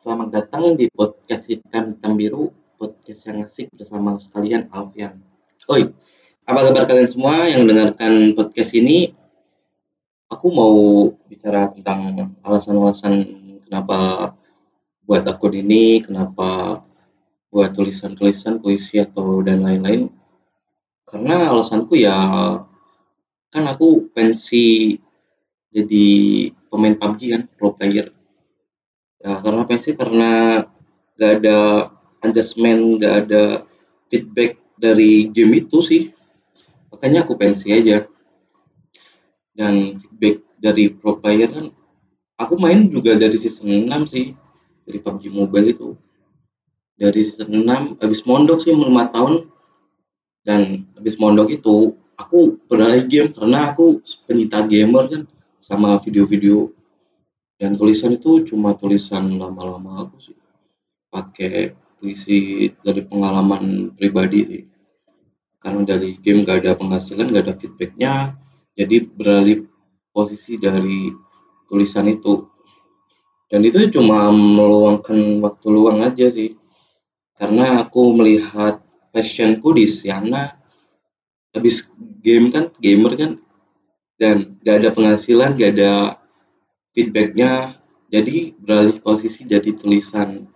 Selamat 0.00 0.32
datang 0.32 0.80
di 0.80 0.88
podcast 0.88 1.44
Hitam 1.44 1.92
Hitam 1.92 2.16
Biru, 2.16 2.48
podcast 2.80 3.20
yang 3.28 3.44
asik 3.44 3.68
bersama 3.76 4.16
sekalian 4.16 4.72
Alfian. 4.72 5.20
Oi, 5.68 5.92
apa 6.48 6.60
kabar 6.64 6.88
kalian 6.88 7.04
semua 7.04 7.44
yang 7.44 7.68
mendengarkan 7.68 8.32
podcast 8.32 8.72
ini? 8.72 9.12
Aku 10.32 10.56
mau 10.56 10.72
bicara 11.28 11.68
tentang 11.68 12.16
alasan-alasan 12.40 13.12
kenapa 13.60 14.32
buat 15.04 15.20
akun 15.28 15.68
ini, 15.68 16.00
kenapa 16.00 16.80
buat 17.52 17.68
tulisan-tulisan, 17.76 18.64
puisi 18.64 19.04
atau 19.04 19.44
dan 19.44 19.60
lain-lain. 19.60 20.08
Karena 21.04 21.52
alasanku 21.52 22.00
ya 22.00 22.16
kan 23.52 23.64
aku 23.68 24.08
pensi 24.16 24.96
jadi 25.68 26.08
pemain 26.72 26.96
PUBG 26.96 27.20
kan, 27.36 27.42
pro 27.52 27.76
player 27.76 28.16
Ya, 29.20 29.36
karena 29.44 29.68
pensi 29.68 29.92
karena 29.92 30.64
gak 31.20 31.32
ada 31.44 31.58
adjustment, 32.24 33.04
gak 33.04 33.28
ada 33.28 33.68
feedback 34.08 34.56
dari 34.80 35.28
game 35.28 35.60
itu 35.60 35.84
sih. 35.84 36.08
Makanya 36.88 37.28
aku 37.28 37.36
pensi 37.36 37.68
aja. 37.68 38.08
Dan 39.52 40.00
feedback 40.00 40.40
dari 40.56 40.88
pro 40.88 41.20
player 41.20 41.52
kan, 41.52 41.66
aku 42.40 42.56
main 42.56 42.88
juga 42.88 43.12
dari 43.20 43.36
season 43.36 43.92
6 43.92 44.08
sih. 44.08 44.32
Dari 44.88 44.98
PUBG 45.04 45.28
Mobile 45.28 45.68
itu. 45.68 45.88
Dari 46.96 47.20
season 47.20 47.52
6, 47.52 48.00
habis 48.00 48.24
mondok 48.24 48.64
sih 48.64 48.72
5 48.72 48.88
tahun. 49.12 49.52
Dan 50.40 50.88
habis 50.96 51.20
mondok 51.20 51.52
itu, 51.52 51.92
aku 52.16 52.56
beralih 52.64 53.04
game 53.04 53.28
karena 53.36 53.76
aku 53.76 54.00
pencinta 54.24 54.64
gamer 54.64 55.04
kan. 55.12 55.22
Sama 55.60 56.00
video-video 56.00 56.72
dan 57.60 57.76
tulisan 57.76 58.16
itu 58.16 58.40
cuma 58.48 58.72
tulisan 58.72 59.36
lama-lama 59.36 60.08
aku 60.08 60.16
sih. 60.16 60.38
Pakai 61.12 61.76
puisi 62.00 62.72
dari 62.80 63.04
pengalaman 63.04 63.92
pribadi 63.92 64.40
sih. 64.48 64.64
Karena 65.60 65.84
dari 65.84 66.16
game 66.16 66.48
gak 66.48 66.64
ada 66.64 66.72
penghasilan 66.80 67.28
gak 67.28 67.44
ada 67.44 67.54
feedbacknya 67.60 68.12
jadi 68.72 69.04
beralih 69.04 69.68
posisi 70.08 70.56
dari 70.56 71.12
tulisan 71.68 72.08
itu. 72.08 72.48
Dan 73.52 73.60
itu 73.68 73.92
cuma 73.92 74.32
meluangkan 74.32 75.44
waktu 75.44 75.66
luang 75.68 76.00
aja 76.00 76.32
sih. 76.32 76.56
Karena 77.36 77.84
aku 77.84 78.16
melihat 78.16 78.80
passionku 79.12 79.76
di 79.76 79.84
sana 79.84 80.56
habis 81.52 81.92
game 82.24 82.48
kan 82.48 82.72
gamer 82.80 83.20
kan 83.20 83.32
dan 84.16 84.56
gak 84.64 84.80
ada 84.80 84.88
penghasilan 84.96 85.60
gak 85.60 85.76
ada 85.76 86.19
feedbacknya 86.94 87.78
jadi 88.10 88.54
beralih 88.58 88.98
posisi 88.98 89.46
jadi 89.46 89.70
tulisan. 89.74 90.50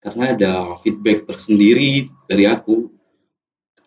Karena 0.00 0.32
ada 0.32 0.52
feedback 0.80 1.28
tersendiri 1.28 2.08
dari 2.28 2.48
aku. 2.48 2.88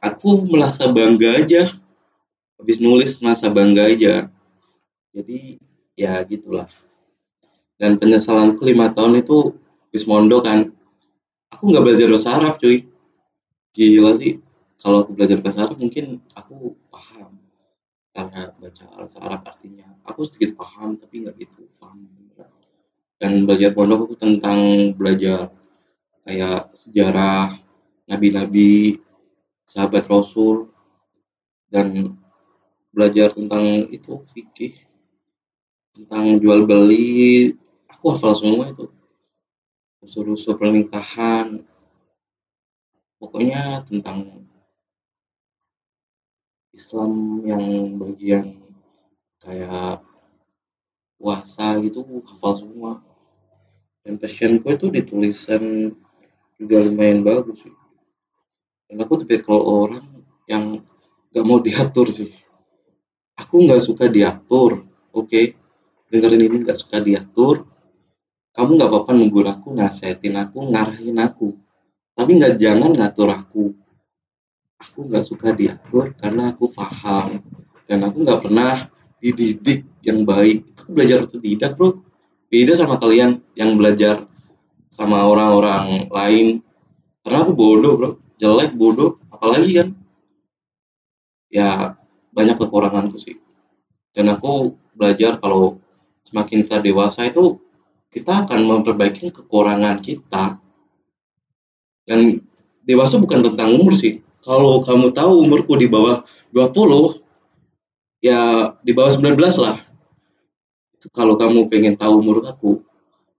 Aku 0.01 0.45
merasa 0.45 0.89
bangga 0.89 1.41
aja. 1.41 1.73
Habis 2.57 2.77
nulis 2.81 3.17
merasa 3.21 3.49
bangga 3.49 3.89
aja. 3.89 4.29
Jadi 5.13 5.57
ya 5.97 6.21
gitulah. 6.25 6.69
Dan 7.77 7.97
penyesalanku 7.97 8.61
lima 8.61 8.93
tahun 8.93 9.21
itu 9.25 9.57
habis 9.89 10.05
mondo 10.05 10.41
kan. 10.41 10.69
Aku 11.53 11.69
nggak 11.69 11.83
belajar 11.85 12.07
bahasa 12.09 12.29
Arab 12.33 12.57
cuy. 12.61 12.85
Gila 13.73 14.13
sih. 14.17 14.41
Kalau 14.81 15.05
aku 15.05 15.17
belajar 15.17 15.41
bahasa 15.41 15.65
Arab 15.65 15.81
mungkin 15.81 16.21
aku 16.37 16.77
baca 18.73 18.89
bahasa 18.97 19.17
Arab 19.21 19.45
artinya. 19.45 19.85
Aku 20.09 20.25
sedikit 20.25 20.57
paham 20.57 20.97
tapi 20.97 21.21
nggak 21.21 21.37
gitu 21.37 21.69
paham. 21.77 22.09
Dan 23.21 23.45
belajar 23.45 23.69
pondok 23.77 24.09
aku 24.09 24.15
tentang 24.17 24.91
belajar 24.97 25.53
kayak 26.25 26.73
sejarah 26.73 27.53
nabi-nabi 28.09 28.97
sahabat 29.69 30.09
rasul 30.09 30.73
dan 31.69 32.17
belajar 32.89 33.29
tentang 33.37 33.85
itu 33.93 34.17
fikih 34.33 34.81
tentang 35.93 36.41
jual 36.41 36.65
beli. 36.65 37.53
Aku 37.93 38.17
hafal 38.17 38.33
semua 38.33 38.73
itu. 38.73 38.89
Usul-usul 40.01 40.57
pernikahan. 40.57 41.61
Pokoknya 43.21 43.85
tentang 43.85 44.49
Islam 46.73 47.39
yang 47.45 47.95
bagian 48.01 48.62
kayak 49.43 49.99
puasa 51.19 51.79
gitu 51.83 52.03
hafal 52.23 52.53
semua. 52.63 52.93
Dan 54.03 54.19
passionku 54.19 54.67
itu 54.71 54.91
di 54.91 55.01
tulisan 55.03 55.93
juga 56.59 56.83
lumayan 56.83 57.23
bagus 57.23 57.63
sih. 57.63 57.75
Dan 58.87 58.99
aku 59.03 59.23
tipikal 59.23 59.63
orang 59.63 60.03
yang 60.47 60.83
gak 61.31 61.45
mau 61.47 61.63
diatur 61.63 62.11
sih. 62.11 62.31
Aku 63.39 63.63
nggak 63.65 63.81
suka 63.81 64.05
diatur 64.11 64.85
oke? 65.09 65.27
Okay? 65.27 65.45
dengerin 66.13 66.45
ini 66.45 66.57
nggak 66.61 66.77
suka 66.77 67.01
diatur. 67.01 67.65
Kamu 68.53 68.77
nggak 68.77 68.89
apa-apa 68.93 69.11
nunggu 69.17 69.49
aku 69.49 69.73
nasihatin 69.73 70.37
aku 70.37 70.69
ngarahin 70.69 71.17
aku. 71.17 71.57
Tapi 72.13 72.31
nggak 72.37 72.61
jangan 72.61 72.93
ngatur 72.93 73.33
aku. 73.33 73.73
Aku 74.77 75.09
nggak 75.09 75.25
suka 75.25 75.57
diatur 75.57 76.13
karena 76.13 76.53
aku 76.53 76.69
paham. 76.69 77.41
Dan 77.89 78.05
aku 78.05 78.21
nggak 78.21 78.45
pernah 78.45 78.93
dididik 79.23 79.87
yang 80.03 80.27
baik. 80.27 80.67
Aku 80.83 80.91
belajar 80.91 81.23
tidak 81.23 81.79
bro. 81.79 82.03
Beda 82.51 82.75
sama 82.75 82.99
kalian 82.99 83.39
yang 83.55 83.79
belajar 83.79 84.27
sama 84.91 85.23
orang-orang 85.23 86.11
lain. 86.11 86.59
Karena 87.23 87.47
aku 87.47 87.55
bodoh 87.55 87.93
bro. 87.95 88.09
Jelek 88.35 88.75
bodoh. 88.75 89.15
Apalagi 89.31 89.71
kan 89.79 89.87
ya 91.47 91.95
banyak 92.35 92.59
kekuranganku 92.59 93.15
sih. 93.15 93.39
Dan 94.11 94.27
aku 94.27 94.75
belajar 94.91 95.39
kalau 95.39 95.79
semakin 96.27 96.67
kita 96.67 96.83
dewasa 96.83 97.23
itu 97.31 97.63
kita 98.11 98.45
akan 98.45 98.59
memperbaiki 98.67 99.31
kekurangan 99.31 100.03
kita. 100.03 100.59
Dan 102.03 102.43
dewasa 102.83 103.15
bukan 103.17 103.39
tentang 103.47 103.71
umur 103.79 103.95
sih. 103.95 104.19
Kalau 104.43 104.83
kamu 104.83 105.15
tahu 105.15 105.47
umurku 105.47 105.79
di 105.79 105.87
bawah 105.87 106.27
20 106.51 107.22
ya 108.23 108.71
di 108.79 108.95
bawah 108.95 109.11
19 109.11 109.35
lah. 109.59 109.83
Itu 110.95 111.11
kalau 111.11 111.35
kamu 111.35 111.67
pengen 111.67 111.99
tahu 111.99 112.23
umur 112.23 112.47
aku 112.47 112.79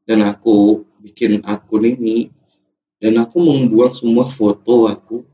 dan 0.05 0.21
aku 0.21 0.85
bikin 1.01 1.41
akun 1.41 1.89
ini 1.89 2.29
dan 3.01 3.17
aku 3.17 3.41
membuang 3.41 3.97
semua 3.97 4.29
foto 4.29 4.85
aku 4.93 5.25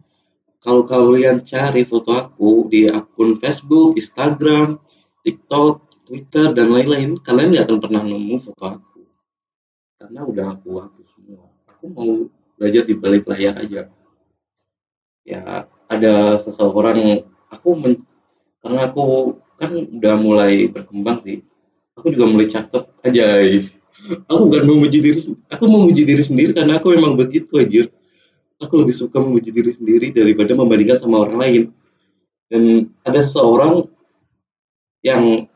kalau 0.62 0.86
kalian 0.86 1.42
cari 1.42 1.82
foto 1.82 2.14
aku 2.14 2.68
di 2.68 2.86
akun 2.86 3.34
Facebook, 3.40 3.96
Instagram, 3.96 4.78
TikTok, 5.24 6.04
Twitter 6.04 6.52
dan 6.52 6.70
lain-lain 6.70 7.18
kalian 7.18 7.56
nggak 7.56 7.66
akan 7.66 7.80
pernah 7.80 8.02
nemu 8.06 8.36
foto 8.38 8.64
aku. 8.78 9.00
Karena 9.98 10.20
udah 10.22 10.46
aku 10.54 10.70
hapus 10.78 11.06
semua. 11.16 11.48
Aku 11.64 11.84
mau 11.90 12.10
belajar 12.60 12.84
di 12.84 12.94
balik 12.94 13.24
layar 13.26 13.56
aja. 13.56 13.88
Ya 15.24 15.64
ada 15.88 16.36
seseorang 16.36 17.24
aku 17.48 17.68
men, 17.74 18.04
karena 18.60 18.92
aku 18.92 19.36
kan 19.56 19.72
udah 19.72 20.14
mulai 20.20 20.68
berkembang 20.68 21.20
sih. 21.24 21.44
Aku 21.96 22.12
juga 22.12 22.28
mulai 22.28 22.48
cakep 22.48 22.84
aja 23.04 23.24
aku 24.00 24.48
bukan 24.48 24.64
memuji 24.64 24.98
diri 25.04 25.20
aku 25.52 25.64
mau 25.68 25.84
memuji 25.84 26.08
diri 26.08 26.24
sendiri 26.24 26.56
karena 26.56 26.80
aku 26.80 26.96
memang 26.96 27.20
begitu 27.20 27.60
aja 27.60 27.84
aku 28.60 28.80
lebih 28.80 28.96
suka 28.96 29.20
memuji 29.20 29.52
diri 29.52 29.72
sendiri 29.72 30.12
daripada 30.12 30.52
membandingkan 30.52 31.00
sama 31.00 31.24
orang 31.24 31.38
lain. 31.40 31.62
Dan 32.50 32.90
ada 33.06 33.20
seseorang 33.22 33.86
yang 35.06 35.46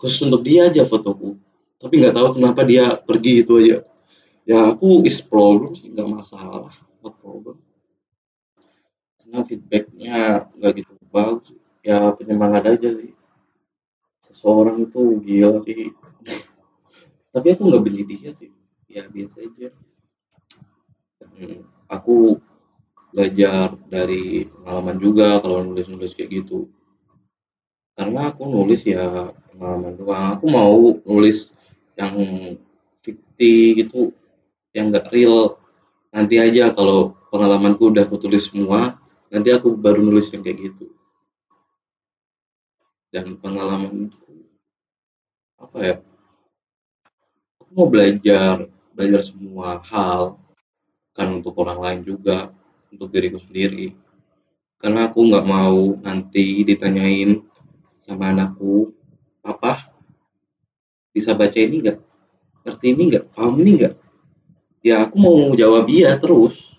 khusus 0.00 0.26
untuk 0.26 0.42
dia 0.42 0.66
aja 0.72 0.82
fotoku 0.82 1.38
tapi 1.78 1.98
nggak 1.98 2.14
tahu 2.14 2.28
kenapa 2.38 2.62
dia 2.62 2.94
pergi 2.98 3.42
itu 3.42 3.52
aja. 3.58 3.78
Ya 4.42 4.74
aku 4.74 5.06
is 5.06 5.22
problem 5.22 5.74
sih 5.74 5.90
nggak 5.90 6.08
masalah 6.08 6.74
no 7.02 7.10
problem. 7.10 7.58
Karena 9.18 9.42
feedbacknya 9.46 10.46
nggak 10.58 10.72
gitu 10.82 10.92
bagus 11.10 11.61
ya 11.82 12.14
penyemangat 12.14 12.78
aja 12.78 12.88
sih. 12.94 13.12
Seseorang 14.22 14.86
itu 14.86 15.18
gila 15.20 15.58
sih. 15.60 15.90
Tapi 17.34 17.46
aku 17.52 17.62
nggak 17.68 17.82
beli 17.82 18.02
dia 18.06 18.30
sih. 18.38 18.50
Ya 18.86 19.04
biasa 19.10 19.36
aja. 19.42 19.68
Hmm, 21.32 21.66
aku 21.90 22.38
belajar 23.12 23.76
dari 23.90 24.48
pengalaman 24.48 24.96
juga 25.02 25.42
kalau 25.42 25.66
nulis-nulis 25.66 26.14
kayak 26.14 26.42
gitu. 26.42 26.70
Karena 27.92 28.32
aku 28.32 28.48
nulis 28.48 28.86
ya 28.86 29.34
pengalaman 29.52 29.94
doang. 29.98 30.28
Aku 30.38 30.46
mau 30.48 30.96
nulis 31.04 31.52
yang 31.98 32.16
fiktif 33.04 33.84
gitu 33.84 34.00
yang 34.72 34.88
gak 34.88 35.12
real. 35.12 35.60
Nanti 36.12 36.40
aja 36.40 36.72
kalau 36.72 37.16
pengalamanku 37.32 37.92
udah 37.92 38.04
aku 38.04 38.20
tulis 38.20 38.48
semua 38.52 39.00
nanti 39.32 39.48
aku 39.48 39.72
baru 39.72 40.04
nulis 40.04 40.28
yang 40.28 40.44
kayak 40.44 40.72
gitu 40.72 40.92
dan 43.12 43.36
pengalaman 43.36 44.08
apa 45.60 45.78
ya? 45.84 45.96
Aku 47.60 47.70
mau 47.76 47.86
belajar 47.92 48.66
belajar 48.96 49.20
semua 49.20 49.84
hal. 49.84 50.40
Kan 51.12 51.28
untuk 51.28 51.52
orang 51.60 51.78
lain 51.78 52.00
juga 52.08 52.48
untuk 52.88 53.12
diriku 53.12 53.36
sendiri. 53.36 53.92
Karena 54.80 55.12
aku 55.12 55.28
nggak 55.28 55.44
mau 55.44 55.94
nanti 56.00 56.64
ditanyain 56.64 57.44
sama 58.00 58.32
anakku 58.32 58.90
apa 59.44 59.92
bisa 61.12 61.36
baca 61.36 61.60
ini 61.60 61.84
nggak? 61.84 61.98
Ngerti 62.64 62.86
ini 62.96 63.02
nggak? 63.12 63.24
Paham 63.36 63.60
ini 63.60 63.70
nggak? 63.84 63.94
Ya 64.82 65.04
aku 65.04 65.20
mau 65.20 65.52
jawab 65.52 65.86
iya 65.92 66.16
terus. 66.16 66.72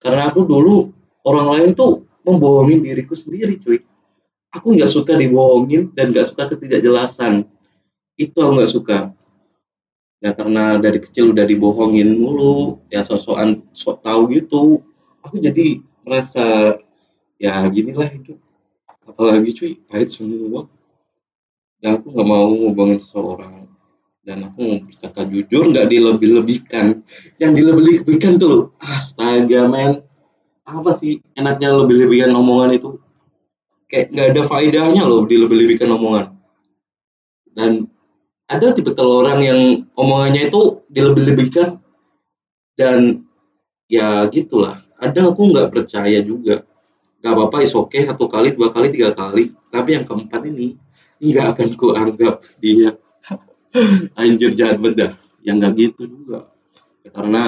Karena 0.00 0.32
aku 0.32 0.42
dulu 0.42 0.90
orang 1.22 1.52
lain 1.52 1.70
tuh 1.76 2.08
membohongin 2.24 2.82
diriku 2.82 3.14
sendiri 3.14 3.60
cuy 3.60 3.84
aku 4.56 4.72
nggak 4.72 4.88
suka 4.88 5.12
dibohongin 5.20 5.92
dan 5.92 6.08
nggak 6.10 6.24
suka 6.24 6.48
ketidakjelasan. 6.48 7.44
Itu 8.16 8.40
aku 8.40 8.52
nggak 8.56 8.72
suka. 8.72 8.98
Ya 10.24 10.32
karena 10.32 10.80
dari 10.80 10.96
kecil 11.04 11.36
udah 11.36 11.44
dibohongin 11.44 12.16
mulu 12.16 12.80
ya 12.88 13.04
sosokan 13.04 13.68
sok 13.76 14.00
tahu 14.00 14.32
gitu. 14.32 14.80
Aku 15.20 15.36
jadi 15.36 15.84
merasa 16.00 16.80
ya 17.36 17.60
ginilah 17.68 18.08
hidup. 18.08 18.40
Apalagi 19.06 19.52
cuy 19.52 19.72
pahit 19.86 20.08
semua 20.10 20.66
dan 21.78 22.00
aku 22.00 22.10
nggak 22.16 22.26
mau 22.26 22.48
ngomongin 22.48 22.98
seseorang. 22.98 23.68
Dan 24.26 24.42
aku 24.42 24.58
mau 24.58 24.78
berkata 24.82 25.22
jujur 25.22 25.70
nggak 25.70 25.86
dilebih-lebihkan. 25.86 27.06
Yang 27.38 27.52
dilebih-lebihkan 27.62 28.40
tuh 28.40 28.48
loh 28.48 28.62
astaga 28.82 29.68
men. 29.70 30.02
Apa 30.66 30.90
sih 30.98 31.22
enaknya 31.38 31.70
lebih-lebihkan 31.78 32.34
omongan 32.34 32.74
itu 32.74 32.98
kayak 33.86 34.10
nggak 34.12 34.28
ada 34.34 34.42
faedahnya 34.46 35.02
loh 35.06 35.24
dilebih-lebihkan 35.26 35.90
omongan. 35.94 36.26
Dan 37.56 37.88
ada 38.46 38.70
tipe 38.76 38.92
orang 38.98 39.40
yang 39.42 39.60
omongannya 39.98 40.50
itu 40.50 40.86
dilebih-lebihkan. 40.90 41.82
Dan 42.76 43.26
ya 43.88 44.28
gitulah. 44.28 44.84
Ada 45.00 45.32
aku 45.32 45.50
nggak 45.54 45.72
percaya 45.72 46.20
juga. 46.20 46.66
Nggak 47.22 47.32
apa-apa 47.32 47.58
is 47.64 47.72
oke 47.72 47.90
okay, 47.90 48.04
satu 48.04 48.28
kali 48.28 48.52
dua 48.52 48.70
kali 48.70 48.92
tiga 48.92 49.16
kali. 49.16 49.54
Tapi 49.72 49.96
yang 49.96 50.04
keempat 50.04 50.46
ini 50.46 50.76
nggak 51.22 51.56
akan 51.56 51.66
ku 51.74 51.96
anggap 51.96 52.44
dia. 52.60 52.94
Anjir 54.20 54.52
jahat 54.52 54.78
bedah 54.78 55.16
yang 55.42 55.62
nggak 55.62 55.74
gitu 55.74 56.06
juga. 56.06 56.52
Ya, 57.02 57.10
karena 57.14 57.44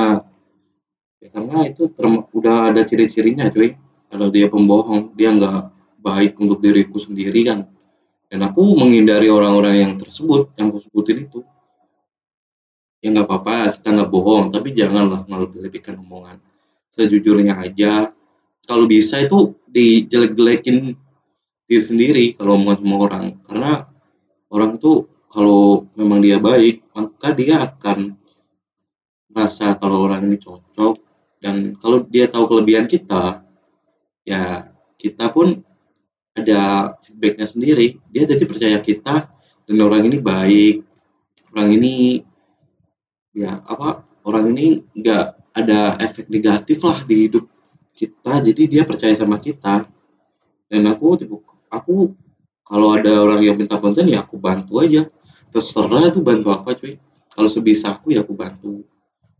ya 1.18 1.28
karena 1.34 1.58
itu 1.66 1.90
udah 2.32 2.72
ada 2.72 2.82
ciri-cirinya 2.86 3.50
cuy. 3.52 3.76
Kalau 4.08 4.32
dia 4.32 4.48
pembohong 4.48 5.12
dia 5.12 5.36
nggak 5.36 5.77
baik 5.98 6.38
untuk 6.38 6.62
diriku 6.62 6.96
sendiri 6.96 7.42
kan. 7.44 7.66
Dan 8.28 8.44
aku 8.44 8.76
menghindari 8.76 9.32
orang-orang 9.32 9.74
yang 9.82 9.92
tersebut 9.96 10.52
yang 10.60 10.70
aku 10.70 10.84
sebutin 10.84 11.26
itu. 11.26 11.40
Ya 12.98 13.14
nggak 13.14 13.26
apa-apa 13.30 13.78
kita 13.78 13.88
nggak 13.94 14.10
bohong 14.10 14.50
tapi 14.50 14.74
janganlah 14.74 15.24
melebih-lebihkan 15.26 15.96
omongan. 16.02 16.42
Sejujurnya 16.92 17.56
aja 17.56 18.10
kalau 18.66 18.84
bisa 18.90 19.22
itu 19.22 19.54
dijelek-jelekin 19.70 20.98
diri 21.68 21.82
sendiri 21.82 22.24
kalau 22.36 22.58
omongan 22.58 22.78
sama 22.84 22.96
orang. 23.00 23.24
Karena 23.46 23.72
orang 24.52 24.70
itu 24.76 25.08
kalau 25.30 25.88
memang 25.94 26.20
dia 26.20 26.36
baik 26.36 26.84
maka 26.92 27.32
dia 27.32 27.64
akan 27.64 28.18
merasa 29.30 29.72
kalau 29.78 30.04
orang 30.04 30.28
ini 30.28 30.36
cocok. 30.36 30.94
Dan 31.38 31.78
kalau 31.78 32.02
dia 32.02 32.26
tahu 32.26 32.50
kelebihan 32.50 32.90
kita 32.90 33.46
ya 34.26 34.68
kita 34.98 35.30
pun 35.30 35.64
ada 36.38 36.94
feedbacknya 37.02 37.46
sendiri 37.46 37.98
dia 38.10 38.24
jadi 38.24 38.44
percaya 38.46 38.78
kita 38.78 39.28
dan 39.68 39.76
orang 39.84 40.08
ini 40.08 40.16
baik. 40.16 40.76
Orang 41.52 41.68
ini 41.76 42.24
ya 43.36 43.60
apa 43.68 44.00
orang 44.24 44.56
ini 44.56 44.80
nggak 44.96 45.24
ada 45.52 46.00
efek 46.00 46.32
negatif 46.32 46.80
lah 46.88 47.04
di 47.04 47.28
hidup 47.28 47.44
kita 47.92 48.40
jadi 48.40 48.62
dia 48.64 48.82
percaya 48.88 49.12
sama 49.12 49.36
kita. 49.36 49.84
Dan 50.68 50.88
aku 50.88 51.20
aku 51.68 52.16
kalau 52.64 52.88
ada 52.96 53.12
orang 53.20 53.44
yang 53.44 53.56
minta 53.60 53.76
bantuan 53.76 54.08
ya 54.08 54.24
aku 54.24 54.40
bantu 54.40 54.80
aja. 54.80 55.04
Terserah 55.52 56.08
itu 56.08 56.24
bantu 56.24 56.48
apa 56.52 56.72
cuy. 56.72 56.96
Kalau 57.32 57.48
sebisa 57.52 57.92
aku 57.92 58.16
ya 58.16 58.24
aku 58.24 58.32
bantu. 58.32 58.84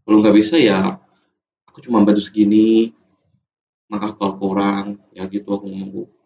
Kalau 0.05 0.21
nggak 0.21 0.37
bisa 0.37 0.61
ya 0.61 1.01
aku 1.65 1.79
cuma 1.85 2.05
bantu 2.05 2.21
segini. 2.21 2.93
Maka 3.89 4.13
kalau 4.13 4.37
kurang 4.37 5.01
ya 5.17 5.25
gitu 5.29 5.49
aku 5.49 5.65
ngomong 5.65 6.18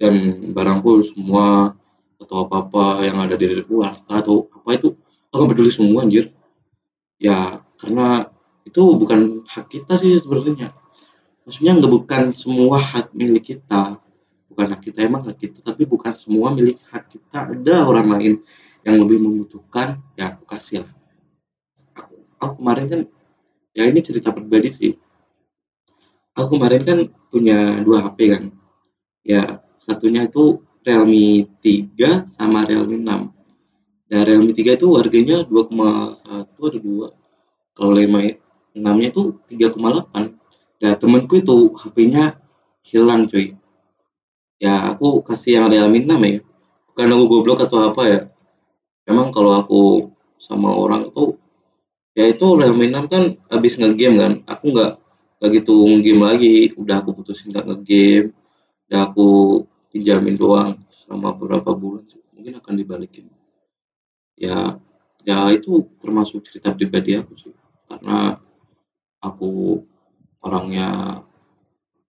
dan 0.00 0.40
barangku 0.56 1.04
semua 1.04 1.76
atau 2.16 2.48
apa-apa 2.48 3.04
yang 3.04 3.20
ada 3.20 3.36
di 3.36 3.44
harta 3.60 4.24
atau 4.24 4.48
apa 4.48 4.72
itu 4.72 4.96
aku 5.28 5.42
peduli 5.52 5.68
semua 5.68 6.08
anjir. 6.08 6.32
Ya 7.20 7.60
karena 7.76 8.32
itu 8.64 8.80
bukan 8.96 9.44
hak 9.44 9.68
kita 9.68 10.00
sih 10.00 10.16
sebenarnya. 10.16 10.72
Maksudnya 11.44 11.76
nggak 11.76 11.92
bukan 11.92 12.22
semua 12.32 12.80
hak 12.80 13.12
milik 13.12 13.52
kita. 13.56 14.00
Bukan 14.48 14.66
hak 14.72 14.80
kita 14.80 15.04
emang 15.04 15.28
hak 15.28 15.36
kita 15.36 15.60
tapi 15.60 15.84
bukan 15.84 16.16
semua 16.16 16.48
milik 16.48 16.80
hak 16.88 17.12
kita. 17.12 17.52
Ada 17.52 17.84
orang 17.84 18.08
lain 18.16 18.32
yang 18.88 18.96
lebih 19.04 19.20
membutuhkan 19.20 20.00
ya 20.16 20.32
aku 20.32 20.48
kasih 20.48 20.88
lah. 20.88 20.92
Aku, 21.92 22.16
aku 22.40 22.54
kemarin 22.64 22.86
kan 22.88 23.00
ya 23.76 23.84
ini 23.84 24.00
cerita 24.00 24.32
pribadi 24.32 24.72
sih. 24.72 24.92
Aku 26.32 26.56
kemarin 26.56 26.80
kan 26.80 26.98
punya 27.28 27.84
dua 27.84 28.08
HP 28.08 28.18
kan. 28.32 28.42
Ya 29.20 29.60
satunya 29.80 30.28
itu 30.28 30.60
Realme 30.84 31.48
3 31.64 32.28
sama 32.36 32.68
Realme 32.68 33.00
6 33.00 34.12
nah 34.12 34.20
Realme 34.20 34.52
3 34.52 34.76
itu 34.76 34.86
harganya 35.00 35.40
2,1 35.48 36.20
atau 36.28 36.68
2 36.68 37.72
kalau 37.72 37.92
Realme 37.96 38.36
6 38.76 38.84
nya 38.84 39.08
itu 39.08 39.40
3,8 39.48 40.36
nah 40.84 40.92
temenku 41.00 41.40
itu 41.40 41.72
HP-nya 41.76 42.40
hilang 42.84 43.28
cuy. 43.28 43.56
Ya 44.60 44.92
aku 44.92 45.24
kasih 45.24 45.60
yang 45.60 45.66
Realme 45.72 46.04
6 46.04 46.20
ya. 46.20 46.40
Bukan 46.92 47.06
aku 47.16 47.24
goblok 47.30 47.64
atau 47.64 47.88
apa 47.92 48.02
ya. 48.08 48.20
Emang 49.08 49.32
kalau 49.32 49.56
aku 49.56 49.82
sama 50.40 50.72
orang 50.72 51.08
itu 51.08 51.36
ya 52.12 52.28
itu 52.28 52.46
Realme 52.56 52.88
6 52.92 53.08
kan 53.12 53.22
habis 53.48 53.76
ngegame 53.80 54.16
kan. 54.20 54.32
Aku 54.48 54.72
nggak 54.72 55.00
nggak 55.40 55.50
gitu 55.60 55.74
ngegame 55.88 56.22
lagi. 56.28 56.56
Udah 56.76 57.00
aku 57.00 57.16
putusin 57.16 57.52
nggak 57.52 57.64
ngegame. 57.68 58.36
Udah 58.90 59.00
aku 59.08 59.28
pinjamin 59.90 60.38
doang 60.38 60.78
selama 60.88 61.34
beberapa 61.34 61.74
bulan 61.74 62.06
mungkin 62.32 62.56
akan 62.56 62.74
dibalikin. 62.78 63.28
Ya 64.38 64.80
ya 65.20 65.52
itu 65.52 65.84
termasuk 66.00 66.46
cerita 66.48 66.72
pribadi 66.72 67.18
aku 67.18 67.36
sih. 67.36 67.52
Karena 67.84 68.38
aku 69.20 69.82
orangnya 70.40 71.20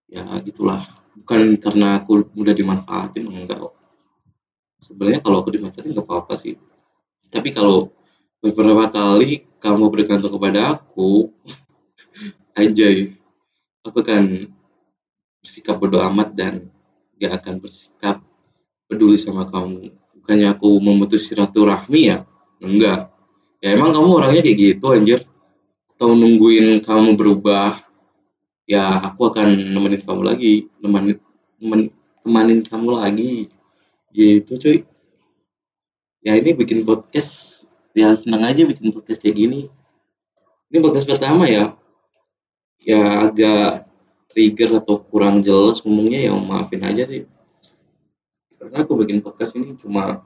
ya 0.08 0.24
gitulah. 0.40 0.88
Bukan 1.12 1.60
karena 1.60 2.00
aku 2.00 2.24
mudah 2.32 2.56
dimanfaatin 2.56 3.28
enggak 3.28 3.60
sebenarnya 4.80 5.20
kalau 5.20 5.44
aku 5.44 5.52
dimanfaatin 5.52 5.92
nggak 5.92 6.08
apa-apa 6.08 6.34
sih. 6.40 6.56
Tapi 7.28 7.52
kalau 7.52 7.92
beberapa 8.40 8.88
kali 8.88 9.44
kamu 9.60 9.92
bergantung 9.92 10.32
kepada 10.32 10.80
aku 10.80 11.28
anjay. 12.58 13.12
Aku 13.84 14.00
kan 14.00 14.48
bersikap 15.42 15.76
bodoh 15.76 16.00
amat 16.06 16.32
dan 16.32 16.71
gak 17.22 17.38
akan 17.38 17.62
bersikap 17.62 18.18
peduli 18.90 19.14
sama 19.14 19.46
kamu. 19.46 19.94
Bukannya 20.18 20.58
aku 20.58 20.82
memutus 20.82 21.30
silaturahmi 21.30 22.00
ya? 22.10 22.26
Enggak. 22.58 23.14
Ya 23.62 23.78
emang 23.78 23.94
kamu 23.94 24.10
orangnya 24.10 24.42
kayak 24.42 24.58
gitu 24.58 24.86
anjir. 24.90 25.20
Atau 25.94 26.18
nungguin 26.18 26.82
kamu 26.82 27.14
berubah 27.14 27.86
ya 28.66 28.98
aku 29.06 29.30
akan 29.30 29.70
nemenin 29.70 30.02
kamu 30.02 30.22
lagi. 30.26 30.66
Nemenin 30.82 31.22
nemenin, 31.62 31.88
temanin 32.26 32.60
kamu 32.66 32.88
lagi. 32.98 33.54
Gitu 34.10 34.52
cuy. 34.58 34.78
Ya 36.26 36.34
ini 36.34 36.58
bikin 36.58 36.82
podcast. 36.82 37.62
Ya 37.94 38.10
senang 38.18 38.42
aja 38.42 38.66
bikin 38.66 38.90
podcast 38.90 39.22
kayak 39.22 39.38
gini. 39.38 39.70
Ini 40.74 40.78
podcast 40.82 41.06
pertama 41.06 41.46
ya. 41.46 41.78
Ya 42.82 43.30
agak 43.30 43.91
trigger 44.32 44.80
atau 44.80 44.96
kurang 44.98 45.44
jelas 45.44 45.84
ngomongnya 45.84 46.26
ya 46.26 46.32
maafin 46.32 46.82
aja 46.82 47.04
sih. 47.04 47.28
Karena 48.56 48.82
aku 48.82 48.96
bikin 49.04 49.20
podcast 49.20 49.52
ini 49.52 49.76
cuma 49.76 50.24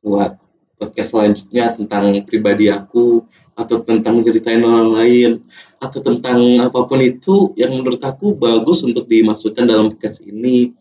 buat 0.00 0.40
podcast 0.80 1.14
selanjutnya 1.14 1.76
tentang 1.76 2.10
pribadi 2.26 2.72
aku 2.72 3.22
atau 3.52 3.84
tentang 3.84 4.24
ceritain 4.24 4.64
orang 4.64 4.90
lain 4.96 5.30
atau 5.76 6.00
tentang 6.00 6.40
apa 6.64 6.88
pun 6.88 6.98
itu 7.04 7.52
yang 7.54 7.76
menurut 7.76 8.00
aku 8.00 8.32
bagus 8.34 8.82
untuk 8.82 9.06
dimasukkan 9.06 9.68
dalam 9.68 9.92
podcast 9.92 10.24
ini. 10.24 10.72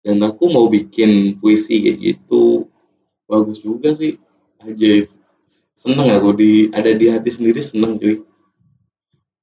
Dan 0.00 0.22
aku 0.22 0.48
mau 0.48 0.70
bikin 0.70 1.36
puisi 1.36 1.82
kayak 1.82 1.98
gitu. 1.98 2.70
Bagus 3.26 3.58
juga 3.58 3.90
sih. 3.90 4.16
Ajaib. 4.62 5.10
Seneng 5.74 6.08
aku 6.14 6.30
di 6.32 6.70
ada 6.70 6.88
di 6.94 7.10
hati 7.10 7.28
sendiri 7.28 7.60
seneng 7.60 7.98
cuy 7.98 8.22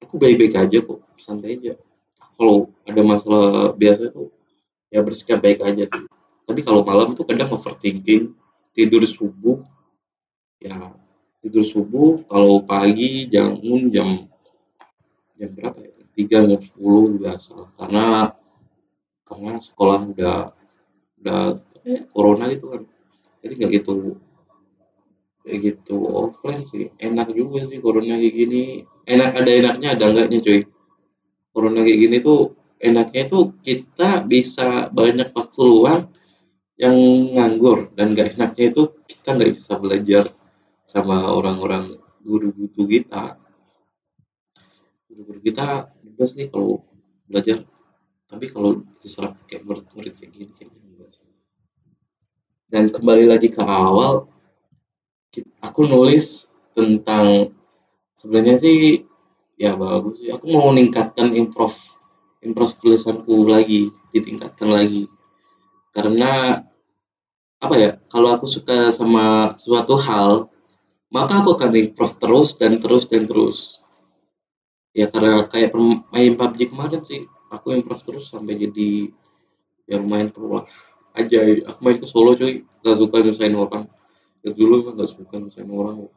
aku 0.03 0.19
baik-baik 0.19 0.60
aja 0.60 0.77
kok 0.83 1.00
santai 1.15 1.57
aja. 1.57 1.74
Kalau 2.36 2.69
ada 2.83 3.01
masalah 3.01 3.72
biasa 3.74 4.12
tuh 4.12 4.29
ya 4.91 5.00
bersikap 5.01 5.39
baik 5.39 5.63
aja 5.63 5.88
sih. 5.88 6.03
Tapi 6.43 6.62
kalau 6.62 6.83
malam 6.83 7.15
tuh 7.15 7.24
kadang 7.24 7.55
overthinking 7.55 8.36
tidur 8.75 9.01
subuh 9.07 9.63
ya 10.60 10.91
tidur 11.39 11.63
subuh 11.63 12.24
kalau 12.27 12.62
pagi 12.63 13.31
bangun 13.31 13.89
jam 13.89 14.10
jam 15.39 15.50
berapa 15.55 15.79
ya? 15.79 15.91
Tiga 16.13 16.45
jam 16.45 16.62
sepuluh 16.62 17.17
biasa. 17.17 17.74
Karena 17.74 18.36
karena 19.25 19.53
sekolah 19.57 20.00
udah 20.13 20.38
udah 21.24 21.41
eh, 21.88 22.05
corona 22.12 22.51
gitu 22.53 22.69
kan. 22.69 22.81
Jadi 23.41 23.53
nggak 23.60 23.72
gitu 23.81 24.19
kayak 25.43 25.59
gitu. 25.62 25.97
Offline 26.07 26.63
sih. 26.63 26.89
Enak 26.97 27.35
juga 27.35 27.67
sih 27.67 27.79
corona 27.83 28.15
kayak 28.17 28.35
gini. 28.35 28.63
Enak 29.03 29.31
ada 29.38 29.51
enaknya 29.51 29.89
ada 29.95 30.05
enggaknya 30.09 30.39
cuy. 30.39 30.62
Corona 31.53 31.79
kayak 31.85 32.00
gini 32.00 32.17
tuh 32.23 32.57
enaknya 32.79 33.21
itu 33.29 33.39
kita 33.62 34.25
bisa 34.25 34.89
banyak 34.89 35.29
waktu 35.35 35.62
luang 35.62 36.03
yang 36.79 36.95
nganggur. 37.35 37.91
Dan 37.93 38.15
gak 38.17 38.39
enaknya 38.39 38.65
itu 38.73 38.83
kita 39.05 39.38
nggak 39.38 39.51
bisa 39.53 39.73
belajar 39.77 40.25
sama 40.88 41.29
orang-orang 41.29 42.00
guru-guru 42.23 42.83
kita. 42.89 43.38
Guru-guru 45.12 45.39
kita 45.43 45.93
bebas 46.01 46.33
nih 46.33 46.50
kalau 46.50 46.81
belajar. 47.29 47.62
Tapi 48.25 48.50
kalau 48.50 48.81
diserap 48.97 49.38
kayak 49.45 49.62
murid-murid 49.62 50.17
kayak 50.17 50.31
gini 50.33 50.50
kayak 50.57 50.73
gini 50.73 50.83
dan 52.73 52.89
kembali 52.89 53.29
lagi 53.29 53.53
ke 53.53 53.62
awal 53.62 54.25
aku 55.63 55.89
nulis 55.89 56.53
tentang 56.77 57.49
sebenarnya 58.13 58.55
sih 58.61 59.05
ya 59.57 59.73
bagus 59.73 60.21
sih. 60.21 60.29
Aku 60.29 60.45
mau 60.49 60.69
meningkatkan 60.69 61.33
improv 61.33 61.73
improv 62.43 62.75
tulisanku 62.77 63.47
lagi 63.49 63.89
ditingkatkan 64.13 64.69
lagi. 64.69 65.09
Karena 65.93 66.61
apa 67.63 67.75
ya 67.79 67.91
kalau 68.11 68.35
aku 68.35 68.45
suka 68.45 68.91
sama 68.91 69.55
suatu 69.55 69.95
hal 69.95 70.51
maka 71.13 71.39
aku 71.39 71.55
akan 71.55 71.71
improve 71.77 72.15
terus 72.19 72.49
dan 72.57 72.77
terus 72.81 73.05
dan 73.09 73.25
terus. 73.25 73.79
Ya 74.93 75.09
karena 75.09 75.45
kayak 75.49 75.73
main 76.13 76.37
PUBG 76.37 76.69
kemarin 76.69 77.01
sih 77.01 77.25
aku 77.49 77.73
improve 77.73 78.03
terus 78.05 78.29
sampai 78.29 78.57
jadi 78.57 79.09
yang 79.89 80.05
main 80.05 80.29
pro 80.29 80.65
aja. 81.13 81.39
Aku 81.69 81.79
main 81.81 81.97
ke 81.97 82.05
solo 82.05 82.37
cuy. 82.37 82.65
Gak 82.83 82.99
suka 82.99 83.23
nyusahin 83.23 83.55
orang 83.55 83.87
ya 84.43 84.51
dulu 84.51 84.83
emang 84.83 85.00
gak 85.00 85.12
suka 85.15 85.39
nyusahin 85.39 85.71
orang. 85.71 86.12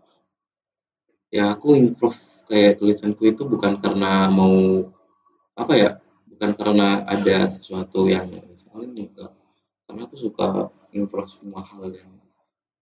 Ya 1.30 1.54
aku 1.54 1.78
improve 1.78 2.18
kayak 2.50 2.82
tulisanku 2.82 3.22
itu 3.30 3.46
bukan 3.46 3.78
karena 3.78 4.30
mau 4.30 4.86
apa 5.56 5.72
ya 5.74 5.90
bukan 6.26 6.50
karena 6.54 7.06
ada 7.06 7.50
sesuatu 7.50 8.06
yang 8.06 8.28
misalnya 8.28 8.92
enggak 8.92 9.32
karena 9.86 10.00
aku 10.06 10.16
suka 10.18 10.70
improve 10.94 11.30
semua 11.30 11.62
hal 11.62 11.90
yang 11.90 12.10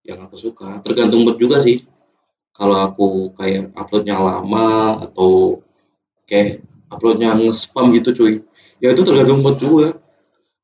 yang 0.04 0.18
aku 0.24 0.36
suka. 0.36 0.80
Tergantung 0.84 1.24
mood 1.24 1.40
juga 1.40 1.60
sih. 1.60 1.84
Kalau 2.54 2.76
aku 2.80 3.34
kayak 3.34 3.72
uploadnya 3.74 4.20
lama 4.20 5.00
atau 5.00 5.60
kayak 6.28 6.64
uploadnya 6.88 7.34
nge-spam 7.34 7.90
gitu 7.96 8.14
cuy 8.14 8.34
ya 8.80 8.92
itu 8.92 9.02
tergantung 9.04 9.44
mood 9.44 9.60
juga. 9.60 9.96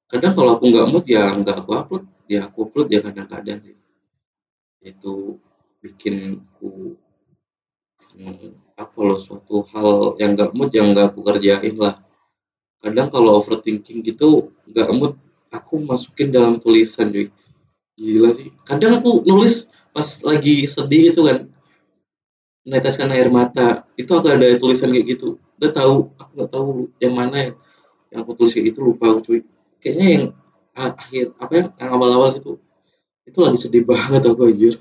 Kadang 0.09 0.35
kalau 0.37 0.57
aku 0.57 0.65
nggak 0.73 0.89
mood 0.89 1.05
ya 1.05 1.33
nggak 1.37 1.57
aku 1.65 1.71
upload. 1.77 2.05
Ya 2.31 2.47
aku 2.47 2.69
upload 2.69 2.89
ya 2.95 3.03
kadang-kadang 3.03 3.59
sih 3.65 3.81
itu 4.81 5.37
bikin 5.85 6.41
aku 6.41 6.97
hmm, 8.17 8.57
apa 8.77 8.99
loh 9.05 9.21
suatu 9.21 9.65
hal 9.73 10.17
yang 10.17 10.33
nggak 10.33 10.57
mood 10.57 10.73
yang 10.73 10.93
nggak 10.93 11.13
aku 11.13 11.21
kerjain 11.21 11.77
lah. 11.77 12.01
Kadang 12.81 13.13
kalau 13.13 13.37
overthinking 13.37 14.01
gitu 14.01 14.57
nggak 14.69 14.89
mood 14.97 15.15
aku 15.53 15.85
masukin 15.85 16.33
dalam 16.33 16.57
tulisan 16.57 17.13
cuy. 17.13 17.29
Gila 18.01 18.33
sih. 18.33 18.49
Kadang 18.65 19.05
aku 19.05 19.21
nulis 19.29 19.69
pas 19.93 20.09
lagi 20.25 20.65
sedih 20.65 21.13
gitu 21.13 21.29
kan. 21.29 21.45
Meneteskan 22.65 23.13
air 23.13 23.29
mata. 23.29 23.85
Itu 24.01 24.17
akan 24.17 24.41
ada 24.41 24.57
tulisan 24.57 24.93
kayak 24.93 25.17
gitu. 25.17 25.37
Udah 25.61 25.71
tahu 25.77 26.09
aku 26.17 26.31
nggak 26.41 26.51
tahu 26.51 26.69
yang 27.05 27.13
mana 27.13 27.37
yang 27.37 27.55
yang 28.09 28.21
aku 28.25 28.33
tulis 28.33 28.57
kayak 28.57 28.73
gitu 28.73 28.81
lupa 28.81 29.13
aku 29.13 29.21
cuy. 29.21 29.41
Kayaknya 29.81 30.07
yang 30.09 30.25
akhir 30.73 31.37
apa 31.37 31.53
ya 31.53 31.65
yang 31.77 31.91
awal-awal 31.93 32.31
itu 32.37 32.57
itu 33.31 33.39
lagi 33.47 33.59
sedih 33.63 33.87
banget 33.87 34.27
aku 34.27 34.51
anjir. 34.51 34.75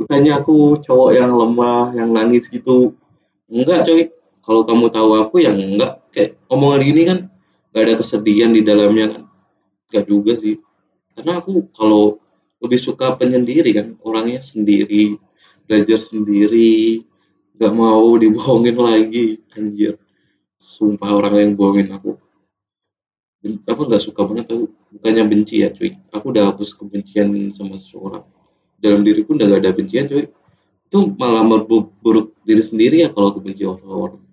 Bukannya 0.00 0.32
aku 0.40 0.80
cowok 0.80 1.10
yang 1.12 1.36
lemah 1.36 1.92
yang 1.92 2.08
nangis 2.16 2.48
gitu. 2.48 2.96
Enggak 3.52 3.84
cuy 3.84 4.08
kalau 4.40 4.64
kamu 4.64 4.88
tahu 4.88 5.10
aku 5.20 5.44
yang 5.44 5.60
enggak. 5.60 6.00
Kayak 6.08 6.40
omongan 6.48 6.80
gini 6.80 7.02
kan 7.04 7.18
gak 7.76 7.82
ada 7.84 7.94
kesedihan 8.00 8.56
di 8.56 8.64
dalamnya 8.64 9.06
kan. 9.12 9.22
Enggak 9.92 10.04
juga 10.08 10.32
sih. 10.40 10.56
Karena 11.12 11.44
aku 11.44 11.68
kalau 11.76 12.16
lebih 12.64 12.80
suka 12.80 13.14
penyendiri 13.20 13.70
kan 13.76 13.94
orangnya 14.00 14.40
sendiri 14.40 15.14
belajar 15.68 16.00
sendiri 16.00 17.04
nggak 17.54 17.72
mau 17.76 18.16
dibohongin 18.16 18.80
lagi 18.80 19.44
anjir. 19.52 20.00
Sumpah 20.58 21.14
orang 21.14 21.34
yang 21.38 21.52
bohongin 21.54 21.92
aku 21.92 22.18
apa 23.44 23.80
nggak 23.86 24.02
suka 24.02 24.26
banget 24.26 24.50
aku 24.50 24.66
bukannya 24.98 25.24
benci 25.30 25.62
ya 25.62 25.70
cuy. 25.70 25.94
Aku 26.10 26.34
udah 26.34 26.50
hapus 26.50 26.74
kebencian 26.74 27.54
sama 27.54 27.78
seseorang. 27.78 28.26
Dalam 28.78 29.02
diriku 29.06 29.34
udah 29.34 29.46
gak 29.46 29.62
ada 29.62 29.70
bencian 29.74 30.10
cuy. 30.10 30.26
Itu 30.88 31.14
malah 31.14 31.44
memperburuk 31.46 32.34
diri 32.42 32.62
sendiri 32.64 33.06
ya 33.06 33.12
kalau 33.14 33.30
aku 33.30 33.44
benci 33.44 33.62
orang 33.68 34.28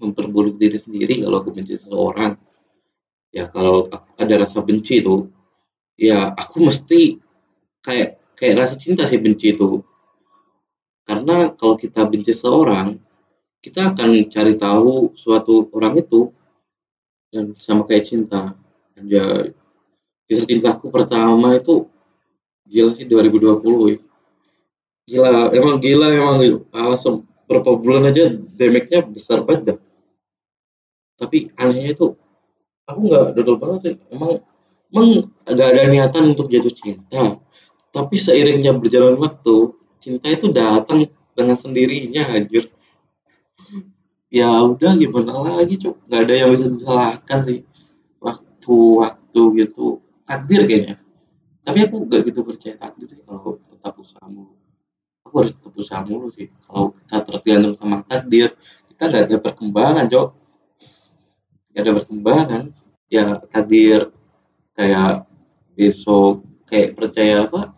memperburuk 0.00 0.60
diri 0.60 0.76
sendiri 0.76 1.24
kalau 1.24 1.36
aku 1.40 1.50
benci 1.52 1.76
seseorang. 1.76 2.36
Ya 3.32 3.48
kalau 3.52 3.88
ada 4.16 4.34
rasa 4.40 4.64
benci 4.64 5.04
itu 5.04 5.28
ya 5.96 6.32
aku 6.32 6.64
mesti 6.64 7.20
kayak 7.84 8.20
kayak 8.36 8.54
rasa 8.56 8.74
cinta 8.80 9.04
sih 9.04 9.20
benci 9.20 9.56
itu. 9.56 9.80
Karena 11.06 11.54
kalau 11.54 11.78
kita 11.78 12.02
benci 12.10 12.34
seorang, 12.34 12.98
kita 13.62 13.94
akan 13.94 14.26
cari 14.26 14.58
tahu 14.58 15.14
suatu 15.14 15.70
orang 15.70 16.02
itu 16.02 16.34
dan 17.30 17.54
sama 17.58 17.86
kayak 17.86 18.06
cinta. 18.06 18.54
Anjay. 18.96 19.52
Kisah 20.26 20.46
cintaku 20.46 20.90
pertama 20.90 21.54
itu 21.54 21.86
gila 22.66 22.90
sih 22.98 23.06
2020 23.06 23.94
ya. 23.94 23.98
Gila, 25.06 25.54
emang 25.54 25.78
gila 25.78 26.08
emang 26.10 26.36
ah, 26.74 26.98
berapa 27.46 27.70
bulan 27.78 28.10
aja 28.10 28.34
damage-nya 28.34 29.06
besar 29.06 29.46
banget. 29.46 29.78
Tapi 31.14 31.54
anehnya 31.54 31.94
itu 31.94 32.18
aku 32.90 33.00
nggak 33.06 33.38
dodol 33.38 33.56
banget 33.62 33.78
sih. 33.86 33.94
Emang 34.10 34.42
emang 34.90 35.30
gak 35.46 35.68
ada 35.72 35.86
niatan 35.86 36.34
untuk 36.34 36.50
jatuh 36.50 36.74
cinta. 36.74 37.38
Tapi 37.94 38.14
seiringnya 38.18 38.76
berjalan 38.76 39.16
waktu, 39.16 39.72
cinta 40.02 40.28
itu 40.28 40.52
datang 40.52 41.08
dengan 41.32 41.56
sendirinya 41.56 42.34
anjir 42.34 42.68
ya 44.26 44.50
udah 44.66 44.98
gimana 44.98 45.62
lagi 45.62 45.78
cok 45.78 46.10
nggak 46.10 46.20
ada 46.26 46.34
yang 46.34 46.50
bisa 46.54 46.66
disalahkan 46.72 47.38
sih. 47.46 47.58
Waktu 48.18 48.76
waktu 49.02 49.42
gitu. 49.62 50.02
Takdir 50.26 50.66
kayaknya. 50.66 50.96
Tapi 51.66 51.78
aku 51.82 52.06
gak 52.06 52.22
gitu 52.30 52.46
percaya 52.46 52.78
takdir 52.78 53.06
sih 53.10 53.22
kalau 53.26 53.58
tetap 53.66 53.94
usaha 53.98 54.26
mulu. 54.30 54.54
Aku 55.26 55.34
harus 55.42 55.54
tetap 55.54 55.74
usaha 55.74 56.02
mulu 56.02 56.30
sih. 56.30 56.50
Kalau 56.62 56.94
kita 56.94 57.16
tergantung 57.26 57.74
sama 57.78 58.02
takdir 58.06 58.54
kita 58.90 59.02
nggak 59.10 59.22
ada 59.30 59.36
perkembangan 59.42 60.04
cok. 60.10 60.28
Nggak 61.70 61.82
ada 61.82 61.92
perkembangan. 62.02 62.62
Ya 63.06 63.24
takdir 63.50 64.10
kayak 64.74 65.26
besok 65.78 66.42
kayak 66.66 66.98
percaya 66.98 67.46
apa? 67.46 67.70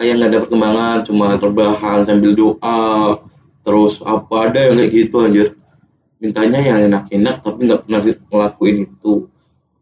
Kayak 0.00 0.12
nggak 0.16 0.30
ada 0.32 0.40
perkembangan 0.44 0.96
cuma 1.04 1.26
terbahan 1.36 2.08
sambil 2.08 2.32
doa 2.32 3.20
terus 3.66 3.98
apa 4.06 4.34
ada 4.46 4.60
yang 4.62 4.78
kayak 4.78 4.92
gitu 4.94 5.16
anjir 5.18 5.48
mintanya 6.16 6.60
yang 6.60 6.78
enak-enak 6.88 7.44
tapi 7.44 7.58
nggak 7.68 7.80
pernah 7.86 8.00
ngelakuin 8.02 8.76
itu. 8.88 9.28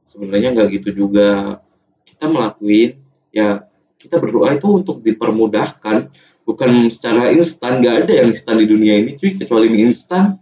Sebenarnya 0.06 0.54
nggak 0.54 0.68
gitu 0.80 0.88
juga. 1.06 1.60
Kita 2.04 2.30
melakuin 2.30 2.98
ya 3.34 3.66
kita 3.98 4.20
berdoa 4.20 4.54
itu 4.54 4.68
untuk 4.70 5.00
dipermudahkan. 5.00 6.10
Bukan 6.44 6.92
secara 6.92 7.32
instan 7.32 7.80
nggak 7.80 8.04
ada 8.04 8.12
yang 8.20 8.28
instan 8.28 8.60
di 8.60 8.68
dunia 8.68 9.00
ini 9.00 9.16
cuy 9.16 9.40
kecuali 9.40 9.72
mie 9.72 9.90
instan. 9.90 10.36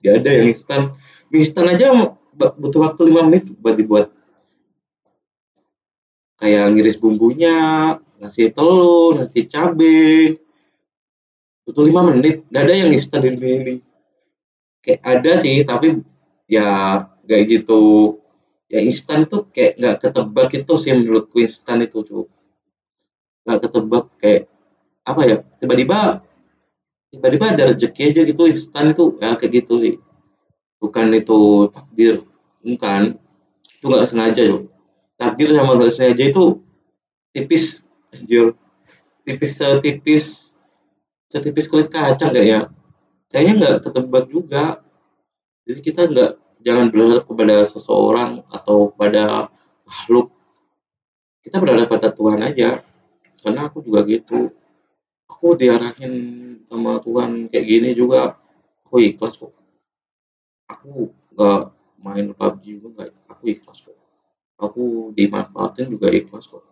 Nggak 0.00 0.14
ada 0.24 0.30
yang 0.32 0.46
instan. 0.48 0.80
Mie 1.28 1.44
instan 1.44 1.68
aja 1.68 1.86
butuh 2.32 2.80
waktu 2.88 3.12
lima 3.12 3.28
menit 3.28 3.44
buat 3.60 3.76
dibuat. 3.76 4.08
Kayak 6.40 6.74
ngiris 6.74 6.98
bumbunya 6.98 7.54
nasi 8.18 8.50
telur, 8.50 9.20
nasi 9.20 9.46
cabe. 9.46 10.42
Butuh 11.62 11.86
lima 11.86 12.02
menit, 12.02 12.42
gak 12.50 12.66
ada 12.66 12.74
yang 12.74 12.90
instan 12.90 13.22
di 13.22 13.38
dunia 13.38 13.56
ini. 13.62 13.74
Kayak 14.82 15.00
ada 15.06 15.32
sih, 15.38 15.62
tapi 15.62 16.02
ya 16.50 16.68
kayak 17.24 17.44
gitu. 17.48 17.82
Ya 18.72 18.80
instan 18.82 19.28
tuh 19.30 19.46
kayak 19.54 19.78
nggak 19.78 19.96
ketebak 20.02 20.48
itu 20.56 20.74
sih 20.80 20.92
menurutku 20.96 21.38
instan 21.38 21.84
itu 21.86 22.02
tuh. 22.02 22.26
Nggak 23.46 23.58
ketebak 23.68 24.04
kayak 24.18 24.42
apa 25.02 25.20
ya, 25.26 25.36
tiba-tiba 25.60 26.22
tiba-tiba 27.12 27.46
ada 27.52 27.64
rezeki 27.74 28.02
aja 28.14 28.22
gitu 28.24 28.42
instan 28.48 28.96
itu 28.96 29.04
ya 29.22 29.38
kayak 29.38 29.52
gitu 29.62 29.74
sih. 29.80 29.94
Bukan 30.82 31.14
itu 31.14 31.70
takdir, 31.70 32.26
bukan. 32.64 33.16
Itu 33.78 33.84
nggak 33.86 34.08
sengaja 34.08 34.42
yuk. 34.44 34.72
Takdir 35.14 35.54
sama 35.54 35.78
nggak 35.78 35.92
sengaja 35.94 36.24
itu 36.26 36.44
tipis 37.32 37.88
anjir 38.12 38.52
tipis 39.24 39.52
setipis 39.56 40.24
setipis 41.32 41.66
kulit 41.72 41.88
kacang 41.88 42.30
nggak 42.30 42.46
ya 42.46 42.60
kayaknya 43.32 43.52
nggak 43.58 43.76
ketebak 43.88 44.24
juga. 44.28 44.64
Jadi 45.64 45.80
kita 45.80 46.02
nggak 46.06 46.32
jangan 46.60 46.86
berharap 46.92 47.24
kepada 47.24 47.56
seseorang 47.64 48.44
atau 48.52 48.92
pada 48.92 49.48
makhluk. 49.88 50.30
Kita 51.42 51.58
berharap 51.58 51.88
pada 51.88 52.12
Tuhan 52.12 52.44
aja. 52.44 52.84
Karena 53.42 53.66
aku 53.66 53.82
juga 53.82 54.06
gitu. 54.06 54.52
Aku 55.26 55.56
diarahin 55.58 56.14
sama 56.68 57.00
Tuhan 57.02 57.48
kayak 57.48 57.66
gini 57.66 57.90
juga. 57.96 58.38
Aku 58.86 59.00
ikhlas 59.00 59.34
kok. 59.34 59.50
Aku 60.68 61.10
nggak 61.34 61.62
main 62.04 62.30
PUBG 62.36 62.78
juga 62.78 63.08
nggak 63.08 63.08
aku 63.32 63.44
ikhlas 63.48 63.80
kok. 63.82 63.98
Aku 64.60 65.10
dimanfaatin 65.16 65.90
juga 65.90 66.12
ikhlas 66.12 66.46
kok. 66.46 66.62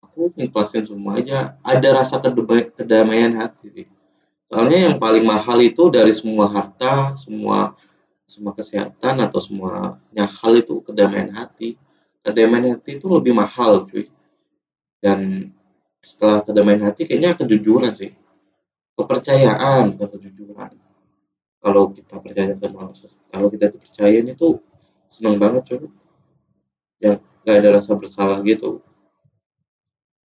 Aku 0.00 0.30
ikhlasin 0.38 0.86
semua 0.86 1.20
aja. 1.20 1.58
Ada 1.60 1.92
rasa 1.92 2.22
kedamaian 2.72 3.34
hati 3.36 3.68
sih 3.74 3.86
soalnya 4.54 4.86
yang 4.86 4.96
paling 5.02 5.26
mahal 5.26 5.58
itu 5.58 5.90
dari 5.90 6.14
semua 6.14 6.46
harta 6.46 7.18
semua 7.18 7.74
semua 8.24 8.54
kesehatan 8.54 9.20
atau 9.20 9.42
semuanya 9.42 10.26
hal 10.26 10.52
itu 10.56 10.80
kedamaian 10.80 11.28
hati. 11.34 11.76
Kedamaian 12.24 12.78
hati 12.78 12.96
itu 12.96 13.06
lebih 13.10 13.36
mahal 13.36 13.84
cuy. 13.84 14.08
Dan 15.02 15.50
setelah 16.00 16.40
kedamaian 16.40 16.88
hati 16.88 17.04
kayaknya 17.04 17.36
kejujuran 17.36 17.92
sih. 17.92 18.16
Kepercayaan 18.96 19.94
bukan 19.94 20.08
kejujuran. 20.18 20.70
Kalau 21.60 21.92
kita 21.92 22.20
percaya 22.20 22.52
sama 22.56 22.92
kalau 23.28 23.48
kita 23.50 23.74
dipercaya 23.74 24.22
itu 24.22 24.62
senang 25.10 25.36
banget 25.36 25.62
cuy. 25.68 25.90
Ya 27.02 27.20
gak 27.44 27.56
ada 27.60 27.82
rasa 27.82 27.92
bersalah 27.92 28.40
gitu. 28.46 28.80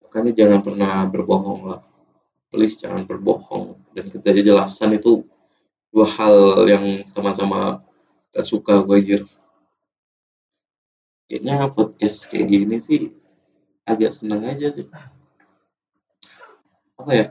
Makanya 0.06 0.32
jangan 0.32 0.60
pernah 0.64 1.04
berbohong 1.04 1.62
lah 1.68 1.89
please 2.50 2.76
jangan 2.76 3.06
berbohong. 3.06 3.78
Dan 3.94 4.10
kita 4.10 4.34
jelasan 4.34 4.98
itu 4.98 5.24
dua 5.90 6.06
hal 6.06 6.66
yang 6.70 7.02
sama-sama 7.06 7.82
gak 8.30 8.46
suka 8.46 8.86
gue 8.86 8.94
anjir 8.94 9.22
kayaknya 11.30 11.70
podcast 11.70 12.26
kayak 12.26 12.46
gini 12.50 12.76
sih 12.82 13.14
agak 13.86 14.10
senang 14.10 14.42
aja 14.42 14.74
sih. 14.74 14.86
Apa 16.98 17.10
ya? 17.14 17.26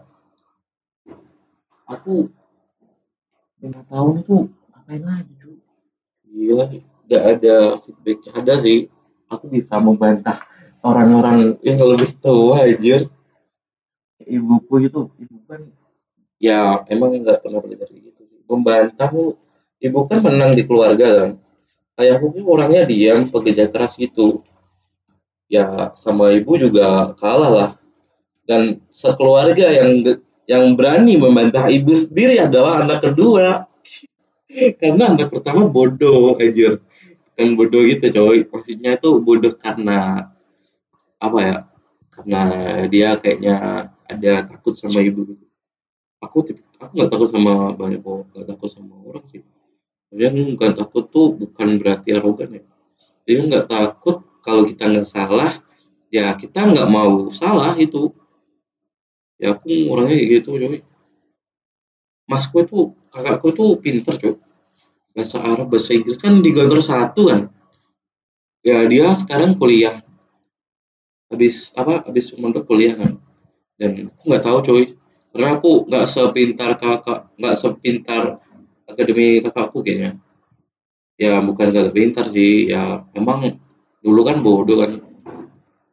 Aku 1.83 2.31
lima 3.59 3.83
tahun 3.91 4.23
itu 4.23 4.47
ngapain 4.71 5.03
lagi 5.03 5.33
cuy 5.35 5.59
gila 6.31 6.65
gak 7.11 7.23
ada 7.27 7.55
feedback 7.83 8.19
ada 8.39 8.53
sih. 8.55 8.87
Aku 9.27 9.51
bisa 9.51 9.75
membantah 9.83 10.39
orang-orang 10.79 11.59
yang 11.59 11.83
lebih 11.83 12.15
tua 12.23 12.63
anjir 12.63 13.11
ibuku 14.29 14.87
itu 14.87 15.09
ibu 15.17 15.37
kan 15.49 15.61
ya 16.39 16.85
emang 16.87 17.17
nggak 17.19 17.43
pernah 17.43 17.59
belajar 17.59 17.89
gitu 17.91 18.19
membantah 18.49 19.09
ibu 19.79 19.99
kan 20.09 20.19
menang 20.19 20.57
di 20.57 20.65
keluarga 20.65 21.07
kan. 21.23 21.31
Ayahku 21.99 22.31
tuh 22.31 22.47
orangnya 22.47 22.87
diam 22.87 23.27
pekerja 23.29 23.67
keras 23.69 23.93
gitu. 23.99 24.41
Ya 25.51 25.93
sama 25.99 26.33
ibu 26.33 26.57
juga 26.57 27.13
kalah 27.19 27.51
lah. 27.51 27.69
Dan 28.49 28.81
sekeluarga 28.89 29.69
yang 29.69 30.01
yang 30.49 30.73
berani 30.73 31.19
membantah 31.19 31.69
ibu 31.69 31.93
sendiri 31.93 32.41
adalah 32.41 32.81
anak 32.81 33.05
kedua. 33.05 33.69
Karena 34.49 35.13
anak 35.13 35.29
pertama 35.29 35.69
bodoh 35.69 36.33
aja 36.41 36.81
kan 37.37 37.55
bodoh 37.55 37.85
gitu 37.85 38.09
coy. 38.09 38.47
Maksudnya 38.49 38.97
itu 38.97 39.09
bodoh 39.21 39.53
karena 39.53 40.31
apa 41.19 41.37
ya 41.43 41.57
karena 42.15 42.41
dia 42.87 43.09
kayaknya 43.19 43.55
ada 44.09 44.49
takut 44.49 44.73
sama 44.73 45.05
ibu 45.05 45.37
aku 46.19 46.43
aku 46.81 46.91
nggak 46.97 47.09
takut 47.13 47.29
sama 47.29 47.71
banyak 47.77 48.01
orang 48.03 48.27
nggak 48.33 48.47
takut 48.49 48.69
sama 48.73 48.95
orang 49.05 49.23
sih. 49.31 49.45
Dia 50.09 50.33
bukan 50.33 50.73
takut 50.73 51.05
tuh 51.13 51.37
bukan 51.37 51.77
berarti 51.77 52.17
arogan 52.17 52.59
ya. 52.59 52.63
Dia 53.23 53.45
nggak 53.45 53.69
takut 53.69 54.25
kalau 54.41 54.65
kita 54.65 54.89
nggak 54.89 55.07
salah 55.07 55.61
ya 56.09 56.33
kita 56.33 56.73
nggak 56.73 56.89
mau 56.89 57.29
salah 57.29 57.77
itu. 57.77 58.11
Ya 59.39 59.55
aku 59.55 59.69
orangnya 59.87 60.17
kayak 60.17 60.29
gitu 60.41 60.59
coy. 60.59 60.81
Masku 62.27 62.55
itu 62.65 62.79
kakakku 63.13 63.53
tuh 63.55 63.69
pinter 63.79 64.17
coy. 64.17 64.35
Bahasa 65.13 65.39
Arab 65.39 65.71
bahasa 65.71 65.95
Inggris 65.95 66.19
kan 66.19 66.41
di 66.41 66.51
Ganggar 66.51 66.81
satu 66.83 67.29
kan. 67.29 67.41
Ya 68.65 68.83
dia 68.89 69.13
sekarang 69.15 69.55
kuliah. 69.55 70.01
Habis 71.29 71.71
apa 71.77 72.03
habis 72.09 72.33
mondok 72.33 72.65
kuliah 72.65 72.97
kan 72.97 73.28
dan 73.79 74.11
aku 74.11 74.23
nggak 74.27 74.43
tahu 74.43 74.59
coy. 74.67 74.83
Karena 75.31 75.49
aku 75.55 75.71
nggak 75.87 76.05
sepintar 76.05 76.75
kakak 76.75 77.31
nggak 77.39 77.55
sepintar 77.55 78.23
akademi 78.83 79.39
kakakku 79.39 79.79
kayaknya. 79.79 80.19
Ya 81.19 81.39
bukan 81.39 81.71
gak 81.71 81.95
pintar 81.95 82.31
sih. 82.31 82.71
Ya 82.71 83.07
emang 83.15 83.59
dulu 84.03 84.21
kan 84.27 84.43
bodoh 84.43 84.83
kan. 84.83 84.91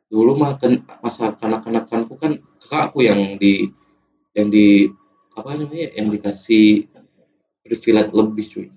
Dulu 0.07 0.39
mah 0.39 0.59
kan 0.59 0.83
masa 1.03 1.35
kanak-kanakanku 1.35 2.15
kan 2.19 2.43
kakakku 2.63 3.07
yang 3.07 3.39
di 3.39 3.71
yang 4.35 4.51
di 4.51 4.91
apa 5.39 5.55
namanya 5.55 5.95
yang 5.95 6.11
dikasih 6.11 6.91
privilege 7.63 8.11
lebih 8.15 8.47
cuy. 8.51 8.69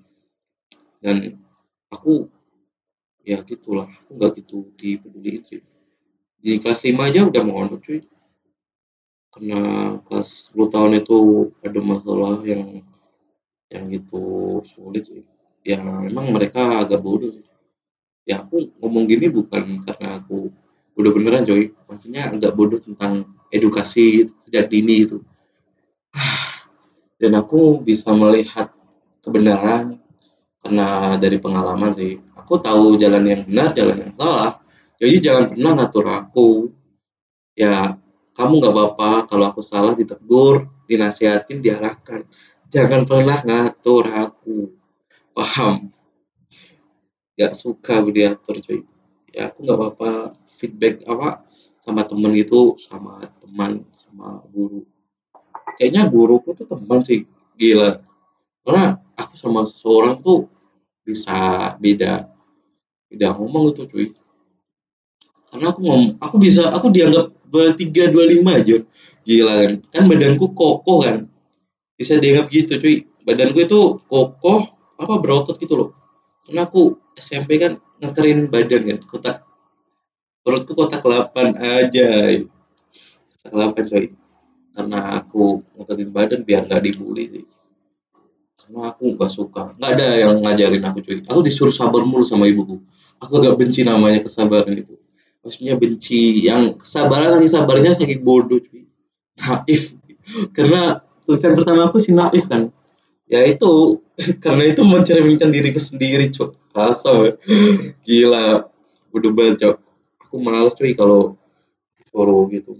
Dan 1.01 1.37
aku 1.89 2.29
ya 3.25 3.41
gitulah. 3.45 3.89
Aku 4.05 4.17
nggak 4.17 4.31
gitu 4.41 4.69
dipeduliin 4.77 5.45
sih 5.45 5.61
di 6.39 6.55
kelas 6.55 6.87
5 6.87 6.95
aja 6.95 7.27
udah 7.27 7.43
mau 7.43 7.67
cuy 7.67 7.99
karena 9.29 9.61
kelas 10.09 10.49
10 10.53 10.73
tahun 10.73 10.91
itu 11.05 11.17
ada 11.61 11.79
masalah 11.85 12.41
yang 12.41 12.81
yang 13.69 13.83
gitu 13.93 14.59
sulit 14.65 15.05
sih. 15.05 15.23
Ya 15.61 15.77
memang 15.81 16.33
mereka 16.33 16.81
agak 16.81 17.01
bodoh 17.05 17.29
sih. 17.29 17.45
Ya 18.25 18.41
aku 18.41 18.73
ngomong 18.81 19.05
gini 19.05 19.29
bukan 19.29 19.85
karena 19.85 20.17
aku 20.17 20.49
udah 20.97 21.11
beneran 21.13 21.45
coy. 21.45 21.73
Maksudnya 21.85 22.33
agak 22.33 22.57
bodoh 22.57 22.81
tentang 22.81 23.29
edukasi 23.53 24.33
sejak 24.45 24.69
dini 24.73 25.05
itu. 25.05 25.21
Dan 27.21 27.37
aku 27.37 27.83
bisa 27.85 28.09
melihat 28.15 28.73
kebenaran 29.21 30.01
karena 30.65 31.15
dari 31.21 31.37
pengalaman 31.37 31.93
sih. 31.93 32.17
Aku 32.33 32.57
tahu 32.57 32.97
jalan 32.97 33.23
yang 33.29 33.41
benar 33.45 33.77
jalan 33.77 34.09
yang 34.09 34.13
salah. 34.17 34.57
Jadi 34.97 35.15
jangan 35.21 35.43
pernah 35.53 35.71
ngatur 35.77 36.05
aku. 36.09 36.49
Ya 37.53 37.99
kamu 38.37 38.53
nggak 38.63 38.73
apa-apa 38.73 39.09
kalau 39.27 39.45
aku 39.51 39.61
salah 39.61 39.93
ditegur 39.93 40.69
dinasihatin 40.89 41.61
diarahkan. 41.61 42.25
Jangan 42.69 43.05
pernah 43.05 43.41
ngatur 43.41 44.05
aku. 44.09 44.73
Paham? 45.33 45.89
Gak 47.37 47.53
suka 47.55 48.03
diatur 48.05 48.61
cuy. 48.61 48.85
Ya 49.33 49.49
aku 49.49 49.65
nggak 49.65 49.77
apa-apa. 49.77 50.11
Feedback 50.49 51.05
apa? 51.07 51.45
Sama 51.79 52.03
temen 52.05 52.33
itu 52.35 52.77
sama 52.77 53.23
teman 53.39 53.87
sama 53.95 54.43
guru. 54.51 54.85
Kayaknya 55.79 56.11
guruku 56.11 56.53
tuh 56.53 56.67
teman 56.67 57.01
sih. 57.01 57.25
Gila. 57.55 58.01
Karena 58.61 58.99
aku 59.17 59.33
sama 59.39 59.63
seseorang 59.65 60.21
tuh 60.21 60.51
bisa 61.03 61.73
beda 61.81 62.29
beda 63.09 63.33
ngomong 63.33 63.73
itu 63.73 63.89
cuy 63.89 64.13
karena 65.49 65.73
aku 65.73 65.79
ngomong 65.81 66.21
aku 66.21 66.35
bisa 66.37 66.69
aku 66.69 66.93
dianggap 66.93 67.33
tiga 67.75 68.13
dua 68.13 68.29
lima 68.29 68.61
aja. 68.61 68.85
Gila 69.25 69.53
kan. 69.65 69.71
Kan 69.89 70.03
badanku 70.05 70.53
kokoh 70.53 71.01
kan. 71.01 71.25
Bisa 71.97 72.21
dianggap 72.21 72.53
gitu 72.53 72.77
cuy. 72.77 72.95
Badanku 73.25 73.57
itu 73.65 73.79
kokoh 74.05 74.59
apa 74.99 75.13
berotot 75.17 75.57
gitu 75.57 75.73
loh. 75.73 75.89
Karena 76.45 76.69
aku 76.69 76.97
SMP 77.17 77.57
kan 77.57 77.81
ngekerin 77.97 78.47
badan 78.53 78.81
kan 78.85 78.99
kotak. 79.09 79.37
Perutku 80.45 80.77
kotak 80.77 81.01
8 81.01 81.57
aja. 81.57 82.07
Kotak 83.33 83.51
8 83.53 83.89
coy 83.89 84.05
karena 84.69 85.19
aku 85.19 85.65
ngekerin 85.75 86.09
badan 86.13 86.39
biar 86.47 86.63
nggak 86.63 86.79
dibully 86.87 87.25
sih 87.27 87.45
karena 88.55 88.93
aku 88.93 89.17
nggak 89.17 89.31
suka. 89.33 89.75
Nggak 89.75 89.91
ada 89.97 90.07
yang 90.23 90.33
ngajarin 90.45 90.85
aku 90.85 91.01
cuy. 91.01 91.19
Aku 91.25 91.41
disuruh 91.41 91.73
sabar 91.73 92.05
mulu 92.05 92.21
sama 92.21 92.45
ibuku. 92.45 92.79
Aku 93.19 93.41
agak 93.41 93.59
benci 93.59 93.81
namanya 93.83 94.23
kesabaran 94.23 94.71
itu 94.77 94.95
maksudnya 95.43 95.75
benci 95.79 96.45
yang 96.45 96.75
kesabaran 96.75 97.39
lagi 97.39 97.47
sabarnya 97.47 97.95
sakit 97.95 98.19
bodoh 98.19 98.59
cuy. 98.59 98.87
Naif. 99.39 99.95
Karena 100.51 100.99
tulisan 101.23 101.55
pertama 101.55 101.87
aku 101.87 101.97
si 101.97 102.11
naif 102.11 102.45
kan. 102.51 102.69
Ya 103.29 103.45
itu 103.45 104.03
karena 104.43 104.69
itu 104.69 104.81
mencerminkan 104.83 105.49
diriku 105.49 105.79
sendiri 105.79 106.29
cok. 106.29 106.75
Asal. 106.75 107.39
Gila. 108.03 108.67
Udah 109.15 109.31
banget 109.31 109.55
cok. 109.63 109.75
Aku 110.27 110.35
males 110.43 110.75
cuy 110.75 110.93
kalau 110.93 111.39
follow 112.09 112.49
gitu 112.49 112.73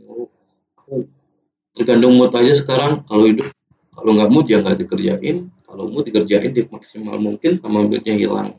aku 0.73 1.05
tergantung 1.77 2.17
mood 2.17 2.33
aja 2.33 2.53
sekarang. 2.57 3.05
Kalau 3.05 3.23
hidup 3.29 3.47
kalau 3.93 4.11
nggak 4.17 4.31
mood 4.31 4.45
ya 4.49 4.59
nggak 4.59 4.83
dikerjain. 4.85 5.47
Kalau 5.69 5.85
mood 5.85 6.09
dikerjain 6.09 6.51
di 6.51 6.65
maksimal 6.65 7.21
mungkin 7.21 7.61
sama 7.61 7.85
moodnya 7.85 8.17
hilang. 8.17 8.57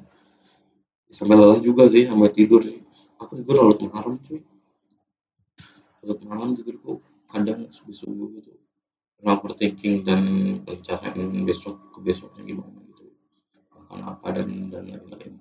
Sampai 1.10 1.34
lelah 1.34 1.58
juga 1.58 1.90
sih 1.90 2.06
sampai 2.06 2.30
tidur 2.30 2.62
aku 3.20 3.32
tidur 3.38 3.54
larut 3.60 3.78
malam 3.92 4.16
cuy. 4.24 4.40
Larut 6.02 6.20
malam 6.24 6.56
tidurku 6.56 7.04
kadang 7.28 7.68
subuh 7.70 7.94
subuh 7.94 8.28
gitu 8.40 8.56
overthinking 9.24 10.04
dan 10.04 10.22
rencanain 10.64 11.44
besok 11.44 11.76
ke 11.92 11.98
besoknya 12.00 12.42
gimana 12.44 12.80
gitu. 12.88 13.12
Akan 13.76 14.00
apa 14.04 14.26
dan 14.32 14.48
dan 14.72 14.88
lain-lain. 14.88 15.36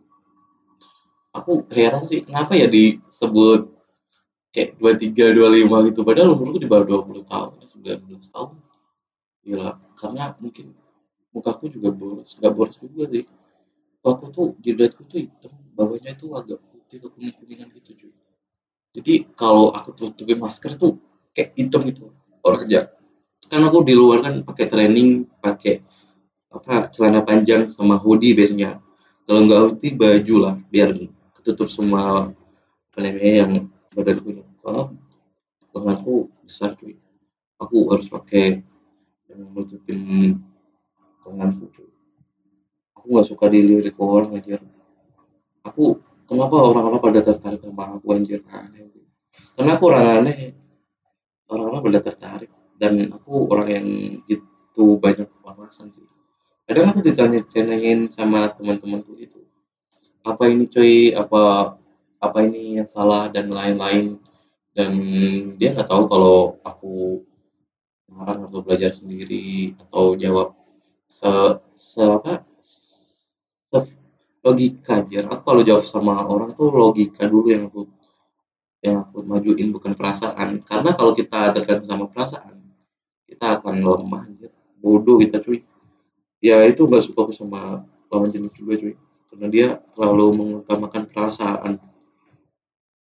Aku 1.32 1.64
heran 1.72 2.04
sih 2.04 2.26
kenapa 2.26 2.58
ya 2.58 2.68
disebut 2.68 3.70
kayak 4.52 4.76
dua 4.82 4.98
tiga 4.98 5.32
dua 5.32 5.48
lima 5.54 5.86
gitu? 5.88 6.04
Padahal 6.04 6.36
umurku 6.36 6.60
di 6.60 6.68
bawah 6.68 6.86
dua 6.86 7.00
puluh 7.06 7.24
tahun 7.24 7.56
ya, 7.86 7.96
belas 8.02 8.28
tahun. 8.34 8.60
Gila 9.46 9.70
karena 9.96 10.36
mungkin 10.42 10.76
mukaku 11.32 11.72
juga 11.72 11.94
boros 11.94 12.36
nggak 12.36 12.52
boros 12.52 12.76
juga 12.82 13.08
sih. 13.14 13.26
Aku 14.04 14.32
tuh 14.32 14.56
jidatku 14.64 15.06
tuh 15.08 15.24
hitam 15.28 15.54
bawahnya 15.76 16.16
itu 16.18 16.32
agak 16.34 16.60
putih 16.90 17.06
kekuning 17.06 17.38
kuningan 17.38 17.70
gitu 17.78 17.94
cuy 17.94 18.14
jadi 18.98 19.14
kalau 19.38 19.70
aku 19.70 19.94
tutupin 19.94 20.42
masker 20.42 20.74
tuh 20.74 20.98
kayak 21.38 21.54
hitam 21.54 21.86
gitu 21.86 22.10
orang 22.42 22.66
aja 22.66 22.90
kan 23.46 23.62
aku 23.62 23.86
di 23.86 23.94
luar 23.94 24.26
kan 24.26 24.42
pakai 24.42 24.66
training 24.66 25.30
pakai 25.38 25.86
apa 26.50 26.90
celana 26.90 27.22
panjang 27.22 27.70
sama 27.70 27.96
hoodie 28.02 28.34
biasanya. 28.34 28.82
Kalau 29.30 29.46
nggak 29.46 29.62
hoodie 29.70 29.94
baju 29.94 30.36
lah 30.42 30.56
biar 30.74 30.98
ketutup 31.38 31.70
semua 31.70 32.34
apa 32.90 32.98
yang 33.06 33.70
badanku 33.94 34.34
ini. 34.34 34.44
Oh, 34.66 34.90
lenganku 35.78 36.34
besar 36.42 36.74
cuy. 36.74 36.98
Aku 37.62 37.94
harus 37.94 38.10
pakai 38.10 38.66
yang 39.30 39.46
nutupin 39.54 40.42
lenganku 41.22 41.70
cuy. 41.70 41.90
Aku 42.98 43.06
nggak 43.14 43.28
suka 43.30 43.46
dilirik 43.46 43.94
orang 44.02 44.42
aja 44.42 44.58
aku 45.60 46.02
kenapa 46.30 46.56
orang-orang 46.62 47.02
pada 47.02 47.20
tertarik 47.26 47.66
sama 47.66 47.98
aku 47.98 48.08
anjir 48.14 48.46
aneh 48.54 48.90
karena 49.60 49.76
aku 49.76 49.92
orang 49.92 50.08
aneh. 50.24 50.56
Orang-orang 51.52 51.92
pada 51.92 52.00
tertarik. 52.00 52.48
Dan 52.80 53.12
aku 53.12 53.52
orang 53.52 53.68
yang 53.68 53.88
gitu 54.24 54.96
banyak 54.96 55.28
wawasan 55.44 55.92
sih. 55.92 56.08
Kadang 56.64 56.96
aku 56.96 57.04
ditanya-tanyain 57.04 58.08
sama 58.08 58.48
teman-temanku 58.56 59.20
itu 59.20 59.44
apa 60.24 60.48
ini 60.48 60.64
cuy? 60.72 61.12
Apa 61.12 61.76
apa 62.24 62.38
ini 62.48 62.80
yang 62.80 62.88
salah? 62.88 63.28
Dan 63.28 63.52
lain-lain. 63.52 64.16
Dan 64.72 64.92
dia 65.60 65.76
nggak 65.76 65.92
tahu 65.92 66.08
kalau 66.08 66.56
aku 66.64 67.20
orang 68.16 68.48
atau 68.48 68.64
belajar 68.64 68.96
sendiri 68.96 69.76
atau 69.76 70.16
jawab 70.16 70.56
se, 71.04 71.28
se 71.76 72.00
apa 72.00 73.84
logika. 74.46 75.04
Aja 75.04 75.28
aku 75.28 75.42
kalau 75.44 75.62
jawab 75.64 75.84
sama 75.86 76.24
orang 76.26 76.56
tuh 76.56 76.72
logika 76.72 77.28
dulu 77.28 77.48
yang 77.52 77.68
aku 77.68 77.88
yang 78.80 79.04
aku 79.04 79.24
majuin 79.24 79.70
bukan 79.72 79.94
perasaan. 79.96 80.64
Karena 80.64 80.92
kalau 80.96 81.12
kita 81.16 81.52
tergantung 81.56 81.90
sama 81.90 82.06
perasaan 82.08 82.60
kita 83.28 83.62
akan 83.62 83.76
lemah 83.80 84.24
ya. 84.40 84.50
bodoh 84.80 85.20
kita 85.20 85.44
cuy. 85.44 85.62
Ya 86.40 86.64
itu 86.64 86.88
nggak 86.88 87.04
suka 87.04 87.28
aku 87.28 87.34
sama 87.36 87.84
lawan 88.08 88.32
jenis 88.32 88.56
juga 88.56 88.80
cuy. 88.80 88.96
Karena 89.30 89.48
dia 89.52 89.68
terlalu 89.94 90.26
mengutamakan 90.34 91.04
perasaan. 91.06 91.78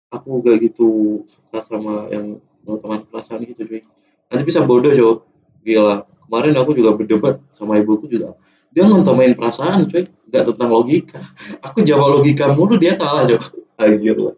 Aku 0.08 0.40
gak 0.40 0.56
gitu 0.64 1.20
suka 1.28 1.60
sama 1.60 2.08
yang 2.08 2.40
mengutamakan 2.64 3.04
perasaan 3.08 3.44
gitu 3.46 3.64
cuy. 3.64 3.82
Nanti 4.28 4.42
bisa 4.44 4.60
bodoh 4.66 4.92
jawab 4.92 5.24
gila 5.62 6.04
kemarin 6.28 6.54
aku 6.60 6.76
juga 6.76 6.92
berdebat 6.92 7.40
sama 7.56 7.80
ibuku 7.80 8.04
juga 8.04 8.36
dia 8.74 8.84
ngutamain 8.84 9.34
perasaan 9.34 9.88
cuy. 9.88 10.06
Gak 10.28 10.44
tentang 10.44 10.70
logika. 10.70 11.20
Aku 11.66 11.80
jawab 11.80 12.20
logika 12.20 12.52
mulu 12.52 12.76
dia 12.76 13.00
kalah 13.00 13.24
jawab 13.24 13.48
anjir. 13.82 14.16
Lah 14.16 14.36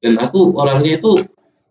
dan 0.00 0.16
aku 0.16 0.56
orangnya 0.56 0.96
itu 0.96 1.12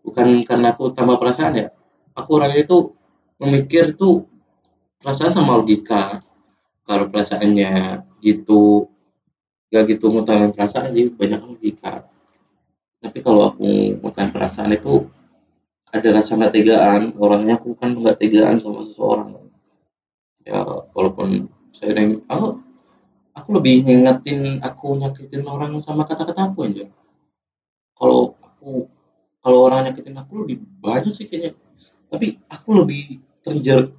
bukan 0.06 0.46
karena 0.46 0.72
aku 0.72 0.94
tambah 0.94 1.18
perasaan 1.18 1.58
ya. 1.58 1.68
Aku 2.14 2.38
orangnya 2.38 2.62
itu 2.62 2.94
memikir 3.42 3.98
tuh 3.98 4.30
perasaan 5.02 5.34
sama 5.34 5.58
logika. 5.58 6.22
Kalau 6.86 7.10
perasaannya 7.10 8.02
gitu 8.22 8.90
gak 9.70 9.86
gitu 9.86 10.10
ngutamain 10.10 10.54
perasaan 10.54 10.94
sih 10.94 11.10
banyak 11.10 11.42
logika. 11.42 12.06
Tapi 13.02 13.18
kalau 13.18 13.50
aku 13.50 13.98
ngutamain 13.98 14.30
perasaan 14.30 14.70
itu 14.78 15.10
ada 15.90 16.08
rasa 16.14 16.38
nggak 16.38 16.54
tegaan. 16.54 17.02
Orangnya 17.18 17.58
aku 17.58 17.74
kan 17.74 17.98
nggak 17.98 18.22
tegaan 18.22 18.62
sama 18.62 18.86
seseorang. 18.86 19.42
Ya 20.46 20.62
walaupun 20.94 21.50
saya 21.80 21.96
yang 21.96 22.20
oh, 22.28 22.60
aku 23.32 23.48
lebih 23.56 23.88
ngingetin 23.88 24.60
aku 24.60 25.00
nyakitin 25.00 25.48
orang 25.48 25.80
sama 25.80 26.04
kata-kata 26.04 26.52
aku 26.52 26.68
aja 26.68 26.84
kalau 27.96 28.36
aku 28.44 28.92
kalau 29.40 29.58
orang 29.64 29.88
nyakitin 29.88 30.16
aku 30.20 30.44
lebih 30.44 30.60
banyak 30.84 31.16
sih 31.16 31.24
kayaknya. 31.24 31.56
Tapi 32.12 32.36
aku 32.52 32.68
lebih 32.76 33.20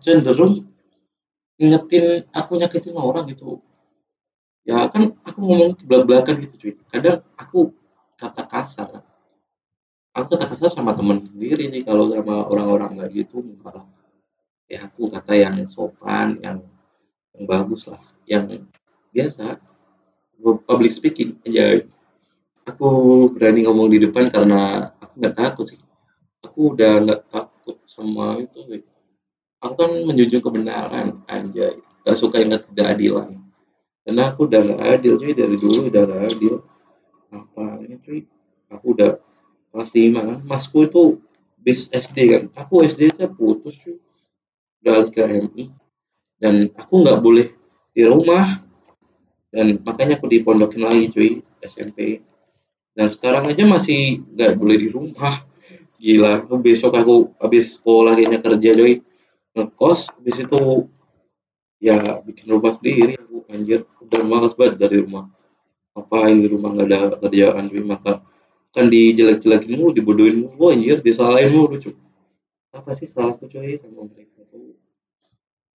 cenderung 0.02 0.70
ingetin 1.58 2.30
aku 2.30 2.62
nyakitin 2.62 2.98
orang 2.98 3.26
gitu. 3.30 3.62
Ya 4.62 4.86
kan 4.90 5.18
aku 5.26 5.42
ngomong 5.42 5.82
belak 5.82 6.06
belakan 6.06 6.36
gitu 6.46 6.54
cuy. 6.62 6.74
Kadang 6.94 7.26
aku 7.34 7.74
kata 8.22 8.46
kasar. 8.46 9.02
Aku 10.14 10.26
kata 10.30 10.46
kasar 10.46 10.70
sama 10.70 10.94
temen 10.94 11.26
sendiri 11.26 11.74
sih 11.74 11.82
kalau 11.82 12.14
sama 12.14 12.46
orang-orang 12.46 13.02
nggak 13.02 13.10
gitu 13.16 13.42
enggak 13.42 13.86
ya 14.72 14.88
aku 14.88 15.12
kata 15.12 15.36
yang 15.36 15.68
sopan 15.68 16.40
yang 16.40 16.64
yang 17.36 17.46
bagus 17.48 17.88
lah. 17.88 18.02
Yang 18.28 18.66
biasa 19.12 19.60
public 20.66 20.92
speaking 20.92 21.38
aja. 21.46 21.86
Aku 22.66 22.90
berani 23.34 23.66
ngomong 23.66 23.90
di 23.90 24.00
depan 24.02 24.30
karena 24.30 24.94
aku 25.02 25.14
nggak 25.18 25.36
takut 25.38 25.66
sih. 25.66 25.82
Aku 26.46 26.74
udah 26.78 27.02
nggak 27.02 27.22
takut 27.30 27.78
sama 27.86 28.42
itu 28.42 28.66
aku 29.62 29.74
kan 29.78 29.92
menjunjung 30.10 30.42
kebenaran 30.42 31.22
aja 31.30 31.78
gak 32.02 32.18
suka 32.18 32.42
yang 32.42 32.58
tidak 32.58 32.98
adilan 32.98 33.38
karena 34.02 34.34
aku 34.34 34.50
udah 34.50 34.60
nggak 34.66 34.82
adil 34.98 35.22
cuy 35.22 35.34
dari 35.38 35.56
dulu 35.62 35.94
udah 35.94 36.02
nggak 36.10 36.22
adil. 36.26 36.56
Apa 37.30 37.86
ini 37.86 38.02
cuy 38.02 38.26
aku 38.74 38.86
udah 38.98 39.22
kelas 39.70 39.90
lima 39.94 40.22
kan. 40.26 40.38
Masku 40.42 40.90
itu 40.90 41.22
bis 41.62 41.86
SD 41.94 42.18
kan. 42.34 42.44
Aku 42.58 42.82
SD 42.82 43.14
nya 43.14 43.30
putus 43.30 43.78
cuy 43.78 44.02
udah 44.82 45.06
ke 45.14 45.22
MI 45.22 45.70
dan 46.42 46.74
aku 46.74 47.06
nggak 47.06 47.22
boleh 47.22 47.48
di 47.94 48.04
rumah. 48.04 48.66
Dan 49.52 49.78
makanya 49.86 50.18
aku 50.18 50.32
dipondokin 50.32 50.82
lagi 50.82 51.12
cuy 51.12 51.32
SMP 51.62 52.24
dan 52.98 53.08
sekarang 53.12 53.48
aja 53.48 53.64
masih 53.64 54.26
nggak 54.34 54.58
boleh 54.58 54.76
di 54.82 54.90
rumah. 54.90 55.46
Gila 56.02 56.50
besok 56.58 56.98
aku 56.98 57.30
habis 57.38 57.78
sekolah 57.78 58.18
kayaknya 58.18 58.42
kerja 58.42 58.72
cuy. 58.74 59.06
Ngekos 59.54 60.16
habis 60.18 60.38
itu 60.42 60.60
ya 61.84 62.24
bikin 62.24 62.48
rumah 62.48 62.72
sendiri 62.74 63.20
aku 63.20 63.44
anjir 63.52 63.86
udah 64.02 64.22
malas 64.26 64.58
banget 64.58 64.82
dari 64.88 64.98
rumah. 65.04 65.30
Apa 65.94 66.32
ini 66.32 66.48
rumah 66.48 66.72
nggak 66.74 66.88
ada 66.88 67.00
kerjaan 67.20 67.70
cuy? 67.70 67.84
Maka 67.84 68.24
kan 68.72 68.88
dijelek-jelekin 68.88 69.76
mulu 69.76 69.92
dibodohin 69.92 70.48
mulu 70.48 70.72
anjir 70.72 71.04
disalahin 71.04 71.54
mulu 71.54 71.76
cuy. 71.78 71.94
Apa 72.72 72.96
sih 72.96 73.06
salahku 73.06 73.52
cuy 73.52 73.76
sama 73.78 74.08
mereka 74.08 74.41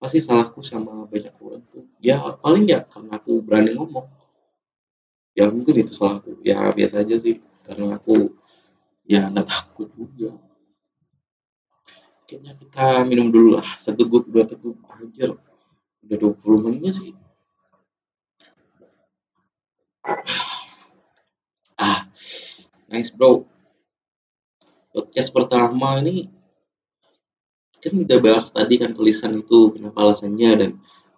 pasti 0.03 0.19
salahku 0.19 0.67
sama 0.67 1.07
banyak 1.07 1.31
orang 1.39 1.63
tuh. 1.71 1.87
Ya 2.03 2.19
paling 2.43 2.67
ya 2.67 2.83
karena 2.83 3.23
aku 3.23 3.39
berani 3.39 3.79
ngomong. 3.79 4.11
Ya 5.39 5.47
mungkin 5.55 5.79
itu 5.79 5.95
salahku 5.95 6.43
ya 6.43 6.75
biasa 6.75 7.07
aja 7.07 7.15
sih. 7.23 7.39
Karena 7.63 7.95
aku 7.95 8.35
ya 9.07 9.31
nggak 9.31 9.47
takut 9.47 9.87
juga. 9.95 10.35
Kayaknya 12.27 12.53
kita 12.59 12.87
minum 13.07 13.31
dulu 13.31 13.63
lah. 13.63 13.79
Seteguk 13.79 14.27
dua 14.27 14.43
teguk 14.43 14.83
anjir 14.91 15.39
udah 16.03 16.19
20 16.19 16.67
menit 16.67 16.99
sih. 16.99 17.15
Ah 21.79 22.11
Nice 22.91 23.15
bro. 23.15 23.47
Podcast 24.91 25.31
pertama 25.31 26.03
ini 26.03 26.42
kan 27.83 27.95
udah 27.99 28.19
bahas 28.23 28.49
tadi 28.55 28.79
kan 28.79 28.95
tulisan 28.95 29.35
itu 29.35 29.75
kenapa 29.75 29.99
alasannya 30.07 30.51
dan 30.55 30.71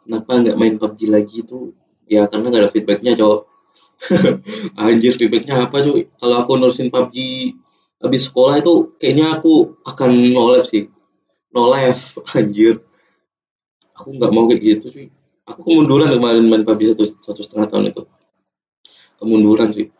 kenapa 0.02 0.30
nggak 0.40 0.56
main 0.56 0.74
PUBG 0.80 1.00
lagi 1.12 1.44
itu? 1.44 1.76
Ya 2.08 2.24
karena 2.24 2.48
nggak 2.48 2.62
ada 2.64 2.72
feedbacknya 2.72 3.12
cowok. 3.20 3.40
Anjir 4.80 5.12
feedbacknya 5.14 5.68
apa 5.68 5.84
cuy? 5.84 6.08
Kalau 6.16 6.36
aku 6.40 6.56
nurusin 6.56 6.88
PUBG 6.88 7.16
habis 8.00 8.28
sekolah 8.28 8.60
itu 8.64 8.96
kayaknya 8.96 9.38
aku 9.38 9.76
akan 9.84 10.10
no 10.32 10.50
live 10.56 10.66
sih. 10.66 10.88
No 11.52 11.68
live 11.68 12.02
anjir. 12.38 12.80
Aku 13.94 14.16
nggak 14.16 14.32
mau 14.32 14.48
kayak 14.48 14.60
gitu 14.64 14.86
cuy. 14.88 15.06
Aku 15.44 15.60
kemunduran 15.60 16.08
kemarin 16.08 16.48
main 16.48 16.64
PUBG 16.64 16.96
satu 16.96 17.04
satu 17.20 17.40
setengah 17.44 17.68
tahun 17.68 17.84
itu. 17.92 18.02
Kemunduran 19.20 19.70
sih 19.70 19.92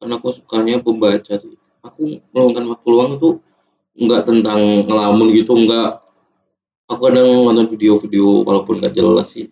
karena 0.00 0.16
aku 0.16 0.32
sukanya 0.32 0.80
pembaca 0.80 1.36
sih 1.36 1.60
aku 1.84 2.24
meluangkan 2.32 2.64
waktu 2.72 2.88
luang 2.88 3.12
itu 3.20 3.28
nggak 3.96 4.22
tentang 4.26 4.86
ngelamun 4.86 5.34
gitu 5.34 5.54
nggak. 5.54 6.02
Aku 6.90 7.06
kadang 7.06 7.46
nonton 7.46 7.70
video-video 7.70 8.42
walaupun 8.42 8.82
nggak 8.82 8.94
jelas 8.94 9.30
sih. 9.30 9.50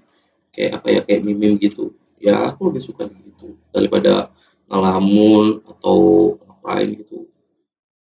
Kayak 0.50 0.82
apa 0.82 0.86
ya 0.90 1.00
kayak 1.06 1.22
mimim 1.22 1.54
gitu. 1.58 1.94
Ya 2.18 2.50
aku 2.50 2.70
lebih 2.70 2.82
suka 2.82 3.06
gitu. 3.06 3.54
Daripada 3.70 4.34
ngelamun 4.66 5.62
atau 5.62 6.34
ngapain 6.42 6.88
gitu. 6.98 7.30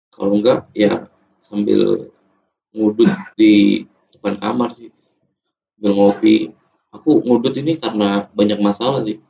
Kalau 0.10 0.34
enggak 0.34 0.65
ya 0.73 1.06
sambil 1.45 2.10
ngudut 2.73 3.10
di 3.38 3.86
depan 4.10 4.41
kamar 4.41 4.73
sih. 4.73 4.89
Sambil 5.78 5.91
ngopi. 5.93 6.36
Aku 6.89 7.21
ngudut 7.21 7.54
ini 7.62 7.78
karena 7.78 8.26
banyak 8.34 8.58
masalah 8.58 9.06
sih. 9.06 9.21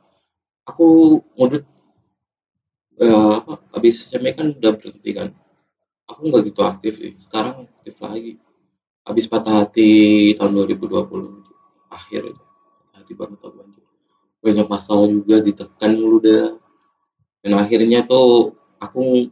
Aku 0.64 1.20
ngudut 1.36 1.68
ya 2.98 3.38
apa 3.38 3.62
habis 3.70 4.10
SMA 4.10 4.34
kan 4.34 4.50
udah 4.50 4.72
berhenti 4.74 5.10
kan 5.14 5.30
aku 6.08 6.20
nggak 6.32 6.42
gitu 6.48 6.60
aktif 6.64 6.92
sih 6.98 7.12
sekarang 7.20 7.68
aktif 7.78 8.00
lagi. 8.00 8.40
Habis 9.04 9.24
patah 9.30 9.64
hati 9.64 10.32
tahun 10.36 10.52
2020 10.64 11.44
akhir 11.88 12.22
itu. 12.32 12.44
Hati 12.92 13.12
banget 13.16 13.40
aku 13.40 13.60
anjir 13.64 13.88
banyak 14.38 14.66
masalah 14.70 15.06
juga 15.10 15.42
ditekan 15.42 15.98
mulu 15.98 16.22
dah. 16.22 16.54
Dan 17.42 17.58
akhirnya 17.58 18.06
tuh 18.06 18.54
aku 18.82 19.30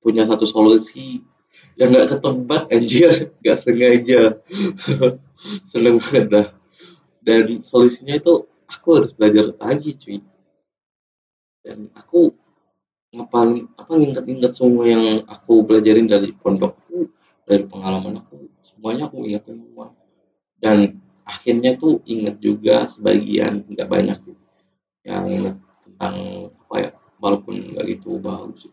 punya 0.00 0.24
satu 0.24 0.44
solusi 0.48 1.24
yang 1.76 1.92
nggak 1.92 2.16
ketebak 2.16 2.62
anjir. 2.68 3.10
Nggak 3.40 3.58
sengaja. 3.60 4.22
Seneng 5.70 6.00
banget 6.00 6.26
dah. 6.28 6.46
Dan 7.22 7.62
solusinya 7.62 8.18
itu 8.18 8.44
aku 8.68 8.88
harus 8.98 9.12
belajar 9.16 9.52
lagi 9.56 9.96
cuy. 9.96 10.18
Dan 11.62 11.88
aku 11.94 12.34
ngapalin 13.12 13.68
apa 13.76 13.92
nginget-inget 13.92 14.52
semua 14.56 14.88
yang 14.88 15.04
aku 15.28 15.68
pelajarin 15.68 16.08
dari 16.08 16.32
pondokku 16.32 17.12
dari 17.44 17.68
pengalaman 17.68 18.24
aku 18.24 18.48
semuanya 18.64 19.12
aku 19.12 19.28
ingetin 19.28 19.60
semua. 19.60 19.92
Dan 20.56 20.96
akhirnya 21.28 21.76
tuh 21.76 22.00
inget 22.08 22.40
juga 22.40 22.88
sebagian 22.88 23.68
nggak 23.68 23.88
banyak 23.88 24.18
sih 24.24 24.36
yang 25.04 25.28
inget 25.28 25.56
tentang 25.84 26.48
apa 26.48 26.76
ya 26.80 26.90
walaupun 27.20 27.74
nggak 27.76 27.84
gitu 27.90 28.16
bagus 28.22 28.70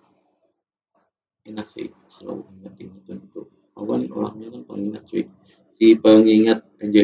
enak 1.43 1.67
sih 1.67 1.89
kalau 2.13 2.45
inget-inget 2.62 3.19
itu 3.19 3.41
aku 3.75 3.86
kan 3.86 4.02
orangnya 4.12 4.47
kan 4.56 4.62
pengingat 4.67 5.04
cuy. 5.08 5.23
Si 5.71 5.95
pengingat 5.99 6.60
aja 6.80 7.02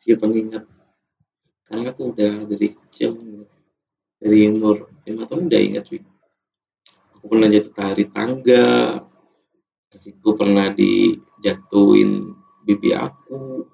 si 0.00 0.10
pengingat. 0.16 0.64
Karena 1.68 1.92
aku 1.92 2.12
udah 2.12 2.48
dari 2.48 2.72
kecil 2.72 3.16
dari 4.18 4.48
umur 4.50 4.88
lima 5.06 5.24
tahun 5.24 5.48
udah 5.48 5.60
ingat 5.62 5.84
cuy 5.88 6.00
aku 7.28 7.36
pernah 7.36 7.52
jatuh 7.52 7.74
tari 7.76 8.04
tangga 8.08 9.04
kakiku 9.92 10.32
pernah 10.32 10.72
dijatuhin 10.72 12.32
bibi 12.64 12.96
aku 12.96 13.68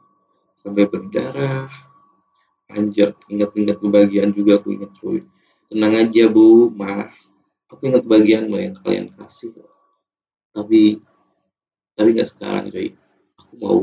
sampai 0.59 0.91
berdarah. 0.91 1.71
Anjir 2.67 3.15
ingat-ingat 3.31 3.79
kebahagiaan 3.79 4.35
juga 4.35 4.59
aku 4.59 4.75
ingat 4.75 4.91
cuy. 4.99 5.23
Tenang 5.71 5.95
aja 5.95 6.27
bu 6.27 6.67
mah 6.75 7.15
aku 7.71 7.95
ingat 7.95 8.03
bagian 8.11 8.51
yang 8.51 8.75
kalian 8.83 9.15
kasih. 9.15 9.55
Tapi 10.51 10.99
tapi 11.95 12.09
nggak 12.11 12.35
sekarang 12.35 12.75
cuy. 12.75 12.91
Aku 13.39 13.53
mau 13.63 13.79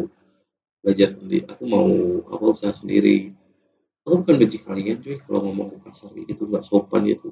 belajar 0.83 1.15
sendiri. 1.15 1.47
Aku 1.47 1.63
mau 1.63 1.87
apa 2.27 2.43
usaha 2.43 2.75
sendiri. 2.75 3.31
Aku 4.03 4.19
bukan 4.19 4.35
benci 4.35 4.59
kalian 4.59 4.99
cuy 4.99 5.15
kalau 5.23 5.47
ngomong 5.47 5.79
kasar. 5.79 6.11
Gitu 6.11 6.43
nggak 6.43 6.67
sopan 6.67 7.07
gitu 7.07 7.31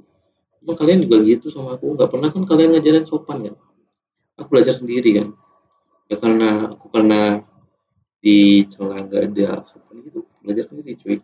Emang 0.60 0.76
kalian 0.76 1.08
juga 1.08 1.24
gitu 1.24 1.48
sama 1.48 1.80
aku? 1.80 1.96
Gak 1.96 2.12
pernah 2.12 2.30
kan 2.32 2.44
kalian 2.44 2.76
ngajarin 2.76 3.08
sopan 3.08 3.48
kan? 3.48 3.56
Aku 4.36 4.48
belajar 4.52 4.76
sendiri 4.76 5.24
kan? 5.24 5.30
Ya 6.12 6.16
karena 6.20 6.76
aku 6.76 6.92
karena 6.92 7.44
di 8.20 8.68
celah 8.68 9.08
gak 9.08 9.32
ada 9.32 9.64
sopan 9.64 10.04
gitu. 10.04 10.28
Belajar 10.44 10.68
sendiri 10.68 11.00
cuy. 11.00 11.18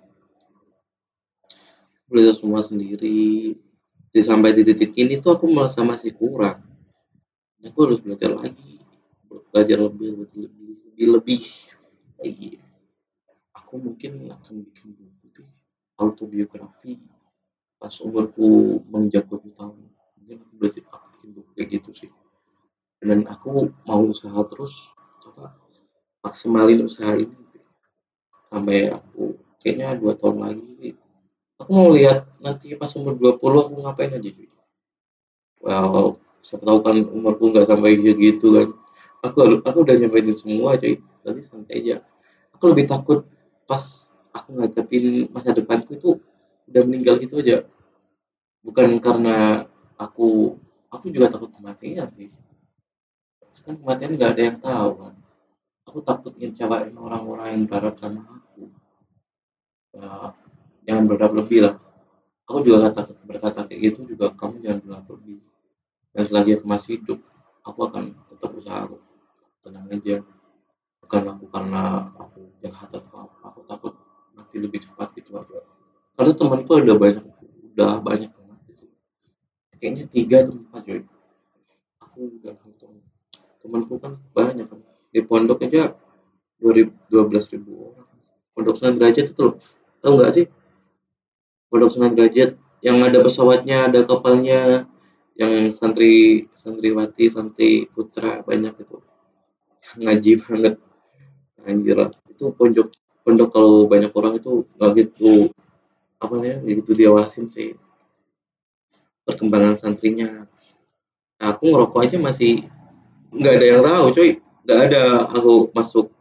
Belajar 2.08 2.34
semua 2.40 2.64
sendiri. 2.64 3.60
Jadi 4.16 4.24
sampai 4.24 4.56
di 4.56 4.64
titik 4.64 4.96
ini 4.96 5.20
tuh 5.20 5.36
aku 5.36 5.52
merasa 5.52 5.84
masih 5.84 6.16
kurang. 6.16 6.64
Aku 7.60 7.78
harus 7.84 8.00
belajar 8.00 8.32
lagi. 8.32 8.80
Belajar 9.52 9.84
lebih, 9.84 10.24
lebih, 10.24 10.48
lebih, 10.48 11.08
lebih 11.20 11.42
lagi. 12.24 12.50
Aku 13.52 13.76
mungkin 13.84 14.32
akan 14.32 14.64
bikin 14.64 14.96
buku. 14.96 15.44
Autobiografi 16.00 17.00
pas 17.86 18.02
umurku 18.02 18.82
menginjak 18.90 19.30
20 19.30 19.54
tahun 19.54 19.78
mungkin 20.18 20.38
aku 20.42 20.54
berarti 20.58 20.82
aku 20.90 21.06
bikin 21.14 21.30
kayak 21.54 21.68
gitu 21.70 21.90
sih. 21.94 22.10
Dan 22.98 23.30
aku 23.30 23.70
mau 23.86 24.02
usaha 24.10 24.42
terus 24.50 24.90
apa 25.22 25.54
maksimalin 26.26 26.90
usaha 26.90 27.14
ini. 27.14 27.38
Sampai 28.50 28.90
aku 28.90 29.38
kayaknya 29.62 30.02
dua 30.02 30.18
tahun 30.18 30.50
lagi 30.50 30.98
aku 31.62 31.70
mau 31.70 31.94
lihat 31.94 32.26
nanti 32.42 32.74
pas 32.74 32.90
umur 32.98 33.22
20 33.22 33.38
aku 33.38 33.74
ngapain 33.78 34.18
aja 34.18 34.30
cuy. 34.34 34.50
Wow 35.62 36.18
siapa 36.42 36.66
tahu 36.66 36.80
kan 36.82 36.98
umurku 37.06 37.54
nggak 37.54 37.70
sampai 37.70 38.02
gitu 38.02 38.48
kan. 38.50 38.68
Aku 39.30 39.62
aku 39.62 39.78
udah 39.86 39.94
nyampein 39.94 40.34
semua 40.34 40.74
cuy. 40.82 40.98
Tapi 41.22 41.40
santai 41.46 41.86
aja. 41.86 42.02
Aku 42.58 42.66
lebih 42.74 42.90
takut 42.90 43.30
pas 43.70 44.10
aku 44.34 44.58
ngadepin 44.58 45.30
masa 45.30 45.54
depanku 45.54 45.94
itu 45.94 46.18
udah 46.66 46.82
meninggal 46.82 47.22
gitu 47.22 47.46
aja 47.46 47.62
bukan 48.66 48.98
karena 48.98 49.70
aku 50.02 50.58
aku 50.90 51.06
juga 51.14 51.30
takut 51.30 51.54
kematian 51.54 52.10
sih. 52.10 52.34
Kan 53.62 53.78
kematian 53.78 54.18
nggak 54.18 54.32
ada 54.36 54.42
yang 54.42 54.60
tahu 54.60 54.92
kan. 55.00 55.14
Aku 55.86 55.98
takut 56.02 56.34
ngecewain 56.34 56.98
orang-orang 56.98 57.48
yang 57.54 57.64
berharap 57.70 57.96
sama 58.02 58.26
aku. 58.26 58.68
Ya, 59.96 60.34
jangan 60.90 61.04
berharap 61.06 61.34
lebih 61.38 61.60
lah. 61.70 61.76
Aku 62.50 62.62
juga 62.66 62.90
kata 62.90 63.14
berkata 63.26 63.66
kayak 63.66 63.94
gitu 63.94 64.06
juga 64.06 64.34
kamu 64.34 64.66
jangan 64.66 64.80
berharap 64.82 65.08
lebih. 65.18 65.38
Dan 66.14 66.24
selagi 66.26 66.52
aku 66.58 66.66
masih 66.66 66.90
hidup 67.00 67.20
aku 67.66 67.80
akan 67.86 68.14
tetap 68.34 68.52
usaha 68.54 68.86
aku. 68.86 68.98
Tenang 69.66 69.88
aja. 69.90 70.18
Bukan 71.06 71.22
aku 71.30 71.46
karena 71.54 72.12
aku 72.18 72.50
jahat 72.62 72.90
atau 72.90 73.30
apa. 73.30 73.54
Aku 73.54 73.60
takut 73.66 73.94
mati 74.34 74.58
lebih 74.58 74.82
cepat 74.82 75.14
gitu 75.18 75.38
aja. 75.38 75.62
Karena 76.18 76.34
temanku 76.34 76.72
ada 76.82 76.94
banyak 76.98 77.26
udah 77.76 78.00
banyak 78.00 78.32
kayaknya 79.80 80.06
tiga 80.08 80.44
atau 80.44 80.56
empat 80.56 80.82
coy 80.86 81.02
aku 82.16 82.32
udah 82.40 82.56
hitung 82.64 82.96
temanku 83.60 83.98
kan 83.98 84.16
banyak 84.32 84.70
kan. 84.70 84.80
Di 85.10 85.20
pondok 85.26 85.66
aja 85.66 85.92
dua 86.62 87.24
belas 87.28 87.50
ribu 87.50 87.92
orang. 87.92 88.08
Pondok 88.56 88.76
Sunan 88.80 88.96
Derajat 88.96 89.36
itu 89.36 89.42
loh. 89.42 89.56
Tau 90.00 90.16
nggak 90.16 90.32
sih? 90.32 90.46
Pondok 91.68 91.92
Sunan 91.92 92.14
Derajat 92.16 92.56
yang 92.80 93.02
ada 93.02 93.20
pesawatnya 93.20 93.92
ada 93.92 94.06
kapalnya 94.06 94.86
yang 95.36 95.74
santri 95.76 96.48
santriwati 96.56 97.28
santri 97.28 97.90
putra 97.92 98.46
banyak 98.46 98.72
itu. 98.80 98.98
Ngaji 100.06 100.32
banget. 100.46 100.74
Anjir 101.66 101.98
lah. 101.98 102.12
Itu 102.30 102.54
pondok 102.56 102.94
pondok 103.26 103.50
kalau 103.52 103.90
banyak 103.90 104.14
orang 104.14 104.38
itu 104.38 104.70
nggak 104.78 104.92
gitu 105.02 105.50
apa 106.16 106.40
ya 106.46 106.56
begitu 106.64 106.96
diawasin 106.96 107.52
sih 107.52 107.76
perkembangan 109.26 109.76
santrinya. 109.82 110.46
Nah, 111.42 111.48
aku 111.52 111.74
ngerokok 111.74 112.00
aja 112.06 112.18
masih 112.22 112.70
nggak 113.34 113.54
ada 113.60 113.66
yang 113.66 113.82
tahu 113.84 114.06
cuy. 114.16 114.32
Nggak 114.66 114.80
ada 114.90 115.04
aku 115.30 115.54
masuk 115.74 116.14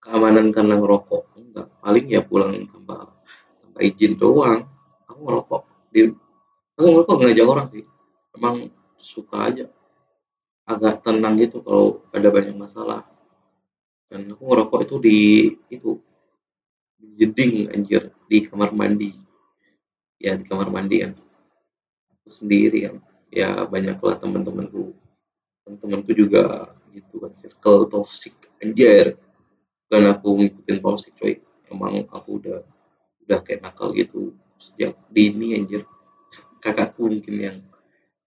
keamanan 0.00 0.50
karena 0.50 0.80
ngerokok. 0.80 1.22
Enggak 1.36 1.68
paling 1.84 2.06
ya 2.10 2.20
pulang 2.24 2.66
tanpa 2.66 3.12
tanpa 3.62 3.78
izin 3.84 4.16
doang. 4.16 4.66
Aku 5.06 5.20
ngerokok. 5.22 5.62
Di 5.92 6.00
aku 6.74 6.86
ngerokok 6.88 7.16
ngajak 7.22 7.46
orang 7.46 7.66
sih. 7.70 7.84
Emang 8.34 8.72
suka 8.98 9.36
aja. 9.52 9.66
Agak 10.66 11.06
tenang 11.06 11.38
gitu 11.38 11.62
kalau 11.62 12.02
ada 12.10 12.26
banyak 12.26 12.56
masalah. 12.58 13.06
Dan 14.10 14.32
aku 14.34 14.42
ngerokok 14.50 14.80
itu 14.82 14.96
di 14.98 15.18
itu 15.70 15.90
di 16.98 17.06
jeding 17.22 17.70
anjir. 17.70 18.10
Di 18.26 18.42
kamar 18.42 18.74
mandi. 18.74 19.14
Ya 20.18 20.34
di 20.34 20.42
kamar 20.48 20.72
mandi 20.72 21.04
kan 21.04 21.12
sendiri 22.26 22.90
kan 22.90 22.96
ya 23.30 23.66
banyaklah 23.66 24.18
teman-temanku. 24.18 24.94
Teman-temanku 25.66 26.10
juga 26.14 26.74
gitu 26.94 27.22
kan 27.22 27.32
circle 27.38 27.90
toxic 27.90 28.34
anjir. 28.62 29.18
Bukan 29.86 30.04
aku 30.10 30.28
ngikutin 30.42 30.78
toxic 30.82 31.12
coy. 31.18 31.34
Emang 31.70 32.06
aku 32.06 32.42
udah 32.42 32.62
udah 33.26 33.38
kayak 33.42 33.66
nakal 33.66 33.90
gitu 33.94 34.34
sejak 34.58 34.94
dini 35.10 35.58
anjir. 35.58 35.86
Kakakku 36.62 37.10
mungkin 37.10 37.36
yang 37.38 37.58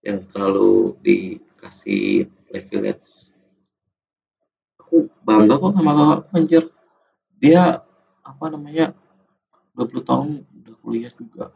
yang 0.04 0.24
terlalu 0.32 0.96
dikasih 1.04 2.32
privilege. 2.48 3.32
Aku 4.80 5.12
bangga 5.24 5.60
kok 5.60 5.76
sama 5.76 5.92
kakakku 5.92 6.32
anjir. 6.36 6.64
Dia 7.40 7.84
apa 8.24 8.46
namanya 8.52 8.92
20 9.76 10.04
tahun 10.04 10.30
udah 10.44 10.76
kuliah 10.84 11.12
juga 11.16 11.56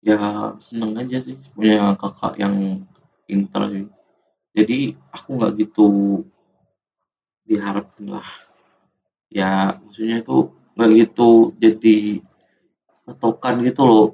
ya 0.00 0.52
seneng 0.60 0.96
aja 0.96 1.18
sih. 1.20 1.36
Punya 1.52 1.94
kakak 2.00 2.40
yang 2.40 2.84
pintar 3.28 3.68
sih. 3.72 3.86
Jadi 4.56 4.98
aku 5.14 5.28
nggak 5.38 5.52
gitu 5.60 5.88
diharapin 7.46 8.06
lah. 8.10 8.28
Ya 9.30 9.78
maksudnya 9.78 10.22
itu 10.24 10.50
nggak 10.74 10.90
gitu 10.98 11.54
jadi 11.62 12.20
patokan 13.06 13.62
gitu 13.62 13.82
loh. 13.86 14.08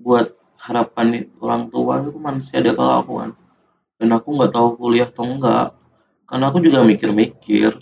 Buat 0.00 0.34
harapan 0.62 1.26
orang 1.42 1.68
tua 1.68 2.00
itu 2.00 2.16
masih 2.16 2.54
ada 2.62 2.72
kalau 2.72 2.94
aku 3.02 3.12
kan. 3.20 3.30
Dan 3.98 4.08
aku 4.14 4.28
nggak 4.34 4.52
tahu 4.54 4.68
kuliah 4.80 5.06
atau 5.06 5.26
enggak 5.28 5.74
karena 6.26 6.48
aku 6.48 6.64
juga 6.64 6.80
mikir-mikir 6.80 7.76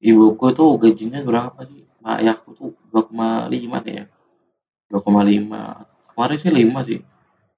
ibuku 0.00 0.46
tuh 0.56 0.80
gajinya 0.80 1.20
berapa 1.20 1.60
sih? 1.68 1.84
Ayahku 2.06 2.54
tuh 2.54 2.72
2,5 2.94 3.82
kayaknya. 3.82 4.06
2,5 4.88 5.95
kemarin 6.16 6.40
sih 6.40 6.48
5 6.48 6.88
sih. 6.88 6.98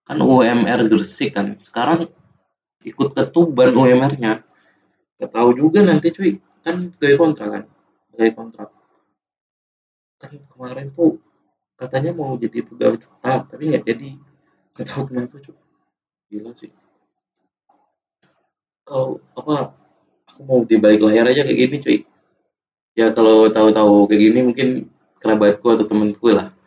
Kan 0.02 0.18
UMR 0.18 0.90
Gresik 0.90 1.38
kan. 1.38 1.54
Sekarang 1.62 2.10
ikut 2.82 3.14
ketuban 3.14 3.70
UMR-nya 3.70 4.42
gak 5.22 5.30
tahu 5.30 5.54
juga 5.54 5.86
nanti 5.86 6.10
cuy. 6.10 6.42
Kan 6.66 6.90
gaya 6.98 7.14
kontrak 7.14 7.48
kan? 7.54 7.62
Gaya 8.18 8.34
kontrak. 8.34 8.74
Kan 10.18 10.42
kemarin 10.50 10.90
tuh 10.90 11.22
katanya 11.78 12.10
mau 12.10 12.34
jadi 12.34 12.66
pegawai 12.66 12.98
tetap 12.98 13.46
tapi 13.46 13.70
nggak 13.70 13.86
jadi. 13.86 14.10
Nggak 14.74 14.86
tahu 14.90 15.02
kenapa 15.06 15.38
cuy. 15.38 15.58
Gila 16.26 16.50
sih. 16.58 16.74
Kalau 18.82 19.22
apa 19.38 19.78
aku 20.26 20.40
mau 20.42 20.66
di 20.66 20.74
balik 20.82 21.06
layar 21.06 21.30
aja 21.30 21.46
kayak 21.46 21.58
gini 21.62 21.76
cuy. 21.78 21.98
Ya 22.98 23.14
kalau 23.14 23.46
tahu-tahu 23.46 24.10
kayak 24.10 24.18
gini 24.18 24.40
mungkin 24.42 24.68
kerabatku 25.22 25.70
atau 25.70 25.86
temanku 25.86 26.34
lah 26.34 26.57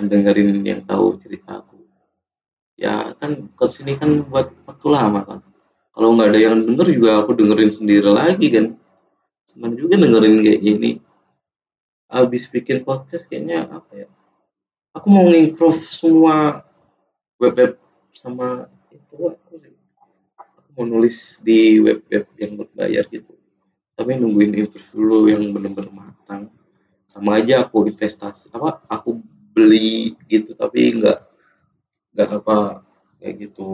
yang 0.00 0.08
dengerin 0.08 0.64
yang 0.64 0.80
tahu 0.88 1.20
cerita 1.20 1.60
aku. 1.60 1.76
Ya 2.80 3.12
kan 3.20 3.52
ke 3.52 3.66
sini 3.68 4.00
kan 4.00 4.24
buat 4.24 4.48
waktu 4.64 4.86
lama 4.88 5.20
kan. 5.28 5.40
Kalau 5.92 6.16
nggak 6.16 6.32
ada 6.32 6.40
yang 6.40 6.64
denger 6.64 6.88
juga 6.88 7.20
aku 7.20 7.36
dengerin 7.36 7.68
sendiri 7.68 8.08
lagi 8.08 8.48
kan. 8.48 8.66
Senang 9.44 9.76
juga 9.76 10.00
dengerin 10.00 10.40
kayak 10.40 10.60
gini. 10.64 10.90
Habis 12.08 12.48
bikin 12.48 12.80
podcast 12.80 13.28
kayaknya 13.28 13.68
apa 13.68 13.92
ya? 13.92 14.08
Aku 14.96 15.12
mau 15.12 15.28
ngimprove 15.28 15.84
semua 15.84 16.64
web-web 17.36 17.76
sama 18.10 18.66
itu 18.90 19.30
aku, 19.30 19.60
aku 20.34 20.68
mau 20.74 20.84
nulis 20.88 21.38
di 21.44 21.78
web-web 21.78 22.24
yang 22.40 22.56
berbayar 22.56 23.04
gitu. 23.12 23.36
Tapi 23.94 24.16
nungguin 24.16 24.56
improve 24.56 24.88
dulu 24.96 25.28
yang 25.28 25.44
bener-bener 25.52 25.92
matang. 25.92 26.48
Sama 27.04 27.38
aja 27.38 27.62
aku 27.62 27.84
investasi 27.84 28.48
apa 28.56 28.80
aku 28.88 29.20
beli 29.60 30.16
gitu 30.24 30.56
tapi 30.56 30.96
nggak 30.96 31.20
nggak 32.16 32.28
apa 32.40 32.80
kayak 33.20 33.34
gitu. 33.44 33.70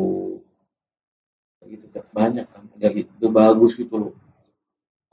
Kayak 1.63 1.69
gitu 1.79 1.87
banyak 2.11 2.47
kan 2.51 2.67
kayak 2.75 3.07
gitu 3.07 3.27
bagus 3.31 3.79
gitu 3.79 3.95
loh. 3.95 4.15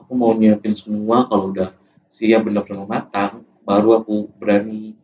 Aku 0.02 0.18
mau 0.18 0.34
nyiapin 0.34 0.74
semua 0.74 1.30
kalau 1.30 1.54
udah 1.54 1.70
siap 2.10 2.50
bener-bener 2.50 2.90
matang 2.90 3.46
baru 3.62 4.02
aku 4.02 4.26
berani. 4.34 4.98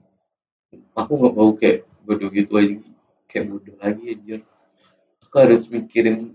Aku 0.98 1.14
nggak 1.14 1.34
mau 1.38 1.54
kayak 1.54 1.86
bodoh 2.02 2.30
gitu 2.34 2.58
aja 2.58 2.74
kayak 3.30 3.46
bodoh 3.46 3.76
lagi 3.78 4.10
aja 4.10 4.42
aku 5.30 5.38
harus 5.38 5.70
mikirin 5.70 6.34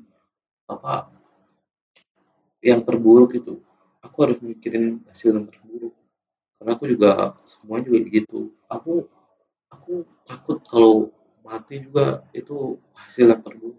apa 0.71 1.11
yang 2.63 2.79
terburuk 2.79 3.35
itu. 3.35 3.59
Aku 3.99 4.17
harus 4.23 4.39
mikirin 4.39 5.03
hasil 5.11 5.35
yang 5.35 5.51
terburuk. 5.51 5.91
Karena 6.55 6.71
aku 6.79 6.85
juga 6.87 7.35
semua 7.43 7.83
juga 7.83 7.99
gitu. 8.07 8.55
Aku 8.71 9.03
aku 9.75 10.07
takut 10.23 10.63
kalau 10.63 11.11
mati 11.43 11.83
juga 11.83 12.23
itu 12.31 12.79
hasil 12.95 13.29
yang 13.29 13.43
terburuk 13.43 13.77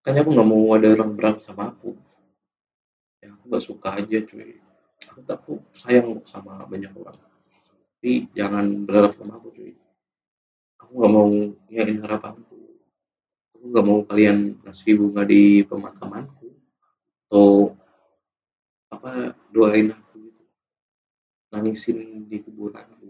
makanya 0.00 0.24
aku 0.24 0.30
nggak 0.32 0.48
mau 0.48 0.64
ada 0.72 0.88
orang 0.96 1.12
berantem 1.12 1.44
sama 1.44 1.68
aku. 1.68 1.92
Ya 3.20 3.36
aku 3.36 3.44
nggak 3.52 3.64
suka 3.68 3.88
aja 4.00 4.18
cuy. 4.24 4.56
Aku 5.12 5.20
aku 5.28 5.52
sayang 5.76 6.24
sama 6.24 6.64
banyak 6.64 6.88
orang. 6.96 7.20
Tapi 7.20 8.32
jangan 8.32 8.88
berharap 8.88 9.12
sama 9.20 9.36
aku 9.36 9.52
cuy. 9.52 9.76
Aku 10.80 10.92
nggak 11.04 11.12
mau 11.12 11.28
nyain 11.68 12.00
harapanku 12.00 12.60
aku 13.60 13.76
nggak 13.76 13.84
mau 13.84 14.00
kalian 14.08 14.56
kasih 14.64 14.96
bunga 14.96 15.20
di 15.28 15.60
pemakamanku 15.68 16.48
atau 17.28 17.76
apa 18.88 19.36
doain 19.52 19.92
aku 19.92 20.16
gitu. 20.16 20.44
Nangisin 21.52 22.24
di 22.24 22.40
kuburanku 22.40 23.09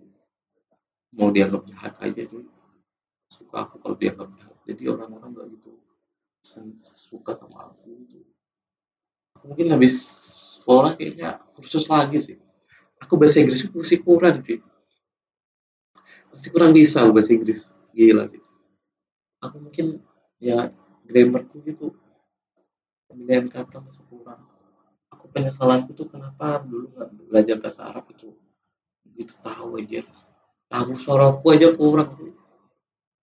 mau 1.15 1.29
dianggap 1.35 1.67
jahat 1.71 1.95
aja 2.03 2.23
cuy 2.27 2.47
suka 3.31 3.57
aku 3.67 3.83
kalau 3.83 3.97
dianggap 3.99 4.29
jahat. 4.39 4.57
Jadi 4.67 4.83
orang-orang 4.87 5.31
nggak 5.35 5.47
gitu 5.59 5.71
suka 6.95 7.37
sama 7.37 7.71
aku 7.71 7.95
gitu. 8.07 8.23
Mungkin 9.45 9.67
habis 9.73 9.95
sekolah 10.61 10.95
kayaknya 10.95 11.43
kursus 11.57 11.87
lagi 11.91 12.19
sih. 12.23 12.39
Aku 13.01 13.17
bahasa 13.17 13.41
Inggris 13.41 13.65
masih 13.73 13.99
kurang 14.05 14.45
sih 14.45 14.61
masih 16.31 16.57
kurang 16.57 16.73
bisa 16.73 17.05
bahasa 17.11 17.37
Inggris. 17.37 17.77
Gila 17.93 18.25
sih. 18.31 18.41
Aku 19.45 19.61
mungkin 19.61 20.01
ya 20.41 20.73
grammarku 21.05 21.61
gitu. 21.67 21.93
Pemilihan 23.11 23.51
kata 23.51 23.83
masih 23.83 24.01
kurang. 24.09 24.47
Aku 25.11 25.27
penyesalanku 25.35 25.93
tuh 25.93 26.09
kenapa? 26.09 26.63
Dulu 26.63 26.97
nggak 26.97 27.09
belajar 27.29 27.57
bahasa 27.59 27.85
Arab 27.85 28.09
itu. 28.15 28.33
Gitu 29.19 29.35
tahu 29.43 29.77
aja 29.77 30.07
tahu 30.71 30.95
suaraku 30.95 31.47
aja 31.51 31.69
kurang 31.75 32.15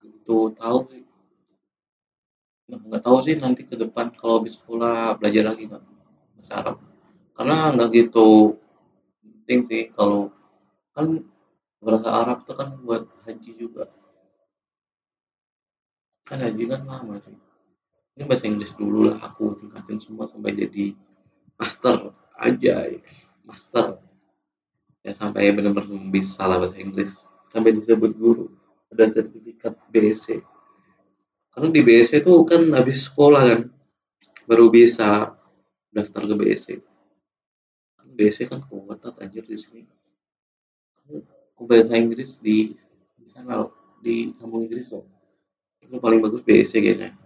gitu 0.03 0.51
tahu. 0.59 0.91
Nggak 2.67 2.99
tahu 2.99 3.17
sih 3.23 3.39
nanti 3.39 3.63
ke 3.63 3.79
depan 3.79 4.11
kalau 4.11 4.43
di 4.43 4.51
sekolah 4.51 5.15
belajar 5.15 5.55
lagi 5.55 5.71
nggak 5.71 5.83
bahasa 6.35 6.53
Arab. 6.59 6.77
Karena 7.31 7.71
nggak 7.71 7.89
gitu 7.95 8.59
penting 9.23 9.59
sih 9.63 9.81
kalau 9.95 10.35
kan 10.91 11.23
bahasa 11.79 12.09
Arab 12.11 12.43
tuh 12.43 12.55
kan 12.59 12.75
buat 12.83 13.07
haji 13.23 13.51
juga. 13.55 13.87
Kan 16.27 16.43
haji 16.43 16.63
kan 16.67 16.83
lama 16.83 17.23
sih. 17.23 17.39
Ini 18.19 18.27
bahasa 18.27 18.49
Inggris 18.51 18.75
dulu 18.75 19.07
lah 19.07 19.21
aku 19.23 19.55
tingkatin 19.55 20.03
semua 20.03 20.27
sampai 20.27 20.51
jadi 20.51 20.91
master 21.55 22.11
aja 22.35 22.91
master. 23.47 24.03
Ya 25.07 25.15
sampai 25.15 25.55
benar-benar 25.55 25.87
bisa 26.11 26.43
lah 26.43 26.59
bahasa 26.59 26.83
Inggris 26.83 27.23
sampai 27.51 27.75
disebut 27.75 28.11
guru 28.15 28.51
ada 28.91 29.07
sertifikat 29.11 29.75
BSc 29.91 30.41
karena 31.57 31.73
di 31.73 31.81
BSc 31.81 32.21
itu 32.21 32.33
kan 32.45 32.69
habis 32.77 33.09
sekolah 33.09 33.41
kan 33.41 33.61
baru 34.45 34.69
bisa 34.69 35.33
daftar 35.89 36.21
ke 36.29 36.35
BSc 36.37 36.67
kan 37.97 38.07
BSc 38.13 38.45
kan 38.45 38.61
kuat 38.65 39.01
aja 39.01 39.41
di 39.41 39.57
sini. 39.57 39.81
Aku 41.57 41.65
bahasa 41.65 41.97
Inggris 41.97 42.37
di 42.37 42.77
di 43.17 43.25
sana 43.25 43.65
loh 43.65 43.73
di 44.05 44.33
kampung 44.37 44.69
Inggris 44.69 44.93
loh. 44.93 45.05
Itu 45.81 45.97
paling 45.97 46.21
bagus 46.21 46.45
BSc 46.45 46.77
kayaknya. 46.77 47.17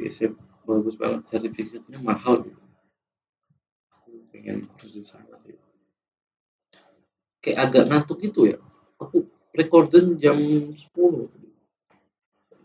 BSc 0.00 0.32
bagus 0.64 0.96
banget 0.96 1.28
sertifikatnya 1.28 2.00
mahal 2.00 2.40
gitu. 2.40 2.62
Aku 4.00 4.24
pengen 4.32 4.64
kursus 4.72 4.96
di 4.96 5.04
sana 5.04 5.36
sih. 5.44 5.60
Kayak 7.44 7.58
agak 7.68 7.84
ngantuk 7.92 8.18
gitu 8.24 8.48
ya 8.48 8.58
aku 9.00 9.28
recording 9.58 10.16
jam 10.20 10.36
10 10.36 10.76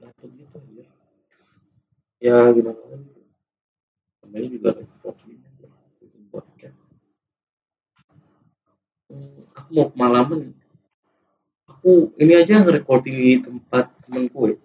ngantuk 0.01 0.29
gitu 0.33 0.57
ya 0.75 0.85
ya 2.21 2.37
gimana? 2.53 2.77
Namanya 4.21 4.47
juga 4.49 4.69
recording. 4.77 5.39
Podcast. 6.31 6.79
Hmm, 9.11 9.43
aku 9.51 9.69
mau 9.75 9.91
kemalaman 9.91 10.55
aku 11.67 12.15
ini 12.15 12.39
aja 12.39 12.63
nge-recording 12.63 13.15
di 13.19 13.33
tempat 13.43 13.91
temenku 13.99 14.55
ya 14.55 14.57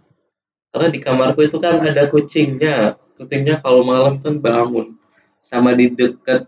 karena 0.71 0.93
di 0.93 1.01
kamarku 1.01 1.41
itu 1.41 1.57
kan 1.57 1.81
ada 1.81 2.05
kucingnya. 2.07 3.01
Kucingnya 3.17 3.65
kalau 3.65 3.81
malam 3.81 4.21
kan 4.21 4.37
bangun. 4.37 5.01
Sama 5.41 5.73
di 5.73 5.89
dekat 5.89 6.45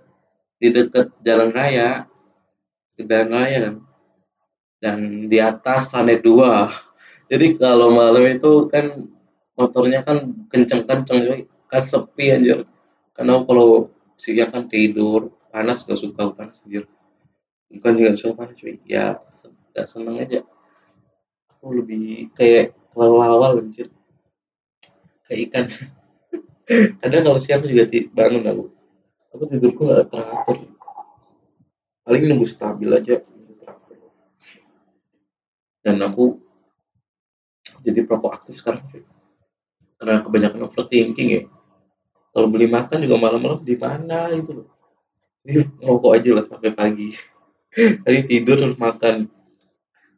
di 0.61 0.69
dekat 0.69 1.09
jalan 1.25 1.49
raya. 1.49 2.05
Jalan 3.01 3.29
raya 3.33 3.59
kan 3.65 3.88
dan 4.79 5.27
di 5.27 5.39
atas 5.39 5.91
lantai 5.95 6.23
dua. 6.23 6.71
Jadi 7.29 7.61
kalau 7.61 7.93
malam 7.93 8.25
itu 8.25 8.67
kan 8.73 9.11
motornya 9.59 10.01
kan 10.07 10.47
kenceng-kenceng 10.49 11.45
kan 11.69 11.83
sepi 11.85 12.33
anjir. 12.33 12.65
Karena 13.13 13.43
kalau 13.45 13.93
siang 14.17 14.51
kan 14.51 14.65
tidur. 14.71 15.35
Panas 15.49 15.83
gak 15.89 15.99
suka 15.99 16.33
panas 16.33 16.63
anjir. 16.65 16.87
Bukan 17.69 17.93
juga 17.99 18.17
suka 18.17 18.33
panas 18.45 18.57
cuy. 18.57 18.81
Ya 18.89 19.21
gak 19.77 19.87
seneng 19.91 20.17
aja. 20.23 20.41
Aku 21.53 21.75
lebih 21.75 22.33
kayak 22.33 22.73
kelawal 22.95 23.61
anjir. 23.61 23.93
Kayak 25.29 25.41
ikan. 25.51 25.65
Kadang 27.03 27.23
kalau 27.29 27.41
siang 27.43 27.61
juga 27.65 27.85
bangun 28.15 28.45
aku. 28.47 28.65
Aku 29.37 29.43
tidurku 29.51 29.91
gak 29.91 30.09
teratur 30.09 30.79
paling 32.09 32.25
nunggu 32.25 32.49
stabil 32.49 32.89
aja 32.89 33.21
dan 35.83 35.97
aku 36.03 36.39
jadi 37.85 38.03
perokok 38.05 38.33
aktif 38.35 38.59
sekarang 38.59 38.85
karena 39.99 40.23
kebanyakan 40.23 40.67
overthinking 40.67 41.29
ya. 41.35 41.43
Kalau 42.31 42.47
beli 42.47 42.71
makan 42.71 43.03
juga 43.03 43.19
malam-malam 43.19 43.67
di 43.67 43.75
mana? 43.75 44.31
Itu 44.31 44.63
loh. 44.63 44.69
Ngerokok 45.43 46.13
aja 46.15 46.31
lah 46.39 46.45
sampai 46.47 46.71
pagi. 46.71 47.11
Tadi 48.07 48.21
tidur 48.23 48.63
terus 48.63 48.79
makan. 48.79 49.27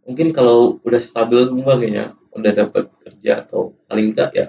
Mungkin 0.04 0.36
kalau 0.36 0.80
udah 0.84 1.00
stabil 1.00 1.48
semua 1.48 1.80
kayaknya 1.80 2.12
udah 2.36 2.52
dapat 2.52 2.84
kerja 3.00 3.46
atau 3.46 3.74
paling 3.88 4.14
enggak 4.14 4.30
ya 4.36 4.46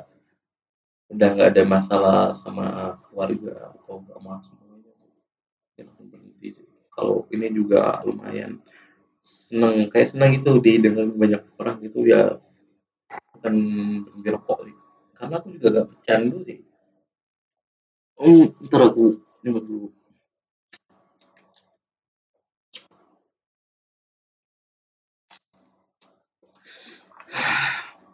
udah 1.12 1.28
nggak 1.36 1.50
ada 1.58 1.64
masalah 1.68 2.20
sama 2.32 2.96
keluarga 3.04 3.76
atau 3.76 4.00
sama 4.08 4.40
semuanya 4.40 4.92
ya. 5.76 5.86
Berhenti 6.00 6.56
kalau 6.88 7.28
ini 7.36 7.52
juga 7.52 8.00
lumayan 8.08 8.64
seneng 9.22 9.86
kayak 9.94 10.12
seneng 10.12 10.34
gitu 10.42 10.58
didengar 10.58 11.06
banyak 11.14 11.42
orang 11.62 11.78
itu 11.86 12.10
ya 12.10 12.42
bukan 13.38 13.56
berhenti 14.06 14.30
rokok 14.34 14.60
sih. 14.66 14.76
Karena 15.14 15.36
aku 15.38 15.48
juga 15.54 15.68
gak 15.70 15.88
pecandu 15.94 16.38
sih. 16.42 16.60
Hmm, 18.18 18.54
ntar 18.66 18.82
aku 18.90 19.18
nyebut 19.42 19.64
dulu. 19.66 19.88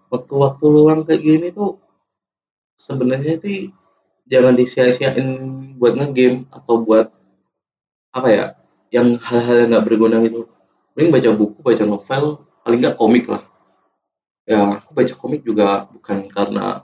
Waktu-waktu 0.07 0.65
luang 0.71 1.03
kayak 1.03 1.19
gini 1.19 1.47
tuh 1.51 1.83
sebenarnya 2.79 3.35
sih 3.43 3.75
jangan 4.31 4.55
disia-siain 4.55 5.27
buat 5.75 5.99
ngegame 5.99 6.47
atau 6.47 6.79
buat 6.79 7.11
apa 8.15 8.29
ya 8.31 8.45
yang 8.95 9.19
hal-hal 9.19 9.67
yang 9.67 9.69
nggak 9.75 9.85
berguna 9.87 10.23
gitu 10.23 10.47
mending 10.97 11.13
baca 11.13 11.29
buku 11.37 11.61
baca 11.61 11.85
novel 11.85 12.41
paling 12.65 12.81
nggak 12.81 12.97
komik 12.97 13.29
lah. 13.29 13.45
Ya 14.49 14.81
aku 14.81 14.97
baca 14.97 15.13
komik 15.13 15.45
juga 15.45 15.85
bukan 15.93 16.25
karena 16.25 16.81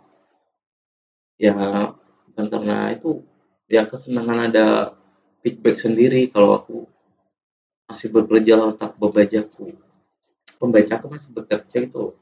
ya 1.41 1.57
bukan 2.29 2.45
karena 2.45 2.93
itu 2.93 3.25
ya 3.65 3.89
kesenangan 3.89 4.53
ada 4.53 4.93
feedback 5.41 5.81
sendiri 5.81 6.29
kalau 6.29 6.53
aku 6.61 6.85
masih 7.89 8.13
bekerja 8.13 8.61
otak 8.61 8.93
pembaca 9.01 10.93
aku 10.93 11.07
masih 11.09 11.29
bekerja 11.33 11.77
itu 11.81 12.13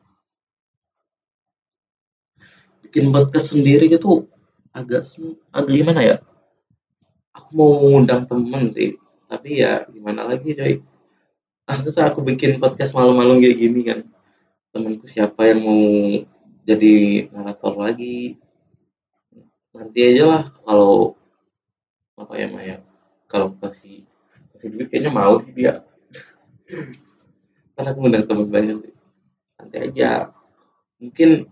bikin 2.88 3.12
podcast 3.12 3.52
sendiri 3.52 3.92
gitu 3.92 4.32
agak 4.72 5.12
agak 5.52 5.76
gimana 5.76 6.02
ya? 6.08 6.18
Aku 7.36 7.52
mau 7.52 7.84
ngundang 7.84 8.24
temen 8.24 8.72
sih 8.72 8.96
tapi 9.28 9.60
ya 9.60 9.84
gimana 9.92 10.24
lagi 10.24 10.56
coy 10.56 10.80
ah 11.72 11.80
aku 12.12 12.20
bikin 12.20 12.60
podcast 12.60 12.92
malam-malam 12.92 13.40
kayak 13.40 13.56
gini 13.56 13.80
kan. 13.88 14.04
Temenku 14.76 15.08
siapa 15.08 15.48
yang 15.48 15.64
mau 15.64 15.84
jadi 16.68 17.28
narator 17.32 17.80
lagi? 17.80 18.36
Nanti 19.72 20.00
aja 20.04 20.24
lah 20.28 20.44
kalau 20.68 21.16
apa 22.20 22.34
ya 22.36 22.52
Maya? 22.52 22.78
Kalau 23.32 23.56
kasih 23.56 24.04
kasih 24.52 24.68
duit 24.68 24.92
kayaknya 24.92 25.16
mau 25.16 25.40
sih 25.48 25.56
dia. 25.56 25.80
Karena 27.72 27.88
aku 27.96 28.00
ngundang 28.04 28.28
temen 28.28 28.52
banyak 28.52 28.78
nanti 29.56 29.78
aja. 29.80 30.36
Mungkin 31.00 31.48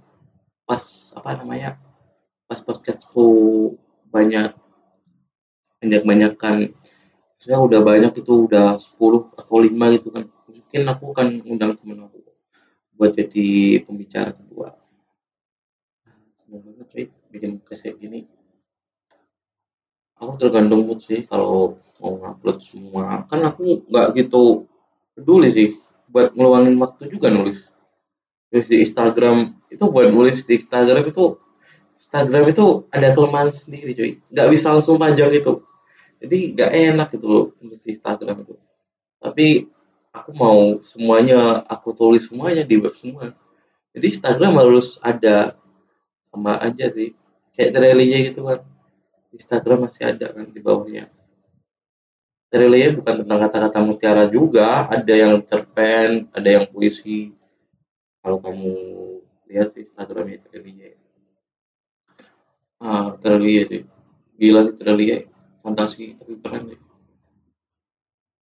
pas 0.67 1.15
apa 1.15 1.39
namanya 1.39 1.79
pas 2.43 2.59
podcastku 2.59 3.23
banyak 4.11 4.51
banyak 5.79 6.03
banyakkan 6.03 6.75
saya 7.39 7.55
udah 7.55 7.79
banyak 7.79 8.11
itu 8.19 8.51
udah 8.51 8.75
10 8.75 9.31
atau 9.39 9.57
5 9.63 9.95
gitu 9.95 10.11
kan. 10.11 10.27
Mungkin 10.27 10.81
aku 10.91 11.03
akan 11.15 11.27
undang 11.47 11.71
temen 11.79 12.03
aku 12.03 12.19
buat 12.99 13.15
jadi 13.15 13.79
pembicara 13.87 14.35
kedua. 14.35 14.75
Banget 16.51 16.87
cuy 16.91 17.05
bikin 17.31 17.63
kayak 17.63 17.95
gini. 17.95 18.27
Aku 20.19 20.35
tergantung 20.35 20.83
mood 20.83 20.99
sih 20.99 21.23
kalau 21.23 21.79
mau 22.03 22.19
ngupload 22.19 22.59
semua. 22.59 23.23
Kan 23.31 23.47
aku 23.47 23.87
nggak 23.87 24.19
gitu 24.19 24.67
peduli 25.15 25.55
sih 25.55 25.69
buat 26.11 26.35
ngeluangin 26.35 26.75
waktu 26.75 27.07
juga 27.07 27.31
nulis. 27.31 27.63
Nulis 28.51 28.67
di 28.67 28.83
Instagram 28.83 29.55
itu 29.71 29.83
buat 29.87 30.11
nulis 30.11 30.43
di 30.43 30.59
Instagram 30.59 31.07
itu 31.07 31.39
Instagram 31.95 32.51
itu 32.51 32.83
ada 32.91 33.15
kelemahan 33.15 33.55
sendiri 33.55 33.95
cuy. 33.95 34.11
Nggak 34.27 34.47
bisa 34.51 34.75
langsung 34.75 34.99
panjang 34.99 35.31
itu 35.31 35.68
jadi 36.19 36.37
nggak 36.51 36.71
enak 36.91 37.07
gitu 37.15 37.27
loh 37.31 37.45
nulis 37.63 37.79
di 37.79 37.95
Instagram 37.95 38.43
itu. 38.43 38.55
Tapi 39.23 39.47
aku 40.11 40.31
mau 40.35 40.59
semuanya 40.83 41.63
aku 41.63 41.95
tulis 41.95 42.27
semuanya 42.27 42.67
di 42.67 42.75
web 42.75 42.91
semua. 42.91 43.31
Jadi 43.95 44.05
Instagram 44.15 44.59
harus 44.59 44.99
ada 44.99 45.55
sama 46.27 46.59
aja 46.59 46.91
sih. 46.91 47.15
Kayak 47.55 47.79
trailernya 47.79 48.19
gitu 48.31 48.45
kan. 48.45 48.59
Instagram 49.31 49.87
masih 49.87 50.03
ada 50.11 50.27
kan 50.35 50.45
di 50.51 50.59
bawahnya. 50.59 51.07
Trailernya 52.51 52.99
bukan 52.99 53.15
tentang 53.23 53.39
kata-kata 53.47 53.79
mutiara 53.79 54.25
juga. 54.27 54.91
Ada 54.91 55.13
yang 55.15 55.35
cerpen 55.47 56.27
ada 56.35 56.49
yang 56.51 56.65
puisi. 56.67 57.31
Kalau 58.19 58.43
kamu 58.43 58.75
lihat 59.47 59.71
sih 59.71 59.87
Instagramnya 59.87 60.43
Trelia 60.45 60.93
ah 62.79 63.15
Trelia 63.19 63.63
sih. 63.67 63.83
Gila 64.39 64.67
sih 64.67 64.75
Trelia 64.75 65.17
fantasi 65.61 66.15
tapi 66.17 66.33
keren 66.41 66.73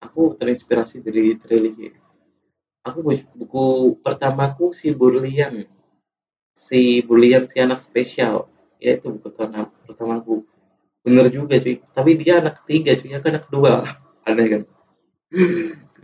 aku 0.03 0.35
terinspirasi 0.37 1.01
dari 1.01 1.35
Trelia 1.39 2.05
aku 2.85 3.01
buku 3.33 3.65
pertamaku 3.99 4.71
si 4.77 4.93
Burlian. 4.93 5.65
Si 6.53 7.01
Burlian 7.01 7.49
si 7.49 7.57
anak 7.57 7.81
spesial. 7.81 8.47
Ya 8.77 8.95
itu 8.95 9.09
buku 9.09 9.33
pertama 9.33 9.73
pertamaku. 9.89 10.45
Bener 11.01 11.27
juga 11.33 11.57
cuy. 11.57 11.81
Tapi 11.81 12.11
dia 12.21 12.39
anak 12.39 12.61
ketiga 12.63 12.93
cuy. 12.95 13.11
Aku 13.17 13.25
anak 13.33 13.43
kedua. 13.49 13.73
Aneh 14.29 14.45
kan? 14.47 14.61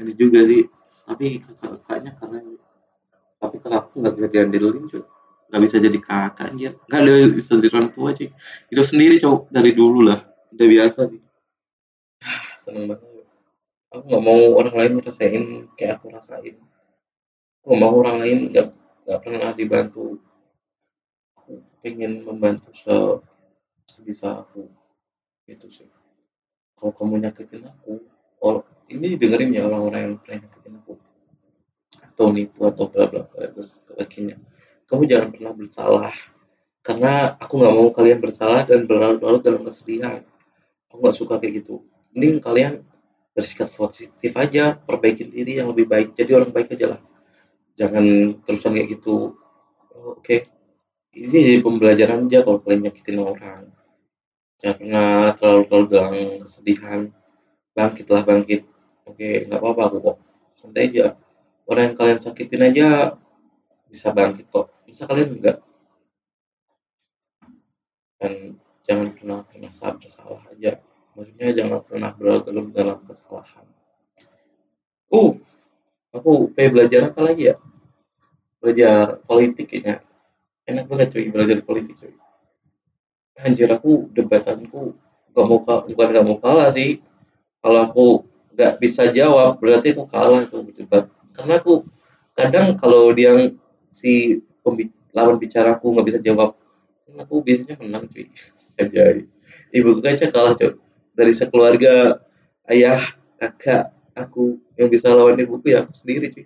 Aneh 0.01 0.16
juga 0.18 0.41
sih. 0.43 0.66
Tapi 1.05 1.45
kakak-kakaknya 1.45 2.12
keren. 2.18 2.45
Tapi 3.38 3.55
kakakku 3.62 3.95
nggak 4.01 4.14
bisa 4.18 4.28
diandelin 4.34 4.86
cuy. 4.89 5.03
Nggak 5.51 5.62
bisa 5.68 5.78
jadi 5.84 5.99
kakak 5.99 6.47
aja 6.55 6.70
nggak 6.88 7.01
ada 7.03 7.14
bisa 7.30 7.51
jadi 7.62 7.76
orang 7.78 7.91
tua 7.93 8.09
cuy. 8.18 8.30
Hidup 8.74 8.86
sendiri 8.88 9.16
cowok 9.22 9.53
dari 9.53 9.72
dulu 9.78 10.09
lah 10.09 10.30
udah 10.51 10.67
biasa 10.67 10.99
sih. 11.09 11.21
Seneng 12.59 12.85
banget. 12.91 13.25
Aku 13.91 14.07
nggak 14.07 14.23
mau 14.23 14.41
orang 14.55 14.75
lain 14.77 14.91
ngerasain 14.99 15.43
kayak 15.75 15.99
aku 15.99 16.15
rasain. 16.15 16.55
Aku 17.59 17.75
gak 17.75 17.81
mau 17.81 17.93
orang 17.99 18.17
lain 18.23 18.39
nggak 18.53 18.67
nggak 19.03 19.19
pernah 19.19 19.51
dibantu. 19.51 20.21
Aku 21.35 21.59
pengen 21.83 22.23
membantu 22.23 22.71
se 22.71 22.95
sebisa 23.91 24.47
aku. 24.47 24.71
Itu 25.43 25.67
sih. 25.67 25.89
Kalau 26.79 26.95
kamu 26.95 27.19
nyakitin 27.27 27.67
aku 27.67 27.99
oh 28.41 28.63
ini 28.87 29.19
dengerin 29.19 29.53
ya 29.53 29.67
orang-orang 29.67 30.01
yang 30.07 30.15
pernah 30.23 30.37
nyakitin 30.47 30.73
aku. 30.79 30.93
Atau 31.99 32.31
nipu 32.31 32.63
atau 32.63 32.87
bla 32.87 33.11
bla 33.11 33.27
bla 33.27 33.43
terus 33.51 33.83
kamu 34.87 35.03
jangan 35.07 35.29
pernah 35.35 35.51
bersalah. 35.51 36.15
Karena 36.79 37.35
aku 37.37 37.59
nggak 37.59 37.75
mau 37.75 37.91
kalian 37.91 38.19
bersalah 38.23 38.63
dan 38.63 38.87
berlarut-larut 38.87 39.43
dalam 39.43 39.61
kesedihan 39.67 40.23
aku 40.91 40.99
nggak 40.99 41.17
suka 41.17 41.39
kayak 41.39 41.63
gitu. 41.63 41.87
Mending 42.11 42.43
kalian 42.43 42.83
bersikap 43.31 43.71
positif 43.71 44.35
aja 44.35 44.75
perbaiki 44.75 45.31
diri 45.31 45.63
yang 45.63 45.71
lebih 45.71 45.87
baik 45.87 46.11
jadi 46.19 46.35
orang 46.35 46.51
baik 46.51 46.75
aja 46.75 46.99
lah. 46.99 47.01
Jangan 47.79 48.35
terusan 48.43 48.75
kayak 48.75 48.99
gitu. 48.99 49.39
Oh, 49.95 50.19
oke. 50.19 50.21
Okay. 50.21 50.51
ini 51.11 51.43
jadi 51.43 51.59
pembelajaran 51.59 52.27
aja 52.27 52.43
kalau 52.43 52.59
kalian 52.63 52.87
nyakitin 52.87 53.19
orang. 53.19 53.63
Pernah 54.59 55.33
terlalu 55.39 55.63
terlalu 55.67 55.85
dalam 55.91 56.13
kesedihan. 56.43 56.99
Bangkitlah 57.71 58.23
bangkit. 58.27 58.67
Oke 59.07 59.47
nggak 59.47 59.59
apa-apa 59.59 59.81
aku 59.87 59.97
kok. 60.03 60.17
Santai 60.59 60.91
aja. 60.91 61.15
Orang 61.67 61.91
yang 61.91 61.95
kalian 61.95 62.19
sakitin 62.19 62.67
aja 62.67 63.15
bisa 63.87 64.11
bangkit 64.11 64.47
kok. 64.51 64.71
Bisa 64.83 65.07
kalian 65.07 65.39
enggak? 65.39 65.57
Dan 68.19 68.61
jangan 68.86 69.13
pernah 69.13 69.39
pernah 69.45 69.71
bersalah 69.71 70.41
aja. 70.53 70.82
Maksudnya 71.11 71.47
jangan 71.51 71.79
pernah 71.84 72.11
berlarut 72.15 72.71
dalam 72.71 72.99
kesalahan. 73.03 73.67
Uh 75.11 75.36
aku 76.15 76.51
pengen 76.55 76.71
belajar 76.79 77.01
apa 77.11 77.19
lagi 77.21 77.51
ya? 77.51 77.55
Belajar 78.63 79.19
politik 79.27 79.67
kayaknya. 79.71 80.03
Enak 80.65 80.86
banget 80.88 81.07
cuy 81.11 81.27
belajar 81.27 81.57
politik 81.65 81.95
cuy. 81.99 82.15
Anjir 83.41 83.67
aku 83.73 84.07
debatanku 84.13 84.95
gak 85.34 85.45
mau 85.47 85.59
bukan 85.63 86.07
gak 86.13 86.25
mau 86.25 86.38
kalah 86.39 86.69
sih. 86.71 87.01
Kalau 87.61 87.79
aku 87.86 88.07
nggak 88.51 88.84
bisa 88.84 89.07
jawab 89.15 89.57
berarti 89.57 89.93
aku 89.95 90.05
kalah 90.07 90.47
tuh 90.47 90.65
debat. 90.73 91.09
Karena 91.34 91.59
aku 91.59 91.84
kadang 92.38 92.77
kalau 92.79 93.11
dia 93.11 93.51
si 93.91 94.39
lawan 95.11 95.36
bicaraku 95.36 95.91
nggak 95.91 96.07
bisa 96.07 96.19
jawab 96.23 96.55
aku 97.19 97.43
biasanya 97.43 97.75
menang 97.79 98.07
cuy 98.07 98.32
aja 98.82 99.03
ibu 99.71 99.89
aja 100.01 100.25
kalah 100.34 100.53
cuy 100.57 100.75
dari 101.13 101.34
sekeluarga 101.38 102.19
ayah 102.69 103.13
kakak 103.38 103.93
aku 104.17 104.59
yang 104.75 104.89
bisa 104.89 105.13
lawan 105.13 105.38
ibuku 105.38 105.71
ya 105.71 105.86
aku 105.86 105.93
sendiri 105.95 106.34
cuy 106.34 106.45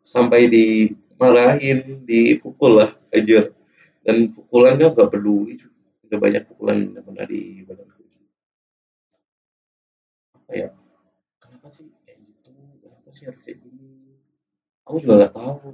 sampai 0.00 0.48
dimarahin 0.48 2.04
dipukul 2.08 2.82
lah 2.82 2.90
aja 3.12 3.52
dan 4.04 4.32
pukulannya 4.32 4.90
nggak 4.90 5.10
peduli 5.12 5.60
cuy 5.60 5.70
udah 6.08 6.18
banyak 6.20 6.42
pukulan 6.48 6.76
yang 6.92 7.04
pernah 7.04 7.24
di 7.28 7.64
badanku 7.64 8.04
apa 10.44 10.52
ya? 10.60 10.68
Kenapa 11.40 11.72
sih 11.72 11.88
kayak 12.04 12.20
gitu? 12.20 12.52
Kenapa 12.84 13.08
sih 13.16 13.24
harus 13.24 13.40
kayak 13.40 13.64
gini? 13.64 14.20
Aku 14.84 15.00
juga 15.00 15.24
nggak 15.24 15.32
tahu. 15.32 15.72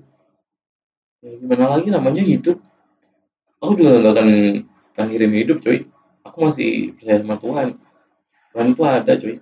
Ya 1.27 1.31
gimana 1.43 1.65
lagi 1.75 1.89
namanya 1.91 2.23
hidup? 2.23 2.63
Aku 3.59 3.75
juga 3.75 3.99
nggak 3.99 4.15
akan 4.15 4.29
akhirin 4.95 5.35
hidup 5.35 5.59
coy 5.59 5.91
aku 6.25 6.39
masih 6.51 6.95
percaya 6.97 7.19
sama 7.23 7.37
Tuhan. 7.41 7.69
Tuhan 8.51 8.67
itu 8.75 8.83
ada 8.83 9.13
coy 9.15 9.37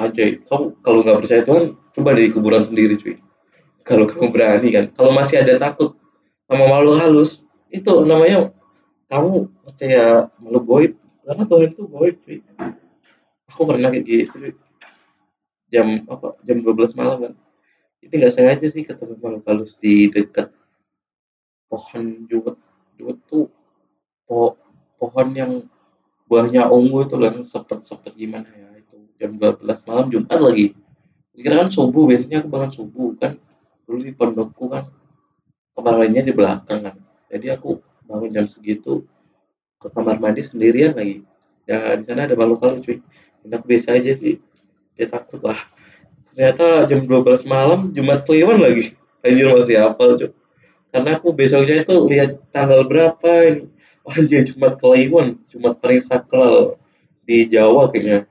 aja 0.00 0.24
kamu 0.48 0.64
kalau 0.80 0.98
nggak 1.04 1.18
percaya 1.20 1.42
Tuhan 1.44 1.64
coba 1.92 2.10
dari 2.16 2.32
kuburan 2.32 2.64
sendiri 2.64 2.96
cuy. 2.96 3.20
Kalau 3.84 4.08
kamu 4.08 4.32
berani 4.32 4.68
kan. 4.72 4.84
Kalau 4.96 5.12
masih 5.12 5.42
ada 5.44 5.60
takut 5.60 5.96
sama 6.48 6.64
makhluk 6.68 6.96
halus 7.00 7.44
itu 7.68 7.92
namanya 8.08 8.50
kamu 9.12 9.50
percaya 9.64 10.30
makhluk 10.40 10.64
goib. 10.64 10.92
Karena 11.26 11.42
Tuhan 11.46 11.68
itu 11.74 11.82
goib 11.84 12.16
cuy. 12.24 12.38
Aku 13.50 13.62
pernah 13.66 13.90
kayak 13.92 14.04
gitu 14.06 14.34
cuy. 14.40 14.54
jam 15.70 16.02
apa 16.10 16.34
jam 16.42 16.66
12 16.66 16.98
malam 16.98 17.18
kan. 17.30 17.32
Ini 18.00 18.14
nggak 18.16 18.34
sengaja 18.34 18.66
sih 18.72 18.82
ketemu 18.82 19.20
makhluk 19.20 19.44
halus 19.46 19.76
di 19.76 20.08
dekat 20.08 20.50
pohon 21.68 22.26
juga. 22.26 22.56
Juga 22.96 23.12
tuh 23.28 23.46
po 24.24 24.56
pohon 24.98 25.28
yang 25.32 25.52
buahnya 26.30 26.70
ungu 26.70 27.02
itu 27.02 27.18
yang 27.18 27.42
sepet-sepet 27.42 28.14
gimana 28.14 28.46
ya 28.54 28.70
itu 28.78 29.02
jam 29.18 29.34
12 29.34 29.66
malam 29.66 30.06
Jumat 30.14 30.38
lagi. 30.38 30.78
Kira 31.34 31.66
kan 31.66 31.68
subuh 31.74 32.06
biasanya 32.06 32.46
aku 32.46 32.48
bangun 32.54 32.70
subuh 32.70 33.10
kan 33.18 33.34
dulu 33.82 34.06
di 34.06 34.14
pondokku 34.14 34.70
kan 34.70 34.86
kamar 35.74 36.06
lainnya 36.06 36.22
di 36.22 36.30
belakang 36.30 36.86
kan. 36.86 36.94
Jadi 37.26 37.50
aku 37.50 37.82
bangun 38.06 38.30
jam 38.30 38.46
segitu 38.46 39.02
ke 39.82 39.90
kamar 39.90 40.22
mandi 40.22 40.46
sendirian 40.46 40.94
lagi. 40.94 41.26
Ya 41.66 41.98
di 41.98 42.06
sana 42.06 42.30
ada 42.30 42.38
balok 42.38 42.62
kalau 42.62 42.78
cuy. 42.78 43.02
Dan 43.42 43.50
aku 43.58 43.66
biasa 43.66 43.98
aja 43.98 44.14
sih. 44.14 44.38
Dia 44.94 45.10
takut 45.10 45.42
lah 45.42 45.58
ternyata 46.30 46.86
jam 46.86 47.10
12 47.10 47.42
malam 47.50 47.90
Jumat 47.90 48.22
Kliwon 48.22 48.62
lagi. 48.62 48.94
Anjir 49.26 49.50
masih 49.50 49.82
hafal 49.82 50.14
cuy. 50.14 50.30
Karena 50.94 51.18
aku 51.18 51.34
besoknya 51.34 51.82
itu 51.82 51.94
lihat 52.06 52.38
tanggal 52.54 52.86
berapa 52.86 53.30
ini 53.50 53.79
anjir 54.10 54.42
Jumat 54.46 54.76
Kliwon 54.76 55.38
Jumat 55.46 55.78
paling 55.78 56.02
sakral 56.02 56.76
di 57.22 57.46
Jawa 57.46 57.86
kayaknya. 57.90 58.26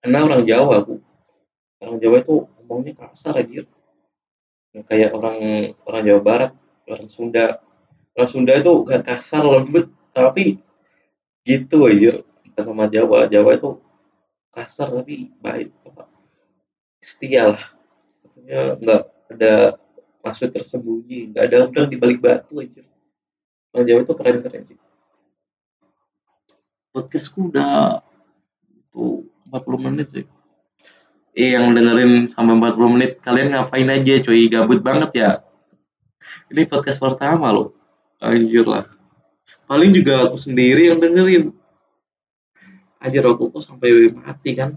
Karena 0.00 0.18
orang 0.24 0.42
Jawa 0.44 0.84
aku 0.84 1.00
orang 1.80 1.96
Jawa 2.00 2.16
itu 2.20 2.34
ngomongnya 2.60 2.92
kasar 2.96 3.40
aja 3.40 3.64
yang 4.76 4.84
kayak 4.84 5.16
orang 5.16 5.38
orang 5.88 6.02
Jawa 6.04 6.20
Barat 6.20 6.52
orang 6.86 7.08
Sunda. 7.08 7.60
Orang 8.14 8.28
Sunda 8.28 8.52
itu 8.58 8.72
gak 8.84 9.06
kasar 9.06 9.46
lembut 9.46 9.88
tapi 10.12 10.60
gitu 11.46 11.88
aja 11.88 12.20
sama 12.60 12.84
Jawa. 12.90 13.24
Jawa 13.30 13.56
itu 13.56 13.80
kasar 14.52 14.92
tapi 14.92 15.32
baik 15.40 15.72
setia 17.00 17.56
lah. 17.56 17.64
Maksudnya 18.20 18.60
nggak 18.76 19.02
ada 19.32 19.52
maksud 20.20 20.48
tersembunyi. 20.52 21.32
Nggak 21.32 21.44
ada 21.48 21.58
udang 21.64 21.88
di 21.88 21.96
balik 21.96 22.20
batu 22.20 22.60
aja 22.60 22.89
orang 23.74 23.86
Jawa 23.86 24.00
itu 24.02 24.14
keren 24.18 24.38
keren 24.42 24.62
sih. 24.66 24.78
Podcastku 26.90 27.54
udah 27.54 28.02
tuh 28.90 29.30
40 29.46 29.86
menit 29.86 30.10
sih. 30.10 30.26
Eh, 31.38 31.54
yang 31.54 31.70
dengerin 31.70 32.26
sampai 32.26 32.58
40 32.58 32.94
menit. 32.98 33.10
Kalian 33.22 33.54
ngapain 33.54 33.86
aja 33.86 34.14
cuy? 34.26 34.50
Gabut 34.50 34.82
banget 34.82 35.10
ya. 35.14 35.30
Ini 36.50 36.66
podcast 36.66 36.98
pertama 36.98 37.54
loh. 37.54 37.70
Anjir 38.18 38.66
lah. 38.66 38.90
Paling 39.70 39.94
juga 39.94 40.26
aku 40.26 40.34
sendiri 40.34 40.90
yang 40.90 40.98
dengerin. 40.98 41.54
Anjir 42.98 43.22
aku 43.22 43.54
kok 43.54 43.62
sampai 43.62 44.10
mati 44.10 44.58
kan? 44.58 44.74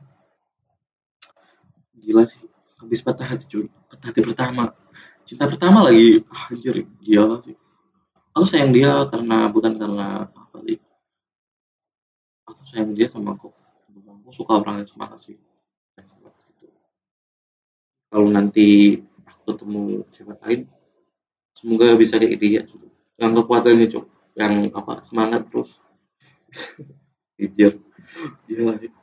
Gila 1.98 2.30
sih. 2.30 2.46
Habis 2.78 3.02
patah 3.02 3.26
hati 3.26 3.50
cuy. 3.50 3.66
Patah 3.90 4.14
hati 4.14 4.22
pertama. 4.22 4.78
Cinta 5.26 5.50
pertama 5.50 5.82
lagi. 5.82 6.22
Ah, 6.30 6.54
anjir. 6.54 6.86
Gila 7.02 7.42
sih 7.42 7.58
aku 8.34 8.46
sayang 8.50 8.74
dia 8.74 9.06
karena 9.08 9.48
bukan 9.50 9.74
karena 9.78 10.28
apa 10.28 10.58
sih. 10.66 10.78
Aku 12.50 12.62
sayang 12.68 12.92
dia 12.98 13.08
sama 13.08 13.38
aku. 13.38 13.54
Aku 13.94 14.32
suka 14.34 14.60
orang 14.60 14.82
yang 14.82 14.90
semangat 14.90 15.20
sih. 15.24 15.38
Kalau 18.14 18.30
nanti 18.30 19.02
aku 19.26 19.42
ketemu 19.54 19.82
siapa 20.14 20.38
lain 20.46 20.70
semoga 21.58 21.98
bisa 21.98 22.22
kayak 22.22 22.38
dia. 22.38 22.62
Yang 23.18 23.32
kekuatannya 23.42 23.88
cok 23.90 24.06
yang 24.38 24.54
apa 24.74 25.02
semangat 25.06 25.50
terus. 25.50 25.78
Hijir 27.42 27.82
gila 28.46 28.78
sih? 28.78 28.94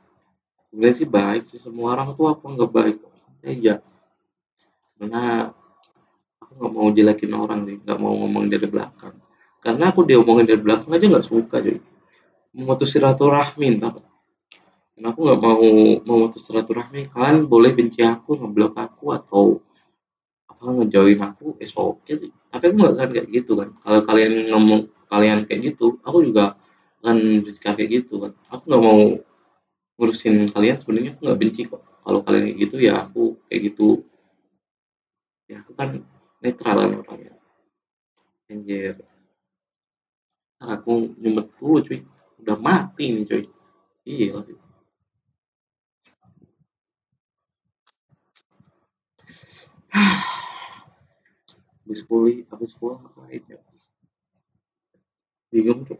Sebenarnya 0.71 0.95
sih 0.95 1.07
baik 1.07 1.43
sih. 1.51 1.59
Semua 1.59 1.99
orang 1.99 2.15
tuh 2.15 2.31
aku 2.31 2.55
nggak 2.55 2.71
baik. 2.71 2.97
Aja 3.41 3.81
karena 5.01 5.49
aku 6.41 6.51
nggak 6.57 6.73
mau 6.73 6.89
jelekin 6.89 7.31
orang 7.37 7.59
sih 7.69 7.77
nggak 7.79 7.99
mau 8.01 8.13
ngomong 8.17 8.49
dari 8.49 8.67
belakang. 8.67 9.15
Karena 9.61 9.93
aku 9.93 10.01
diomongin 10.09 10.49
dari 10.49 10.61
belakang 10.61 10.89
aja 10.89 11.05
nggak 11.05 11.25
suka 11.25 11.61
cuy 11.61 11.77
memutus 12.51 12.89
silaturahmi 12.91 13.65
entah. 13.77 13.95
Dan 14.97 15.03
aku 15.07 15.19
nggak 15.23 15.39
mau 15.39 15.63
memutus 16.03 16.43
silaturahmi. 16.43 17.13
Kalian 17.13 17.47
boleh 17.47 17.71
benci 17.71 18.03
aku 18.03 18.35
ngeblok 18.35 18.75
aku 18.75 19.15
atau 19.15 19.43
apa 20.51 20.77
ngejauhin 20.77 21.21
aku 21.25 21.57
es 21.57 21.73
oke 21.73 22.05
okay 22.05 22.13
sih 22.21 22.29
tapi 22.53 22.69
aku 22.69 22.75
nggak 22.77 22.93
akan 22.93 23.09
kayak 23.15 23.27
gitu 23.33 23.51
kan. 23.57 23.69
Kalau 23.81 23.99
kalian 24.05 24.33
ngomong 24.51 24.81
kalian 25.09 25.49
kayak 25.49 25.73
gitu 25.73 25.97
aku 26.05 26.21
juga 26.21 26.59
akan 27.01 27.41
bersikap 27.41 27.73
kayak 27.77 28.03
gitu 28.03 28.21
kan. 28.21 28.31
Aku 28.53 28.63
nggak 28.69 28.83
mau 28.83 29.01
ngurusin 29.97 30.49
kalian 30.53 30.77
sebenarnya 30.77 31.11
aku 31.17 31.21
nggak 31.25 31.39
benci 31.39 31.61
kok. 31.65 31.81
Kalau 32.01 32.19
kalian 32.25 32.43
kayak 32.49 32.57
gitu 32.61 32.75
ya 32.77 32.93
aku 33.05 33.23
kayak 33.49 33.61
gitu. 33.73 33.89
Ya 35.49 35.65
aku 35.65 35.73
kan 35.73 35.89
netral 36.41 36.77
kan 36.81 36.99
orangnya 37.01 37.33
anjir. 38.51 38.99
Aku 40.61 41.15
nyumet 41.17 41.47
dulu 41.57 41.79
cuy. 41.81 42.03
Udah 42.43 42.57
mati 42.59 43.15
nih 43.15 43.25
cuy. 43.25 43.43
Iya 44.05 44.43
sih. 44.45 44.59
Habis 51.81 52.07
kuliah 52.07 52.47
habis 52.47 52.71
sekolah 52.71 53.03
ngapain 53.03 53.43
ya 53.51 53.59
bingung 55.51 55.83
tuh 55.83 55.99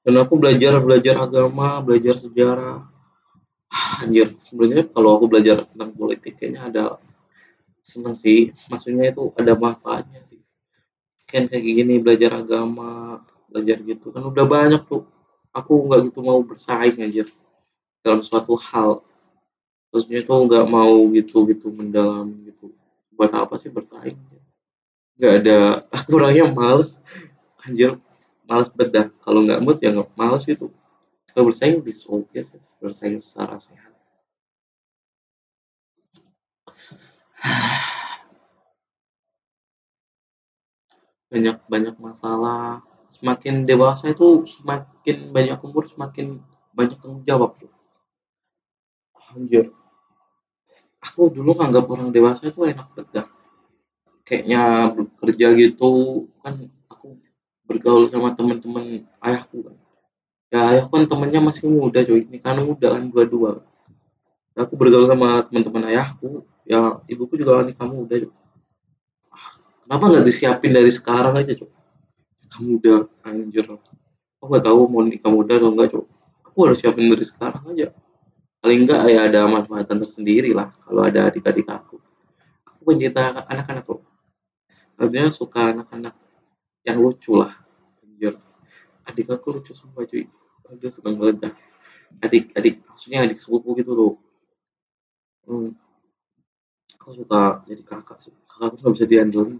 dan 0.00 0.14
aku 0.16 0.40
belajar 0.40 0.80
belajar 0.80 1.20
agama 1.20 1.84
belajar 1.84 2.16
sejarah. 2.24 2.88
Ah, 3.68 4.00
anjir 4.08 4.32
sebenarnya 4.48 4.88
kalau 4.88 5.20
aku 5.20 5.28
belajar 5.28 5.68
tentang 5.68 5.92
politik 5.92 6.40
kayaknya 6.40 6.64
ada 6.64 6.84
seneng 7.88 8.12
sih. 8.12 8.52
Maksudnya 8.68 9.08
itu 9.08 9.32
ada 9.40 9.56
manfaatnya 9.56 10.20
sih. 10.28 10.40
Kan 11.24 11.48
kayak 11.48 11.64
gini 11.64 11.96
belajar 11.96 12.44
agama 12.44 13.24
belajar 13.48 13.80
gitu. 13.80 14.12
Kan 14.12 14.28
udah 14.28 14.44
banyak 14.44 14.82
tuh. 14.84 15.08
Aku 15.56 15.88
nggak 15.88 16.12
gitu 16.12 16.20
mau 16.20 16.44
bersaing 16.44 17.00
anjir 17.00 17.32
dalam 18.04 18.20
suatu 18.20 18.52
hal. 18.60 19.00
Maksudnya 19.88 20.20
tuh 20.28 20.44
nggak 20.44 20.66
mau 20.68 21.08
gitu 21.16 21.48
gitu 21.48 21.72
mendalam 21.72 22.28
gitu. 22.44 22.68
Buat 23.16 23.32
apa 23.32 23.56
sih 23.56 23.72
bersaing? 23.72 24.20
Nggak 25.16 25.32
ada 25.42 25.58
aku 25.96 26.20
orangnya 26.20 26.52
males. 26.52 27.00
Anjir 27.64 27.96
males 28.44 28.68
bedah 28.72 29.08
kalau 29.24 29.44
nggak 29.44 29.60
mood 29.64 29.80
ya 29.80 29.96
nggak 29.96 30.12
males 30.12 30.44
gitu. 30.44 30.68
Kalau 31.32 31.48
bersaing 31.48 31.80
bisa 31.80 32.04
oke 32.12 32.36
sih 32.36 32.60
bersaing 32.78 33.20
secara 33.20 33.56
sehat 33.58 33.87
banyak 41.28 41.56
banyak 41.68 41.96
masalah. 42.00 42.82
Semakin 43.14 43.64
dewasa 43.64 44.12
itu 44.12 44.44
semakin 44.60 45.32
banyak 45.32 45.58
umur 45.64 45.88
semakin 45.88 46.40
banyak 46.76 46.98
tanggung 47.00 47.24
jawab 47.24 47.56
tuh. 47.56 47.72
Anjir. 49.32 49.72
Aku 50.98 51.30
dulu 51.30 51.54
nganggap 51.56 51.86
orang 51.88 52.10
dewasa 52.10 52.50
itu 52.50 52.60
enak 52.66 52.90
banget 52.92 53.26
kayaknya 54.28 54.92
kerja 55.24 55.56
gitu 55.56 55.90
kan 56.44 56.68
aku 56.92 57.16
bergaul 57.64 58.12
sama 58.12 58.36
teman-teman 58.36 59.08
ayahku 59.24 59.64
kan. 59.64 59.76
Ya 60.52 60.60
ayahku 60.68 60.92
kan 60.92 61.08
temennya 61.08 61.40
masih 61.40 61.64
muda 61.64 62.04
cuy. 62.04 62.28
Ini 62.28 62.38
kan 62.44 62.60
muda 62.60 62.92
kan 62.92 63.08
dua-dua 63.08 63.64
aku 64.64 64.74
bergaul 64.74 65.06
sama 65.06 65.44
teman-teman 65.46 65.90
ayahku. 65.92 66.42
Ya 66.68 67.00
ibuku 67.08 67.40
juga 67.40 67.64
nikah 67.64 67.88
muda 67.88 68.12
cuy 68.20 68.28
ah, 69.32 69.56
kenapa 69.86 70.04
nggak 70.12 70.24
disiapin 70.28 70.72
dari 70.74 70.92
sekarang 70.92 71.32
aja 71.38 71.56
cuy 71.56 71.70
kamu 72.48 72.80
udah 72.80 72.98
anjir. 73.24 73.64
Aku 74.38 74.46
nggak 74.52 74.64
tahu 74.68 74.80
mau 74.88 75.00
nikah 75.00 75.32
muda 75.32 75.56
atau 75.56 75.72
enggak 75.72 75.88
cuy 75.96 76.04
aku 76.44 76.58
harus 76.66 76.78
siapin 76.82 77.08
dari 77.08 77.24
sekarang 77.24 77.64
aja. 77.72 77.88
Paling 78.58 78.84
enggak 78.84 79.00
ya 79.08 79.20
ada 79.30 79.40
manfaatan 79.48 80.02
tersendiri 80.02 80.52
lah 80.52 80.74
kalau 80.84 81.06
ada 81.06 81.30
adik-adik 81.30 81.64
aku. 81.70 81.96
Aku 82.68 82.80
pencinta 82.84 83.46
anak-anak 83.48 83.84
kok 83.86 84.00
artinya 84.98 85.30
suka 85.30 85.70
anak-anak 85.70 86.10
yang 86.82 86.98
lucu 86.98 87.38
lah 87.38 87.54
Anjir. 88.02 88.34
adik 89.06 89.30
aku 89.30 89.62
lucu 89.62 89.72
semua 89.72 90.02
cuy. 90.02 90.26
Aduh 90.68 90.90
seneng 90.92 91.16
banget 91.16 91.36
dah 91.48 91.54
adik-adik 92.24 92.82
maksudnya 92.88 93.24
adik 93.24 93.38
sepupu 93.38 93.78
gitu 93.78 93.92
loh 93.94 94.14
hmm. 95.48 95.72
aku 97.00 97.10
suka 97.16 97.64
jadi 97.64 97.82
kakak 97.82 98.18
kakak 98.20 98.66
aku 98.68 98.76
nggak 98.84 98.94
bisa 98.94 99.06
diandelin 99.08 99.56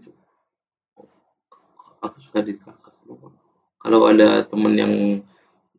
aku 1.99 2.17
suka 2.21 2.45
jadi 2.45 2.61
kakak 2.61 2.89
kalau 3.79 4.05
ada 4.11 4.43
temen 4.43 4.73
yang 4.75 4.93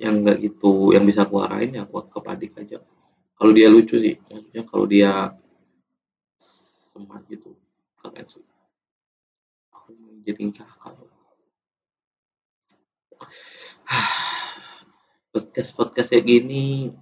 yang 0.01 0.25
nggak 0.25 0.41
gitu 0.41 0.97
yang 0.97 1.05
bisa 1.05 1.29
aku 1.29 1.45
arahin 1.45 1.77
ya 1.77 1.85
aku 1.85 2.01
ke 2.09 2.19
padik 2.25 2.57
aja. 2.57 2.81
Kalau 3.37 3.53
dia 3.53 3.69
lucu 3.69 4.01
sih 4.01 4.17
maksudnya 4.33 4.65
kalau 4.65 4.89
dia 4.89 5.37
smart 6.41 7.25
gitu 7.29 7.53
keren 8.01 8.25
sih. 8.25 8.45
Aku 9.77 9.93
jadi 10.25 10.41
kakak 10.49 10.97
podcast 15.37 15.71
podcast 15.77 16.09
kayak 16.09 16.25
gini 16.25 16.97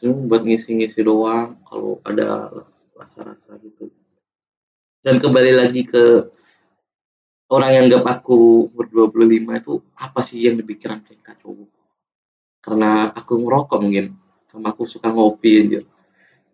cuma 0.00 0.16
buat 0.24 0.42
ngisi-ngisi 0.42 1.04
doang 1.04 1.60
kalau 1.68 2.00
ada 2.08 2.48
rasa-rasa 2.96 3.60
gitu. 3.60 3.92
Dan 5.04 5.20
kembali 5.20 5.52
lagi 5.60 5.84
ke 5.84 6.28
orang 7.52 7.70
yang 7.76 7.84
gak 7.92 8.24
aku 8.24 8.68
umur 8.72 9.12
25 9.12 9.60
itu 9.60 9.72
apa 10.00 10.20
sih 10.24 10.48
yang 10.48 10.56
dipikiran 10.56 11.04
mereka 11.04 11.36
cowok 11.40 11.68
karena 12.60 13.08
aku 13.16 13.40
ngerokok 13.40 13.78
mungkin 13.80 14.16
sama 14.52 14.72
aku 14.76 14.84
suka 14.84 15.08
ngopi 15.08 15.50
aja. 15.64 15.80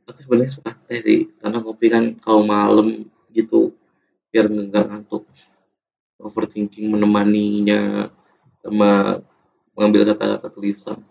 Aku 0.07 0.19
sebenarnya 0.23 0.55
suka 0.55 0.71
teh 0.87 1.03
sih 1.03 1.21
karena 1.43 1.59
ngopi 1.59 1.87
kan 1.91 2.15
kalau 2.23 2.47
malam 2.47 3.11
gitu 3.35 3.75
biar 4.31 4.47
nggak 4.47 4.87
ngantuk. 4.87 5.27
Overthinking 6.17 6.95
menemaninya 6.95 8.09
sama 8.63 9.21
mengambil 9.77 10.15
kata-kata 10.15 10.49
tulisan 10.49 11.03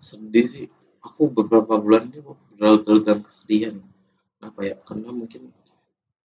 sedih 0.00 0.46
sih. 0.48 0.66
Aku 1.00 1.32
beberapa 1.32 1.80
bulan 1.80 2.12
ini 2.12 2.20
berlalu 2.56 3.00
dalam 3.04 3.20
kesedihan. 3.24 3.76
Apa 4.40 4.60
ya? 4.64 4.74
Karena 4.84 5.12
mungkin 5.12 5.52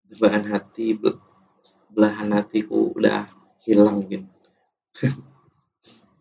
belahan 0.10 0.46
hati 0.50 0.98
belahan 1.94 2.30
hatiku 2.34 2.94
udah 2.94 3.30
hilang 3.66 4.06
mungkin 4.06 4.30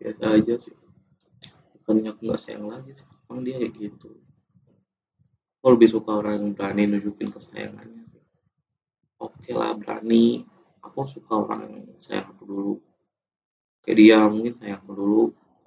biasa 0.01 0.37
aja 0.37 0.55
sih. 0.57 0.75
Bukannya 1.81 2.13
aku 2.13 2.21
nggak 2.29 2.41
sayang 2.41 2.65
lagi 2.69 2.93
sih. 2.93 3.07
Emang 3.25 3.41
dia 3.41 3.57
kayak 3.57 3.73
gitu. 3.73 4.09
Aku 5.61 5.67
lebih 5.73 5.89
suka 5.89 6.19
orang 6.19 6.41
yang 6.41 6.51
berani 6.53 6.89
nunjukin 6.89 7.31
kesayangannya 7.33 8.03
oke 9.23 9.39
okay 9.39 9.55
lah 9.55 9.71
berani. 9.73 10.43
Aku 10.83 11.07
suka 11.07 11.39
orang 11.39 11.63
yang 11.71 11.75
sayang 12.03 12.27
aku 12.35 12.43
dulu. 12.43 12.73
Kayak 13.79 13.97
dia 13.99 14.17
mungkin 14.27 14.53
sayang 14.59 14.83
aku 14.83 14.91
dulu 14.91 15.23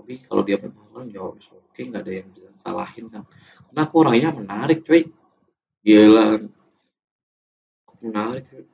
tapi 0.07 0.23
kalau 0.23 0.47
dia 0.47 0.55
penasaran 0.55 1.11
ya 1.11 1.19
oke 1.19 1.43
okay, 1.75 1.91
nggak 1.91 2.07
ada 2.07 2.13
yang 2.23 2.31
bisa 2.31 2.47
salahin 2.63 3.11
kan 3.11 3.27
karena 3.77 3.93
aku 3.93 3.95
orangnya 4.01 4.31
menarik 4.33 4.89
cuy. 4.89 5.05
Gila. 5.83 6.41
Aku 7.91 7.93
menarik 8.07 8.49
cuy. 8.49 8.65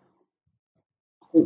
Aku 1.24 1.38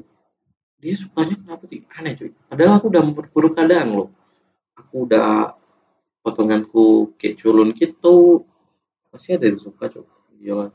dia 0.77 0.99
sukanya 0.99 1.39
kenapa 1.39 1.65
sih? 1.71 1.87
Aneh 1.95 2.13
cuy. 2.19 2.35
Padahal 2.51 2.83
aku 2.83 2.87
udah 2.91 3.03
memperburuk 3.07 3.55
keadaan 3.55 3.97
loh. 3.97 4.11
Aku 4.77 5.09
udah 5.09 5.57
potonganku 6.21 7.17
kayak 7.17 7.41
culun 7.41 7.71
gitu. 7.73 8.45
Pasti 9.09 9.39
ada 9.39 9.47
yang 9.47 9.57
suka 9.57 9.87
coba 9.87 10.13
gila 10.37 10.69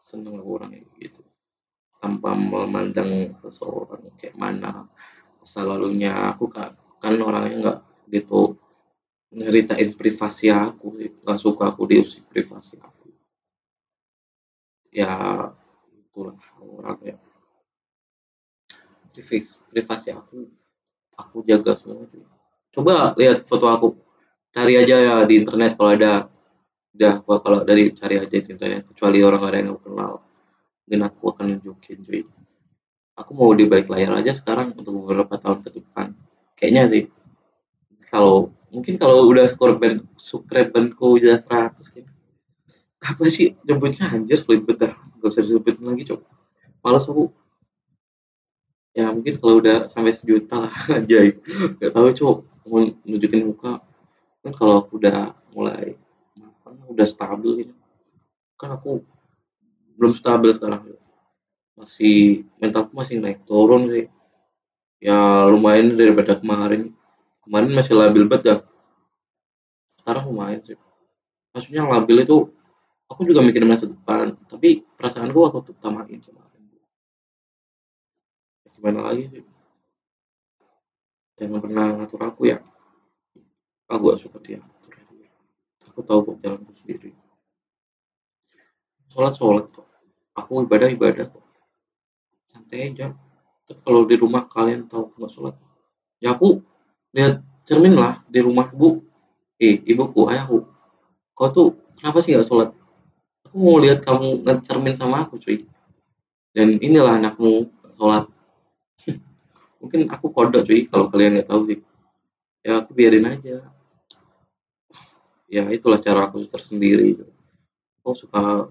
seneng 0.00 0.40
lah 0.40 0.46
orang 0.48 0.82
gitu. 0.98 1.22
Tanpa 2.00 2.34
memandang 2.34 3.38
seseorang 3.38 4.10
kayak 4.18 4.34
mana 4.34 4.88
masa 5.38 5.62
lalunya 5.62 6.34
aku 6.34 6.50
kan 6.50 6.74
kan 7.02 7.18
orangnya 7.18 7.56
nggak 7.58 7.78
gitu 8.14 8.54
ngeritain 9.34 9.90
privasi 9.98 10.54
aku 10.54 11.02
nggak 11.26 11.38
suka 11.42 11.74
aku 11.74 11.82
diusik 11.90 12.22
privasi 12.30 12.78
aku. 12.78 13.10
Ya 14.94 15.10
itulah 15.90 16.38
orang 16.62 17.00
ya 17.02 17.16
privasi 19.10 19.58
privasi 19.74 20.14
aku 20.14 20.46
aku 21.18 21.36
jaga 21.42 21.74
semua 21.74 22.06
coba 22.72 23.12
lihat 23.18 23.44
foto 23.44 23.66
aku 23.66 23.98
cari 24.54 24.78
aja 24.78 24.96
ya 25.00 25.14
di 25.26 25.42
internet 25.42 25.74
kalau 25.74 25.92
ada. 25.98 26.30
Udah 26.92 27.24
gua 27.24 27.40
kalau 27.40 27.64
dari 27.64 27.88
cari 27.96 28.20
aja 28.20 28.36
di 28.36 28.52
internet 28.52 28.84
kecuali 28.84 29.24
orang-orang 29.24 29.64
yang 29.64 29.74
aku 29.74 29.90
kenal. 29.90 30.20
Mungkin 30.84 31.00
aku 31.08 31.22
akan 31.32 31.44
nunjukin 31.56 31.98
cuy. 32.04 32.22
Aku 33.16 33.32
mau 33.32 33.48
di 33.56 33.64
balik 33.64 33.88
layar 33.88 34.12
aja 34.20 34.36
sekarang 34.36 34.76
untuk 34.76 34.92
beberapa 35.00 35.40
tahun 35.40 35.64
ke 35.64 35.80
depan 35.80 36.12
kayaknya 36.62 36.82
sih. 36.94 37.04
Kalau 38.06 38.54
mungkin 38.70 38.94
kalau 38.94 39.26
udah 39.26 39.50
skor 39.50 39.82
band 39.82 40.06
subscriberku 40.14 41.18
udah 41.18 41.42
100 41.42 41.82
gitu. 41.90 42.12
Apa 43.02 43.26
sih 43.26 43.58
jemputnya 43.66 44.14
anjir 44.14 44.38
sulit 44.38 44.62
betul 44.62 44.94
gak 44.94 45.26
usah 45.26 45.42
disebutin 45.42 45.82
lagi 45.82 46.06
coba 46.06 46.30
malas 46.86 47.10
aku. 47.10 47.34
Ya 48.94 49.10
mungkin 49.10 49.42
kalau 49.42 49.58
udah 49.58 49.90
sampai 49.90 50.14
sejuta 50.14 50.70
lah 50.70 50.74
aja 51.02 51.34
gak 51.82 51.90
tahu 51.90 52.14
cok. 52.14 52.38
Mau 52.70 52.78
nunjukin 53.02 53.42
muka. 53.42 53.82
Kan 54.46 54.54
kalau 54.54 54.86
aku 54.86 55.02
udah 55.02 55.34
mulai 55.50 55.98
apa 56.38 56.78
udah 56.86 57.06
stabil 57.10 57.66
gitu. 57.66 57.74
Kan 58.54 58.70
aku 58.70 59.02
belum 59.98 60.14
stabil 60.14 60.54
sekarang. 60.54 60.94
Masih 61.74 62.46
mentalku 62.62 62.94
masih 62.94 63.18
naik 63.18 63.42
turun 63.42 63.90
sih 63.90 64.06
ya 65.02 65.50
lumayan 65.50 65.98
daripada 65.98 66.38
kemarin. 66.38 66.94
Kemarin 67.42 67.70
masih 67.74 67.98
labil 67.98 68.30
banget 68.30 68.42
dah 68.46 68.60
sekarang 70.02 70.34
lumayan 70.34 70.62
sih. 70.66 70.74
Maksudnya 71.54 71.86
labil 71.86 72.26
itu 72.26 72.50
aku 73.06 73.22
juga 73.22 73.38
mikir 73.42 73.62
masa 73.62 73.86
depan. 73.86 74.34
Tapi 74.50 74.82
perasaanku 74.98 75.38
aku 75.46 75.58
utamain 75.70 76.18
kemarin. 76.18 76.62
Gimana 78.74 78.98
lagi 79.06 79.30
sih? 79.30 79.44
Jangan 81.38 81.62
pernah 81.62 81.86
ngatur 82.02 82.22
aku 82.26 82.50
ya. 82.50 82.58
Aku 83.86 84.10
gak 84.10 84.20
suka 84.26 84.42
diatur. 84.42 84.94
Aku 85.94 86.02
tahu 86.02 86.34
kok 86.34 86.36
jalanku 86.42 86.74
sendiri. 86.82 87.14
Sholat 89.14 89.38
sholat 89.38 89.70
kok. 89.70 89.86
Aku 90.34 90.66
ibadah 90.66 90.90
ibadah 90.90 91.30
kok. 91.30 91.46
Santai 92.50 92.90
aja 92.90 93.14
kalau 93.82 94.02
di 94.04 94.16
rumah 94.18 94.44
kalian 94.48 94.90
tahu 94.90 95.12
nggak 95.16 95.32
sholat? 95.32 95.54
Ya 96.18 96.34
aku 96.34 96.62
lihat 97.14 97.42
cermin 97.66 97.94
lah 97.96 98.22
di 98.26 98.40
rumah 98.42 98.68
bu. 98.70 99.02
Eh 99.62 99.78
ibuku 99.86 100.26
ayahku. 100.30 100.66
Kau 101.32 101.48
tuh 101.50 101.68
kenapa 101.98 102.18
sih 102.20 102.34
nggak 102.34 102.48
sholat? 102.48 102.70
Aku 103.48 103.56
mau 103.58 103.78
lihat 103.78 104.02
kamu 104.02 104.42
ngecermin 104.42 104.96
sama 104.98 105.24
aku 105.24 105.38
cuy. 105.38 105.66
Dan 106.52 106.82
inilah 106.82 107.22
anakmu 107.22 107.70
sholat. 107.94 108.28
Mungkin 109.80 110.10
aku 110.10 110.34
kode 110.34 110.62
cuy 110.66 110.86
kalau 110.90 111.08
kalian 111.08 111.40
nggak 111.40 111.48
tahu 111.48 111.70
sih. 111.70 111.78
Ya 112.62 112.82
aku 112.82 112.94
biarin 112.94 113.30
aja. 113.30 113.66
Ya 115.52 115.68
itulah 115.68 116.00
cara 116.00 116.30
aku 116.30 116.42
tersendiri 116.48 117.20
aku 118.02 118.18
suka 118.18 118.66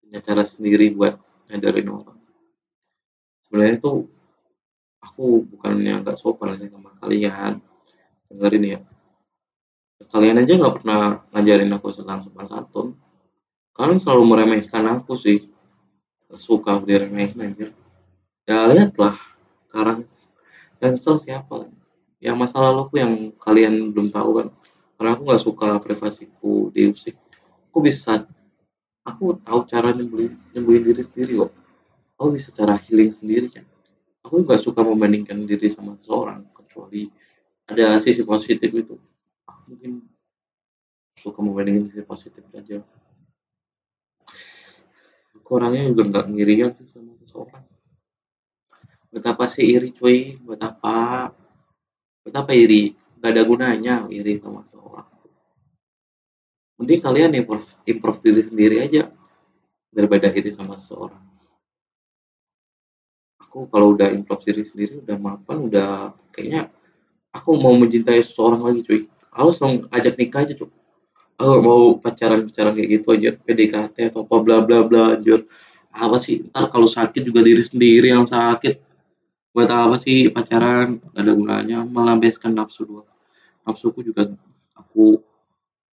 punya 0.00 0.20
cara 0.24 0.40
sendiri 0.40 0.88
buat 0.96 1.20
ngajarin 1.52 1.92
orang 1.92 2.15
sebenarnya 3.46 3.78
itu 3.78 3.92
aku 4.98 5.46
bukannya 5.46 6.02
nggak 6.02 6.18
sopan 6.18 6.58
sih 6.58 6.66
sama 6.66 6.90
kalian. 6.98 7.62
Dengerin 8.26 8.64
ya. 8.66 8.80
Kalian 10.10 10.42
aja 10.42 10.52
nggak 10.58 10.76
pernah 10.82 11.24
ngajarin 11.32 11.72
aku 11.72 11.94
tentang 11.94 12.26
sopan 12.26 12.46
santun 12.50 12.86
kalian 13.76 14.00
selalu 14.00 14.24
meremehkan 14.26 14.84
aku 14.90 15.14
sih. 15.14 15.46
Suka 16.36 16.82
diremehin 16.82 17.38
aja 17.38 17.70
ya 18.46 18.70
lihatlah 18.70 19.18
sekarang. 19.68 20.06
Dan 20.78 20.94
siapa? 20.98 21.66
Ya 22.22 22.32
masa 22.32 22.62
laluku 22.62 22.96
yang 22.96 23.34
kalian 23.36 23.92
belum 23.92 24.08
tahu 24.14 24.30
kan. 24.42 24.48
Karena 24.96 25.10
aku 25.12 25.22
nggak 25.28 25.42
suka 25.42 25.68
privasiku 25.82 26.72
diusik. 26.72 27.18
Aku 27.68 27.84
bisa 27.84 28.24
aku 29.04 29.36
tahu 29.44 29.60
cara 29.68 29.92
nyembuhin 29.92 30.82
diri 30.82 31.02
sendiri 31.04 31.44
kok 31.44 31.55
aku 32.16 32.40
bisa 32.40 32.48
cara 32.50 32.80
healing 32.80 33.12
sendiri 33.12 33.52
kan 33.52 33.64
aku 34.26 34.42
nggak 34.42 34.58
suka 34.58 34.82
membandingkan 34.82 35.46
diri 35.46 35.70
sama 35.70 35.94
seseorang 36.02 36.42
kecuali 36.50 37.06
ada 37.70 37.98
sisi 38.02 38.26
positif 38.26 38.70
itu. 38.74 38.98
Mungkin 39.70 40.02
suka 41.22 41.38
membandingkan 41.38 41.94
sisi 41.94 42.02
positif 42.02 42.42
aja. 42.50 42.82
Aku 45.38 45.48
orangnya 45.54 45.94
juga 45.94 46.02
nggak 46.10 46.26
ngirian 46.34 46.74
sih 46.74 46.90
sama 46.90 47.14
seseorang. 47.22 47.62
Betapa 49.14 49.46
sih 49.46 49.62
iri 49.62 49.94
cuy. 49.94 50.34
Betapa 50.42 51.30
betapa 52.26 52.50
iri. 52.50 52.98
Gak 53.22 53.32
ada 53.32 53.42
gunanya 53.46 53.94
iri 54.10 54.38
sama 54.42 54.66
mending 56.76 57.00
kalian 57.00 57.32
improve, 57.32 57.64
improve 57.88 58.20
diri 58.20 58.42
sendiri 58.44 58.76
aja 58.84 59.08
daripada 59.88 60.28
iri 60.28 60.52
sama 60.52 60.76
seseorang 60.76 61.35
aku 63.46 63.70
kalau 63.70 63.94
udah 63.94 64.10
improve 64.10 64.42
diri 64.42 64.66
sendiri 64.66 65.00
udah 65.00 65.16
mapan 65.16 65.70
udah 65.70 66.12
kayaknya 66.34 66.68
aku 67.30 67.54
mau 67.56 67.72
mencintai 67.78 68.20
seseorang 68.26 68.60
lagi 68.66 68.80
cuy. 68.82 69.00
Aku 69.30 69.52
langsung 69.52 69.72
ajak 69.94 70.14
nikah 70.18 70.42
aja 70.42 70.54
cuy. 70.58 70.70
Aku 71.36 71.52
mau 71.62 71.80
pacaran 72.00 72.44
pacaran 72.48 72.72
kayak 72.74 72.90
gitu 73.00 73.06
aja 73.14 73.30
PDKT 73.36 73.96
atau 74.12 74.24
apa 74.24 74.36
bla 74.42 74.58
bla 74.64 74.82
bla 74.82 75.14
anjir. 75.14 75.44
Apa 75.92 76.16
sih? 76.20 76.48
Ntar 76.50 76.72
kalau 76.72 76.88
sakit 76.90 77.22
juga 77.22 77.40
diri 77.40 77.60
sendiri 77.62 78.10
yang 78.10 78.24
sakit. 78.26 78.82
Buat 79.52 79.72
apa 79.72 79.96
sih 80.00 80.28
pacaran? 80.28 81.00
Gak 81.12 81.22
ada 81.22 81.32
gunanya. 81.32 81.78
Melampiaskan 81.84 82.56
nafsu 82.56 82.84
doang. 82.84 83.08
Nafsuku 83.64 84.04
juga 84.04 84.32
aku 84.76 85.20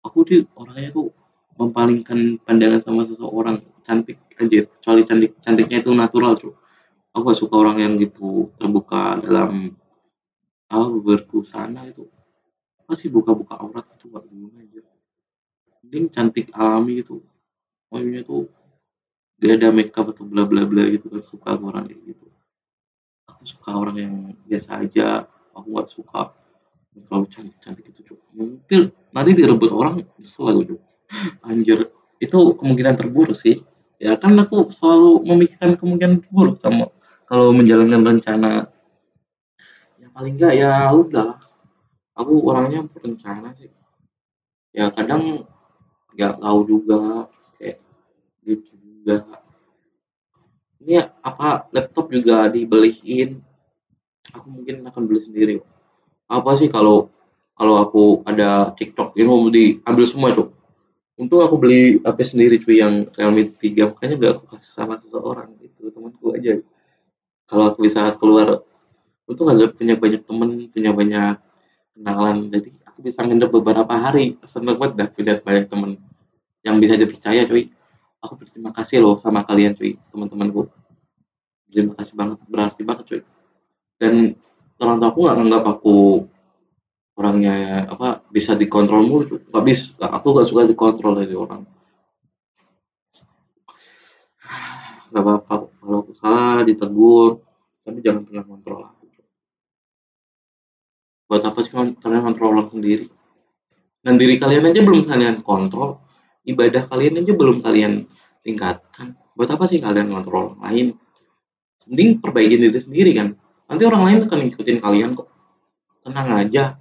aku 0.02 0.18
tuh 0.26 0.46
orangnya 0.58 0.94
tuh 0.94 1.14
mempalingkan 1.58 2.42
pandangan 2.42 2.82
sama 2.82 3.06
seseorang. 3.06 3.62
Cantik 3.86 4.20
aja 4.38 4.68
kecuali 4.68 5.02
cantik 5.08 5.32
cantiknya 5.42 5.82
itu 5.82 5.90
natural 5.96 6.38
tuh 6.38 6.54
aku 7.18 7.34
gak 7.34 7.42
suka 7.42 7.56
orang 7.58 7.82
yang 7.82 7.98
gitu 7.98 8.54
terbuka 8.62 9.18
dalam 9.26 9.74
apa 10.70 10.86
berbusana 11.02 11.90
itu. 11.90 12.06
Masih 12.86 13.10
buka-buka 13.10 13.58
aurat 13.58 13.90
itu 13.90 14.06
gak 14.14 14.22
guna 14.30 14.62
aja 14.62 14.86
mending 15.82 16.14
cantik 16.14 16.54
alami 16.54 17.02
gitu. 17.02 17.26
Pokoknya 17.90 18.22
tuh 18.22 18.46
gak 19.42 19.54
ada 19.58 19.74
makeup 19.74 20.14
atau 20.14 20.30
bla 20.30 20.46
bla 20.46 20.70
bla 20.70 20.86
gitu 20.94 21.10
kan 21.10 21.26
suka 21.26 21.58
orang 21.58 21.90
kayak 21.90 22.06
gitu. 22.06 22.28
Aku 23.34 23.44
suka 23.50 23.70
orang 23.74 23.98
yang 23.98 24.16
biasa 24.46 24.86
aja 24.86 25.26
aku 25.58 25.68
gak 25.74 25.90
suka. 25.90 26.22
Terlalu 26.94 27.26
cantik 27.34 27.58
cantik 27.66 27.86
itu 27.90 28.14
cuy 28.14 28.20
mungkin 28.38 28.94
nanti 29.10 29.32
direbut 29.34 29.74
orang 29.74 30.06
selalu 30.22 30.70
cuy 30.70 30.80
anjir 31.50 31.90
itu 32.22 32.38
kemungkinan 32.54 32.94
terburuk 32.94 33.34
sih. 33.34 33.66
Ya 33.98 34.14
kan 34.14 34.38
aku 34.38 34.70
selalu 34.70 35.26
memikirkan 35.26 35.74
kemungkinan 35.82 36.22
terburuk 36.22 36.62
sama 36.62 36.94
kalau 37.28 37.52
menjalankan 37.52 38.02
rencana 38.02 38.72
ya 40.00 40.08
paling 40.16 40.34
enggak 40.40 40.54
ya 40.56 40.90
udah. 40.96 41.38
Aku 42.18 42.50
orangnya 42.50 42.82
berencana 42.82 43.54
sih. 43.54 43.70
Ya 44.74 44.90
kadang 44.90 45.46
nggak 46.18 46.42
tahu 46.42 46.60
juga 46.66 47.30
kayak 47.62 47.78
gitu 48.42 48.74
juga. 48.82 49.28
Ini 50.82 51.06
apa 51.22 51.70
laptop 51.70 52.10
juga 52.10 52.50
dibeliin. 52.50 53.38
Aku 54.34 54.50
mungkin 54.50 54.82
akan 54.88 55.04
beli 55.06 55.22
sendiri. 55.22 55.56
Apa 56.26 56.58
sih 56.58 56.74
kalau 56.74 57.14
kalau 57.58 57.76
aku 57.82 58.04
ada 58.24 58.72
TikTok 58.74 59.18
ini 59.18 59.26
mau 59.26 59.42
diambil 59.50 60.06
semua 60.06 60.30
cok 60.30 60.50
untung 61.18 61.42
aku 61.42 61.58
beli 61.58 61.98
HP 62.06 62.20
sendiri 62.22 62.62
cuy 62.62 62.78
yang 62.78 63.10
Realme 63.18 63.50
3 63.50 63.90
makanya 63.90 64.14
gak 64.22 64.32
aku 64.38 64.44
kasih 64.54 64.72
sama 64.78 65.02
seseorang 65.02 65.50
itu 65.66 65.90
temanku 65.90 66.30
aja 66.38 66.62
kalau 67.48 67.72
aku 67.72 67.88
bisa 67.88 68.12
keluar 68.20 68.62
untung 69.28 69.48
aja 69.52 69.72
punya 69.72 69.96
banyak 69.96 70.22
temen 70.24 70.68
punya 70.72 70.92
banyak 70.92 71.36
kenalan. 71.96 72.38
Jadi 72.52 72.70
aku 72.84 73.00
bisa 73.02 73.24
ngendep 73.24 73.50
beberapa 73.50 73.94
hari. 73.96 74.36
Seneng 74.44 74.76
banget 74.76 74.94
dah 75.00 75.08
punya 75.10 75.34
banyak 75.40 75.66
temen 75.72 75.92
yang 76.62 76.78
bisa 76.84 77.00
dipercaya 77.00 77.48
cuy. 77.48 77.72
Aku 78.20 78.36
berterima 78.36 78.76
kasih 78.76 79.00
loh 79.00 79.16
sama 79.16 79.48
kalian 79.48 79.74
cuy 79.74 79.96
teman-temanku. 80.12 80.68
Terima 81.72 81.96
kasih 81.96 82.14
banget 82.14 82.38
berarti 82.52 82.82
banget 82.84 83.06
cuy. 83.08 83.22
Dan 83.98 84.36
orang 84.84 84.98
tua 85.00 85.08
aku 85.10 85.20
nggak 85.26 85.36
nganggap 85.42 85.64
aku 85.66 85.96
orangnya 87.18 87.90
apa 87.90 88.22
bisa 88.30 88.54
dikontrol 88.54 89.02
mulu 89.02 89.42
nggak 89.50 89.66
bisa 89.66 89.98
aku 90.06 90.38
gak 90.38 90.48
suka 90.48 90.70
dikontrol 90.70 91.18
dari 91.18 91.34
orang 91.34 91.66
nggak 95.18 95.26
apa-apa 95.26 95.74
kalau 95.82 95.98
aku 96.06 96.14
salah 96.14 96.62
ditegur 96.62 97.42
tapi 97.82 98.06
jangan 98.06 98.22
pernah 98.22 98.46
kontrol 98.46 98.86
aku 98.86 98.98
buat 101.28 101.44
apa 101.44 101.60
sih 101.60 101.72
kalian 101.76 102.24
kontrol 102.24 102.56
sendiri? 102.72 103.12
Dan 104.00 104.16
diri 104.16 104.40
kalian 104.40 104.72
aja 104.72 104.80
belum 104.80 105.04
kalian 105.04 105.44
kontrol 105.44 106.00
ibadah 106.48 106.88
kalian 106.88 107.20
aja 107.20 107.36
belum 107.36 107.60
kalian 107.60 108.08
tingkatkan. 108.48 109.20
Buat 109.36 109.60
apa 109.60 109.68
sih 109.68 109.84
kalian 109.84 110.08
kontrol 110.08 110.56
lain? 110.64 110.96
Mending 111.84 112.24
perbaikin 112.24 112.64
diri 112.64 112.80
sendiri 112.80 113.12
kan? 113.12 113.36
Nanti 113.68 113.84
orang 113.84 114.04
lain 114.08 114.20
akan 114.24 114.40
ngikutin 114.48 114.80
kalian 114.80 115.20
kok. 115.20 115.28
Tenang 116.08 116.28
aja. 116.32 116.80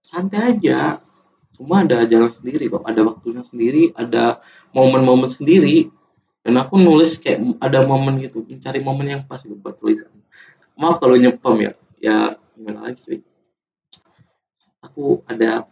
Santai 0.00 0.56
aja. 0.56 1.04
Cuma 1.52 1.84
ada 1.84 2.08
jalan 2.08 2.32
sendiri 2.32 2.72
kok 2.72 2.82
ada 2.88 3.04
waktunya 3.04 3.44
sendiri 3.44 3.92
ada 3.92 4.40
momen-momen 4.72 5.28
sendiri 5.28 5.92
dan 6.42 6.58
aku 6.58 6.74
nulis 6.74 7.14
kayak 7.22 7.38
ada 7.62 7.86
momen 7.86 8.18
gitu 8.18 8.42
mencari 8.42 8.82
momen 8.82 9.06
yang 9.06 9.22
pas 9.22 9.38
gitu 9.38 9.54
buat 9.54 9.78
tulisan. 9.78 10.10
Maaf 10.74 10.98
kalau 10.98 11.14
nyepam 11.14 11.54
ya. 11.62 11.72
Ya 12.02 12.34
gimana 12.58 12.90
lagi 12.90 12.98
cuy? 13.06 13.18
Aku 14.82 15.22
ada 15.30 15.70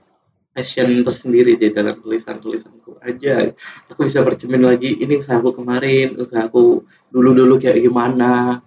passion 0.55 1.03
tersendiri 1.03 1.59
sih 1.59 1.75
dalam 1.75 1.99
tulisan-tulisanku 1.99 3.03
aja. 3.03 3.51
Aku 3.91 4.07
bisa 4.07 4.23
bercermin 4.23 4.63
lagi 4.63 4.95
ini 4.95 5.19
usahaku 5.19 5.59
kemarin 5.59 6.15
usahaku 6.15 6.87
dulu-dulu 7.11 7.59
kayak 7.59 7.83
gimana. 7.83 8.63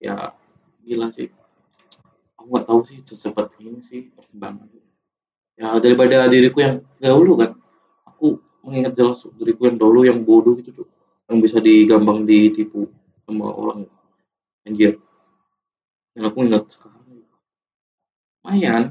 Ya 0.00 0.32
gila 0.88 1.12
sih. 1.12 1.28
Aku 2.40 2.48
nggak 2.48 2.64
tahu 2.64 2.80
sih 2.88 3.04
secepat 3.04 3.52
ini 3.60 3.84
sih 3.84 4.08
perkembangan. 4.16 4.72
Ya 5.60 5.76
daripada 5.84 6.24
diriku 6.32 6.64
yang 6.64 6.80
dahulu 6.96 7.44
kan 7.44 7.57
mengingat 8.68 8.94
jelas 8.94 9.24
diriku 9.34 9.66
yang 9.66 9.78
dulu 9.80 10.04
yang 10.04 10.20
bodoh 10.22 10.54
gitu 10.60 10.84
tuh. 10.84 10.88
Yang 11.28 11.38
bisa 11.48 11.58
digampang 11.64 12.28
ditipu 12.28 12.92
sama 13.24 13.48
orang. 13.52 13.88
Anjir. 14.68 15.00
Yang 16.12 16.24
aku 16.28 16.38
ingat 16.44 16.64
sekarang 16.68 17.04
lumayan. 18.44 18.84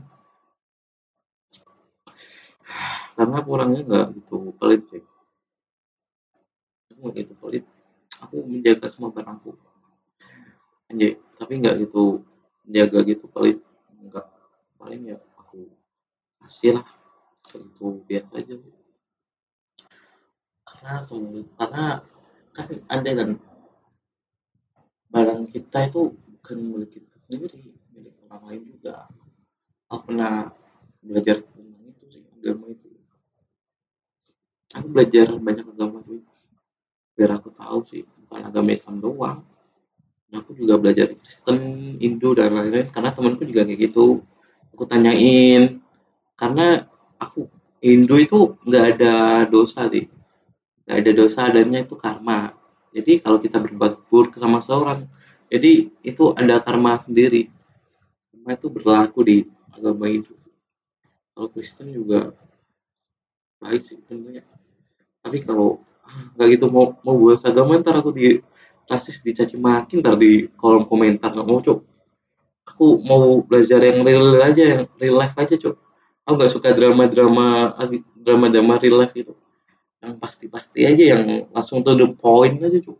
Karena 3.17 3.35
aku 3.41 3.49
orangnya 3.53 3.81
nggak 3.85 4.05
gitu 4.21 4.53
pelit 4.57 4.81
sih. 4.89 5.03
Aku 6.93 6.97
nggak 7.05 7.15
gitu 7.21 7.33
pelit. 7.37 7.65
Aku 8.21 8.41
menjaga 8.45 8.89
semua 8.89 9.13
barangku 9.13 9.53
anjir 10.87 11.19
tapi 11.35 11.59
nggak 11.59 11.75
gitu 11.83 12.23
jaga 12.67 12.99
gitu 13.03 13.27
paling 13.27 13.59
enggak 13.99 14.27
paling 14.79 15.15
ya 15.15 15.17
aku 15.35 15.67
kasih 16.43 16.79
lah. 16.79 16.87
Itu 17.47 18.03
biar 18.07 18.27
aja 18.35 18.55
karena 20.77 21.01
karena 21.57 21.85
kan 22.53 22.67
ada 22.89 23.09
kan 23.17 23.29
barang 25.09 25.41
kita 25.49 25.89
itu 25.89 26.01
bukan 26.13 26.57
milik 26.57 26.89
kita 27.01 27.17
sendiri 27.25 27.73
milik 27.93 28.13
orang 28.29 28.43
lain 28.45 28.61
juga. 28.69 29.09
Aku 29.89 30.11
pernah 30.11 30.51
belajar 31.01 31.41
tentang 31.41 31.83
itu 31.87 32.03
sih 32.11 32.23
agama 32.37 32.65
itu. 32.69 32.89
Aku 34.77 34.87
belajar 34.91 35.27
banyak 35.33 35.65
agama 35.65 35.97
itu 36.05 36.21
biar 37.17 37.41
aku 37.41 37.49
tahu 37.55 37.79
sih 37.89 38.03
bukan 38.27 38.41
agama 38.45 38.69
Islam 38.75 39.01
doang. 39.01 39.39
Aku 40.35 40.53
juga 40.53 40.75
belajar 40.75 41.15
Kristen 41.17 41.95
Hindu 41.97 42.35
dan 42.35 42.51
lain-lain 42.53 42.91
karena 42.91 43.15
temanku 43.15 43.47
juga 43.47 43.63
kayak 43.63 43.79
gitu. 43.89 44.21
Aku 44.75 44.83
tanyain 44.85 45.81
karena 46.37 46.85
aku 47.17 47.49
Hindu 47.81 48.21
itu 48.21 48.59
nggak 48.67 48.85
ada 48.99 49.15
dosa 49.47 49.87
sih 49.87 50.16
ada 50.87 51.11
dosa 51.11 51.51
adanya 51.51 51.83
itu 51.83 51.99
karma. 51.99 52.55
Jadi 52.95 53.19
kalau 53.19 53.37
kita 53.37 53.59
berbuat 53.59 54.07
buruk 54.07 54.39
sama 54.39 54.63
seorang 54.63 55.05
jadi 55.51 55.91
itu 56.01 56.23
ada 56.33 56.63
karma 56.63 56.97
sendiri. 57.03 57.51
Karma 58.31 58.55
itu 58.55 58.67
berlaku 58.71 59.19
di 59.23 59.37
agama 59.77 60.09
itu 60.09 60.37
kalau 61.37 61.53
Kristen 61.53 61.93
juga 61.93 62.33
baik 63.61 63.85
sih 63.85 64.01
tentunya 64.09 64.41
tapi 65.21 65.45
kalau 65.45 65.85
ah, 66.01 66.33
nggak 66.33 66.47
gitu 66.57 66.65
mau 66.73 66.97
mau 67.05 67.13
buat 67.13 67.37
agama 67.45 67.77
ntar 67.77 68.01
aku 68.01 68.09
di 68.09 68.41
rasis 68.89 69.21
dicaci 69.21 69.53
maki 69.53 70.01
ntar 70.01 70.17
di 70.17 70.49
kolom 70.57 70.89
komentar 70.89 71.37
nggak 71.37 71.45
mau 71.45 71.61
cok 71.61 71.79
aku 72.73 72.85
mau 73.05 73.37
belajar 73.45 73.85
yang 73.85 74.01
real 74.01 74.41
aja 74.41 74.63
yang 74.65 74.81
real 74.97 75.21
life 75.21 75.37
aja 75.37 75.53
cok 75.61 75.77
aku 76.25 76.33
nggak 76.41 76.51
suka 76.57 76.73
drama 76.73 77.05
drama 77.05 77.77
drama 78.17 78.45
drama 78.49 78.73
real 78.81 78.97
life 78.97 79.13
itu 79.13 79.37
yang 79.97 80.13
pasti 80.21 80.45
pasti 80.45 80.85
aja 80.85 81.17
yang 81.17 81.49
langsung 81.49 81.81
to 81.81 81.97
the 81.97 82.07
point 82.13 82.61
aja 82.61 82.77
cok 82.77 82.99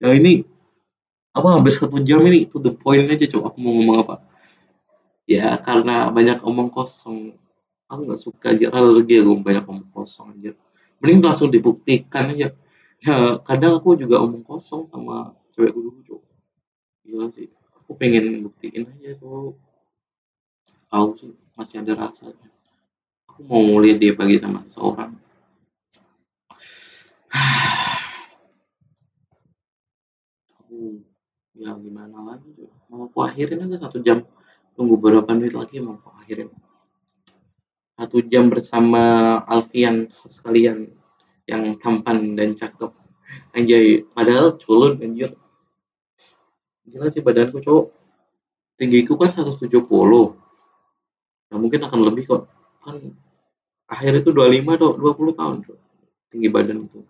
yang 0.00 0.16
ini 0.16 0.32
apa 1.30 1.48
hampir 1.60 1.70
satu 1.76 2.00
jam 2.02 2.24
ini 2.26 2.48
to 2.48 2.58
the 2.58 2.72
point 2.74 3.06
aja 3.06 3.24
cok 3.28 3.54
aku 3.54 3.58
mau 3.62 3.72
ngomong 3.78 3.98
apa? 4.02 4.16
Ya 5.30 5.54
karena 5.62 6.10
banyak 6.10 6.42
omong 6.42 6.74
kosong. 6.74 7.38
Aku 7.86 8.06
nggak 8.06 8.18
suka 8.22 8.50
aja 8.50 8.66
alergi 8.74 9.22
aku 9.22 9.38
banyak 9.38 9.62
omong 9.62 9.90
kosong 9.94 10.34
aja 10.34 10.54
mending 11.00 11.22
langsung 11.22 11.48
dibuktikan 11.54 12.34
aja. 12.34 12.50
Ya 13.00 13.16
kadang 13.46 13.78
aku 13.78 13.96
juga 13.96 14.20
omong 14.20 14.42
kosong 14.42 14.90
sama 14.90 15.32
cewek 15.54 15.70
dulu 15.70 16.02
cowok 16.02 16.24
gila 17.06 17.26
sih. 17.30 17.48
Aku 17.78 17.94
pengen 17.94 18.42
buktiin 18.42 18.90
aja 18.90 19.14
tuh 19.22 19.54
tahu 20.90 21.14
sih 21.14 21.30
masih 21.54 21.80
ada 21.86 21.92
rasanya. 21.94 22.50
Aku 23.30 23.46
mau 23.46 23.78
lihat 23.78 24.02
dia 24.02 24.12
bagi 24.18 24.42
sama 24.42 24.66
seorang 24.74 25.14
ya 31.60 31.76
gimana 31.76 32.16
lagi 32.24 32.48
tuh 32.56 32.72
mau 32.88 33.06
aku 33.06 33.20
akhirin 33.20 33.68
aja 33.68 33.86
satu 33.86 34.00
jam. 34.00 34.24
Tunggu 34.74 34.96
beberapa 34.96 35.28
menit 35.36 35.52
lagi 35.52 35.76
mau 35.78 36.00
aku 36.00 36.08
akhirin. 36.24 36.48
Satu 38.00 38.24
jam 38.24 38.48
bersama 38.48 39.36
Alfian 39.44 40.08
sekalian 40.24 40.88
yang 41.44 41.76
tampan 41.76 42.32
dan 42.32 42.56
cakep. 42.56 42.90
Anjay 43.52 44.06
padahal 44.16 44.56
culun 44.56 44.98
anjir 45.02 45.34
gila 46.90 47.06
sih 47.06 47.22
badanku 47.22 47.62
cowok 47.62 47.94
tinggiku 48.74 49.14
kan 49.14 49.30
170 49.30 49.70
ya 51.46 51.54
mungkin 51.54 51.80
akan 51.86 52.00
lebih 52.02 52.26
kok. 52.26 52.50
Kan 52.82 53.14
akhir 53.90 54.22
itu 54.24 54.30
25 54.34 54.78
atau 54.78 54.90
20 54.96 55.38
tahun 55.38 55.56
Cok. 55.66 55.78
tinggi 56.30 56.48
badan 56.48 56.86
itu 56.86 57.02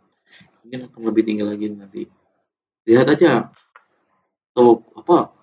mungkin 0.70 0.86
akan 0.86 1.02
lebih 1.02 1.22
tinggi 1.26 1.42
lagi 1.42 1.66
nanti. 1.66 2.06
Lihat 2.86 3.10
aja 3.10 3.50
atau 4.54 4.86
apa 4.94 5.34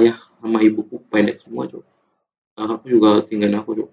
ayah 0.00 0.16
sama 0.40 0.64
ibuku 0.64 0.96
pendek 1.12 1.44
semua 1.44 1.68
cok 1.68 1.84
aku 2.56 2.88
juga 2.88 3.20
tinggal 3.28 3.52
aku 3.60 3.84
cok 3.84 3.90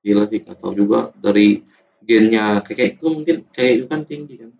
gila 0.00 0.24
sih 0.32 0.40
atau 0.40 0.72
juga 0.72 1.12
dari 1.20 1.60
gennya 2.00 2.64
kakekku 2.64 3.12
mungkin 3.12 3.44
kayak 3.52 3.72
itu 3.76 3.84
kan 3.92 4.08
tinggi 4.08 4.40
kan. 4.40 4.50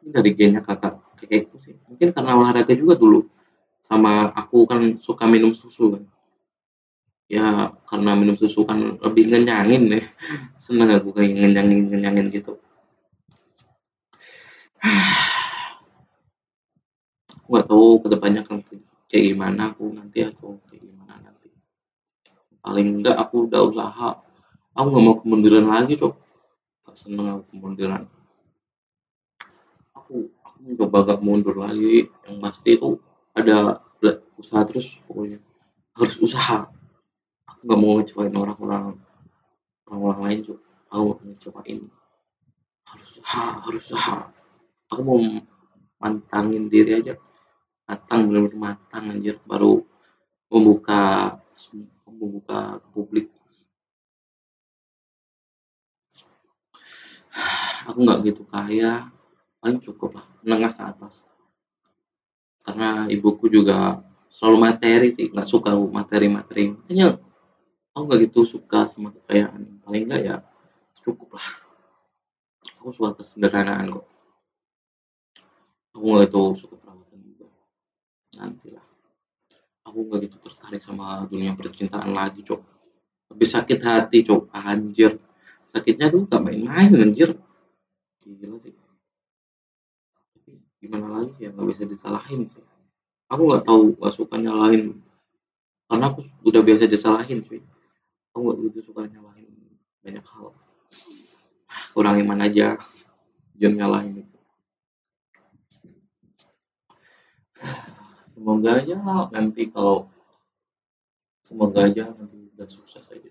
Ini 0.00 0.08
dari 0.08 0.30
gennya 0.32 0.64
kakak 0.64 0.96
kakekku 1.20 1.60
sih. 1.60 1.76
Mungkin 1.84 2.16
karena 2.16 2.32
olahraga 2.32 2.72
juga 2.72 2.96
dulu. 2.96 3.28
Sama 3.84 4.32
aku 4.32 4.64
kan 4.64 4.96
suka 5.04 5.28
minum 5.28 5.52
susu 5.52 6.00
kan. 6.00 6.04
Ya 7.28 7.76
karena 7.84 8.16
minum 8.16 8.40
susu 8.40 8.64
kan 8.64 8.96
lebih 9.04 9.28
ngenyangin 9.28 10.00
ya. 10.00 10.00
Seneng 10.64 10.96
aku 10.96 11.12
kayak 11.12 11.36
ngenyangin 11.36 11.92
ngenyangin 11.92 12.32
gitu 12.32 12.56
aku 17.36 17.46
nggak 17.52 17.66
tahu 17.70 17.86
ke 18.02 18.06
depannya 18.10 18.42
kan 18.42 18.58
kayak 19.06 19.24
gimana 19.34 19.70
aku 19.70 19.94
nanti 19.94 20.26
atau 20.26 20.58
kayak 20.66 20.82
gimana 20.82 21.14
nanti. 21.22 21.48
Paling 22.58 23.02
enggak 23.02 23.16
aku 23.18 23.46
udah 23.46 23.62
usaha. 23.66 24.10
Aku 24.76 24.86
nggak 24.90 25.04
mau 25.04 25.16
kemunduran 25.22 25.66
lagi 25.70 25.94
cok. 25.94 26.14
Gak 26.86 26.96
seneng 26.98 27.26
aku 27.30 27.42
kemunduran 27.54 28.06
aku 30.06 30.30
aku 30.46 30.58
coba 30.78 30.98
gak 31.02 31.20
mundur 31.22 31.58
lagi. 31.58 32.06
Yang 32.26 32.36
pasti 32.38 32.70
itu 32.78 33.02
ada 33.34 33.82
usaha 34.38 34.62
terus 34.62 34.98
pokoknya. 35.10 35.42
Harus 35.98 36.14
usaha. 36.22 36.70
Aku 37.50 37.60
nggak 37.66 37.80
mau 37.80 37.98
ngecewain 37.98 38.34
orang-orang 38.34 38.94
orang-orang 39.90 40.20
lain 40.26 40.38
cok. 40.46 40.58
Aku 40.94 41.02
mau 41.02 41.16
ngecewain. 41.26 41.80
Harus 42.86 43.08
usaha 43.18 43.46
harus 43.66 43.82
usaha 43.90 44.35
aku 44.90 45.00
mau 45.02 45.18
mantangin 45.98 46.70
diri 46.70 47.02
aja. 47.02 47.14
Matang 47.86 48.30
benar-benar 48.30 48.58
matang 48.58 49.04
anjir. 49.14 49.38
Baru 49.46 49.86
membuka 50.50 51.34
membuka 52.06 52.82
publik. 52.90 53.30
Aku 57.86 57.98
nggak 58.02 58.22
gitu 58.26 58.42
kaya. 58.46 59.10
Paling 59.62 59.82
cukup 59.82 60.18
lah 60.22 60.26
menengah 60.42 60.72
ke 60.74 60.82
atas. 60.82 61.14
Karena 62.66 63.06
ibuku 63.06 63.46
juga 63.46 64.02
selalu 64.30 64.58
materi 64.58 65.08
sih. 65.14 65.30
Nggak 65.30 65.48
suka 65.48 65.70
materi-materi. 65.74 66.74
Makanya 66.74 67.18
aku 67.94 68.02
nggak 68.06 68.20
gitu 68.30 68.40
suka 68.46 68.90
sama 68.90 69.14
kekayaan. 69.14 69.82
Paling 69.86 70.04
nggak 70.10 70.22
ya 70.26 70.36
cukup 71.02 71.38
lah. 71.38 71.48
Aku 72.82 72.90
suka 72.90 73.14
kesederhanaan 73.22 73.94
kok 73.94 74.15
aku 75.96 76.04
nggak 76.12 76.28
itu 76.28 76.42
suka 76.60 76.76
perawatan 76.76 77.18
juga. 77.24 77.46
Nanti 78.36 78.68
lah 78.76 78.84
aku 79.88 79.98
nggak 80.04 80.20
gitu 80.28 80.36
tertarik 80.44 80.84
sama 80.84 81.24
dunia 81.24 81.56
percintaan 81.56 82.12
lagi 82.12 82.44
cok. 82.44 82.60
Lebih 83.32 83.48
sakit 83.48 83.78
hati 83.80 84.18
cok. 84.28 84.52
Anjir. 84.52 85.16
Sakitnya 85.72 86.12
tuh 86.12 86.28
gak 86.30 86.44
main-main 86.44 86.92
anjir. 86.94 87.34
Gila 88.22 88.56
sih. 88.60 88.76
Tapi 90.36 90.62
gimana 90.78 91.10
lagi 91.10 91.34
ya 91.42 91.50
nggak 91.50 91.66
bisa 91.72 91.82
disalahin 91.88 92.44
sih. 92.46 92.62
Aku 93.32 93.48
nggak 93.48 93.64
tahu 93.64 93.96
gak 93.98 94.14
suka 94.14 94.36
nyalahin. 94.36 95.00
Karena 95.88 96.12
aku 96.12 96.22
udah 96.44 96.60
biasa 96.60 96.84
disalahin 96.86 97.40
sih 97.48 97.64
aku 98.36 98.52
nggak 98.52 98.58
gitu 98.68 98.92
suka 98.92 99.08
nyalahin 99.08 99.48
banyak 100.04 100.20
hal. 100.20 100.52
Kurang 101.96 102.20
iman 102.20 102.44
aja. 102.44 102.76
Jangan 103.56 103.76
nyalahin 103.80 104.20
itu 104.20 104.35
semoga 108.36 108.84
aja 108.84 109.00
nanti 109.32 109.72
kalau 109.72 110.12
semoga 111.40 111.88
aja 111.88 112.12
nanti 112.12 112.52
udah 112.52 112.68
sukses 112.68 113.08
aja. 113.08 113.28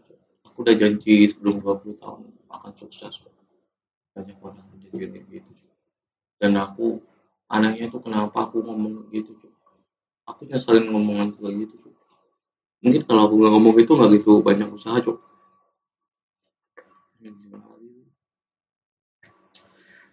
Aku 0.50 0.66
udah 0.66 0.74
janji 0.74 1.30
sebelum 1.30 1.62
20 1.62 2.02
tahun 2.02 2.26
akan 2.50 2.74
sukses. 2.74 3.22
Banyak 4.18 4.42
orang 4.42 4.66
jadi 4.90 5.22
gitu. 5.30 5.52
Dan 6.42 6.58
aku 6.58 7.06
anehnya 7.54 7.94
tuh 7.94 8.02
kenapa 8.02 8.50
aku 8.50 8.66
ngomong 8.66 9.14
gitu 9.14 9.38
aku 10.26 10.50
nyeselin 10.50 10.90
ngomongan 10.90 11.38
kayak 11.38 11.70
gitu 11.70 11.78
mungkin 12.82 13.02
kalau 13.06 13.30
aku 13.30 13.38
nggak 13.38 13.54
ngomong 13.54 13.76
itu 13.78 13.92
nggak 13.94 14.12
gitu 14.18 14.42
banyak 14.42 14.70
usaha 14.74 14.98
cok 14.98 15.18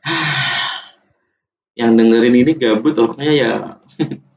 yang 1.80 1.96
dengerin 1.96 2.36
ini 2.36 2.52
gabut 2.52 2.92
orangnya 3.00 3.32
ya 3.32 3.80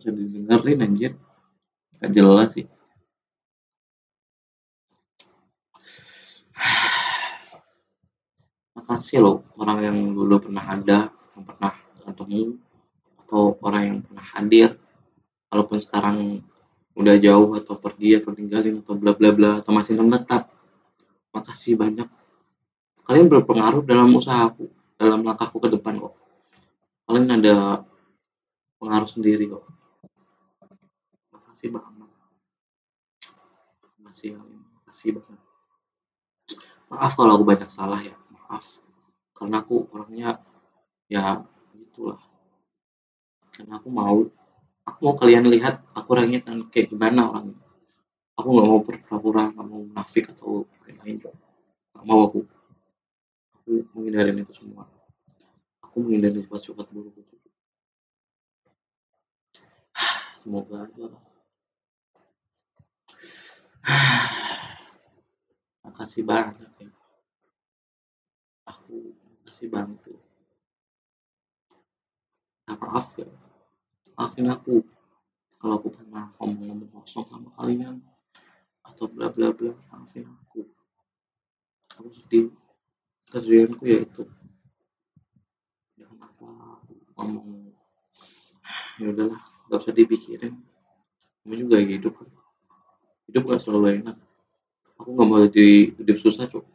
bisa 0.00 0.16
didengerin 0.16 0.80
anjir. 0.80 1.12
Gak 2.00 2.16
jelas 2.16 2.56
sih. 2.56 2.64
Makasih 8.72 9.20
loh 9.20 9.44
orang 9.60 9.84
yang 9.84 9.98
dulu 10.16 10.48
pernah 10.48 10.64
ada 10.64 11.12
yang 11.36 11.44
pernah 11.44 11.76
ketemu 12.00 12.56
atau 13.28 13.60
orang 13.60 13.82
yang 13.84 13.98
pernah 14.00 14.24
hadir. 14.24 14.80
Walaupun 15.52 15.84
sekarang 15.84 16.40
udah 16.96 17.20
jauh 17.20 17.52
atau 17.60 17.76
pergi 17.76 18.16
atau 18.16 18.32
tinggalin 18.32 18.80
atau 18.80 18.96
bla 18.96 19.12
bla 19.12 19.36
bla 19.36 19.60
atau 19.60 19.76
masih 19.76 20.00
menetap. 20.00 20.48
Makasih 21.36 21.76
banyak. 21.76 22.08
Kalian 23.04 23.28
berpengaruh 23.28 23.84
dalam 23.84 24.16
usahaku 24.16 24.72
dalam 24.96 25.20
langkahku 25.20 25.60
ke 25.60 25.68
depan 25.68 26.00
kok. 26.00 26.16
Kalian 27.04 27.28
ada 27.36 27.84
pengaruh 28.80 29.10
sendiri 29.10 29.44
kok 29.52 29.79
makasih 31.60 31.76
banget. 31.76 32.08
Makasih 34.00 34.30
makasih 34.80 35.10
banget. 35.20 35.40
Maaf 36.88 37.12
kalau 37.14 37.36
aku 37.36 37.44
banyak 37.44 37.68
salah 37.68 38.00
ya 38.00 38.16
maaf. 38.32 38.80
Karena 39.36 39.60
aku 39.60 39.84
orangnya 39.92 40.40
ya 41.10 41.44
itulah 41.76 42.22
karena 43.50 43.76
aku 43.76 43.88
mau 43.92 44.24
aku 44.86 44.98
mau 45.04 45.14
kalian 45.18 45.50
lihat 45.50 45.84
aku 45.92 46.08
orangnya 46.16 46.40
kan 46.40 46.64
kayak 46.70 46.94
gimana 46.94 47.28
orangnya 47.28 47.58
aku 48.38 48.46
nggak 48.56 48.68
mau 48.70 48.80
pura-pura 48.80 49.52
nggak 49.52 49.66
mau 49.66 49.82
munafik 49.84 50.32
atau 50.32 50.64
lain-lain 50.86 51.20
nggak 51.20 52.04
mau 52.08 52.24
aku. 52.24 52.40
Aku 53.60 53.84
menghindarin 53.92 54.40
itu 54.40 54.56
semua. 54.56 54.88
Aku 55.84 56.00
menghindari 56.00 56.40
sifat-sifat 56.40 56.88
buruk 56.88 57.12
itu. 57.20 57.36
Semoga 60.40 60.88
aja 60.88 61.04
lah 61.04 61.29
makasih 65.84 66.24
banget 66.26 66.68
ya. 66.80 66.90
Aku 68.68 69.16
kasih 69.48 69.72
bantu 69.72 70.20
nah, 72.70 72.78
maaf 72.78 73.18
ya. 73.18 73.26
Maafin 74.14 74.46
aku 74.46 74.84
kalau 75.58 75.74
aku 75.80 75.88
pernah 75.90 76.30
ngomong-ngomong 76.38 77.02
kosong 77.02 77.26
sama 77.26 77.50
kalian 77.58 77.98
atau 78.86 79.10
bla 79.10 79.32
bla 79.32 79.50
bla. 79.50 79.74
Maafin 79.90 80.28
aku. 80.28 80.62
Aku 81.98 82.08
sedih. 82.14 82.54
Kesedihanku 83.30 83.82
ya 83.86 84.06
itu. 84.06 84.22
Jangan 85.98 86.18
apa 86.26 86.48
ngomong. 87.18 87.74
Ya 89.00 89.06
udahlah 89.10 89.40
gak 89.70 89.80
usah 89.80 89.94
dipikirin. 89.94 90.54
Kamu 91.40 91.54
juga 91.56 91.80
hidup 91.80 92.14
hidup 93.30 93.46
gak 93.46 93.62
selalu 93.62 94.02
enak. 94.02 94.18
Aku 94.98 95.14
gak 95.14 95.28
mau 95.30 95.38
jadi 95.46 95.94
hidup 95.94 96.18
susah 96.18 96.50
cok. 96.50 96.66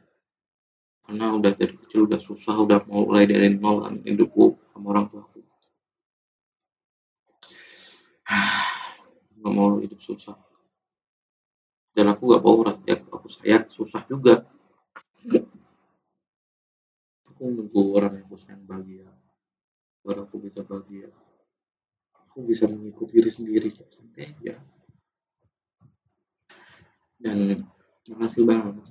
Karena 1.05 1.35
udah 1.35 1.51
dari 1.51 1.75
kecil 1.75 2.07
udah 2.07 2.17
susah 2.17 2.55
udah 2.55 2.79
mau 2.87 3.05
mulai 3.05 3.27
dari 3.27 3.51
nol 3.51 3.83
kan 3.83 3.99
hidupku 4.01 4.55
sama 4.71 4.95
orang 4.95 5.05
tua 5.11 5.21
aku. 5.27 5.43
Nggak 9.43 9.53
mau 9.53 9.77
hidup 9.83 9.99
susah. 9.99 10.39
Dan 11.91 12.07
aku 12.09 12.23
gak 12.31 12.41
mau 12.41 12.57
rakyat 12.63 12.99
aku 13.11 13.27
sayang 13.27 13.67
susah 13.67 14.01
juga. 14.07 14.47
Aku 17.35 17.51
nunggu 17.51 17.81
orang 17.99 18.15
yang 18.15 18.25
aku 18.31 18.39
sayang 18.39 18.63
bahagia. 18.63 19.11
Baru 20.01 20.23
aku 20.23 20.39
bisa 20.39 20.63
bahagia. 20.63 21.11
Aku 22.31 22.47
bisa 22.47 22.65
mengikuti 22.65 23.19
diri 23.19 23.29
sendiri. 23.29 23.69
Santai 23.75 24.33
ya 24.41 24.55
dan 27.25 27.65
makasih 28.05 28.45
banget. 28.45 28.85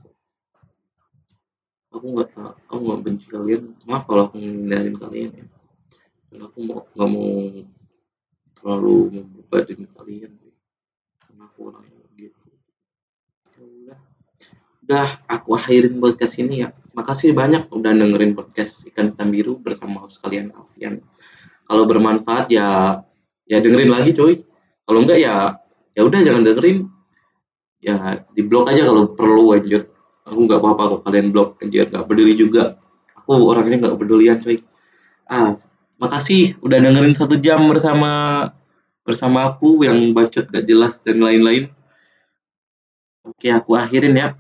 Aku 1.95 2.11
nggak 2.11 2.35
tahu 2.35 2.51
aku 2.67 2.81
nggak 2.83 3.03
benci 3.07 3.27
kalian. 3.31 3.63
Maaf 3.87 4.11
kalau 4.11 4.27
aku 4.27 4.43
ngindarin 4.43 4.99
kalian 4.99 5.31
ya. 5.31 5.47
Dan 6.35 6.39
aku 6.51 6.59
mau 6.67 6.83
nggak 6.83 7.11
mau 7.15 7.31
terlalu 8.59 8.97
membuka 9.15 9.47
badan 9.63 9.87
kalian 9.95 10.33
karena 11.23 11.43
aku 11.47 11.59
orangnya 11.71 12.03
gitu. 12.19 12.43
Ya 13.55 13.63
udah. 13.63 13.99
Udah 14.83 15.09
aku 15.31 15.49
akhirin 15.55 16.03
podcast 16.03 16.35
ini 16.43 16.67
ya. 16.67 16.75
Makasih 16.91 17.31
banyak 17.39 17.71
udah 17.71 17.95
dengerin 17.95 18.35
podcast 18.35 18.83
ikan 18.91 19.15
hitam 19.15 19.31
biru 19.31 19.63
bersama 19.63 20.03
host 20.03 20.19
kalian 20.19 20.51
Alfian. 20.51 21.07
Kalau 21.71 21.87
bermanfaat 21.87 22.51
ya 22.51 22.99
ya 23.47 23.63
dengerin 23.63 23.93
lagi 23.93 24.11
coy 24.17 24.43
kalau 24.89 25.05
enggak 25.05 25.21
ya 25.21 25.61
ya 25.95 26.03
udah 26.03 26.21
jangan 26.25 26.43
dengerin 26.43 26.89
ya 27.85 28.25
di 28.33 28.43
blog 28.43 28.73
aja 28.73 28.89
kalau 28.89 29.13
perlu 29.13 29.53
anjir. 29.53 29.93
Aku 30.25 30.49
nggak 30.49 30.57
apa-apa 30.57 30.83
kok 30.97 31.01
kalian 31.05 31.29
blog 31.29 31.61
anjir. 31.61 31.93
Nggak 31.93 32.09
peduli 32.09 32.33
juga. 32.33 32.81
Aku 33.21 33.45
orangnya 33.45 33.77
nggak 33.85 33.97
pedulian 34.01 34.41
coy. 34.41 34.65
Ah 35.29 35.61
makasih 36.01 36.59
udah 36.65 36.81
dengerin 36.81 37.15
satu 37.15 37.39
jam 37.39 37.65
bersama 37.71 38.51
bersama 39.05 39.53
aku 39.53 39.85
yang 39.85 40.17
bacot 40.17 40.49
gak 40.49 40.65
jelas 40.65 40.99
dan 41.05 41.21
lain-lain. 41.21 41.69
Oke 43.25 43.53
aku 43.53 43.77
akhirin 43.77 44.17
ya. 44.17 44.37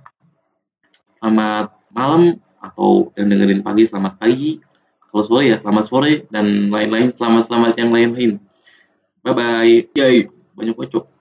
Selamat 1.21 1.73
malam 1.93 2.41
atau 2.61 3.13
yang 3.17 3.29
dengerin 3.29 3.61
pagi 3.61 3.85
selamat 3.85 4.17
pagi. 4.17 4.61
Kalau 5.05 5.25
sore 5.25 5.53
ya 5.53 5.57
selamat 5.61 5.85
sore 5.85 6.13
dan 6.33 6.73
lain-lain 6.73 7.13
selamat 7.13 7.49
selamat 7.49 7.73
yang 7.77 7.91
lain-lain. 7.93 8.41
Bye 9.21 9.33
bye 9.37 9.77
yay. 9.97 10.29
Banyak 10.57 10.77
bacot 10.77 11.14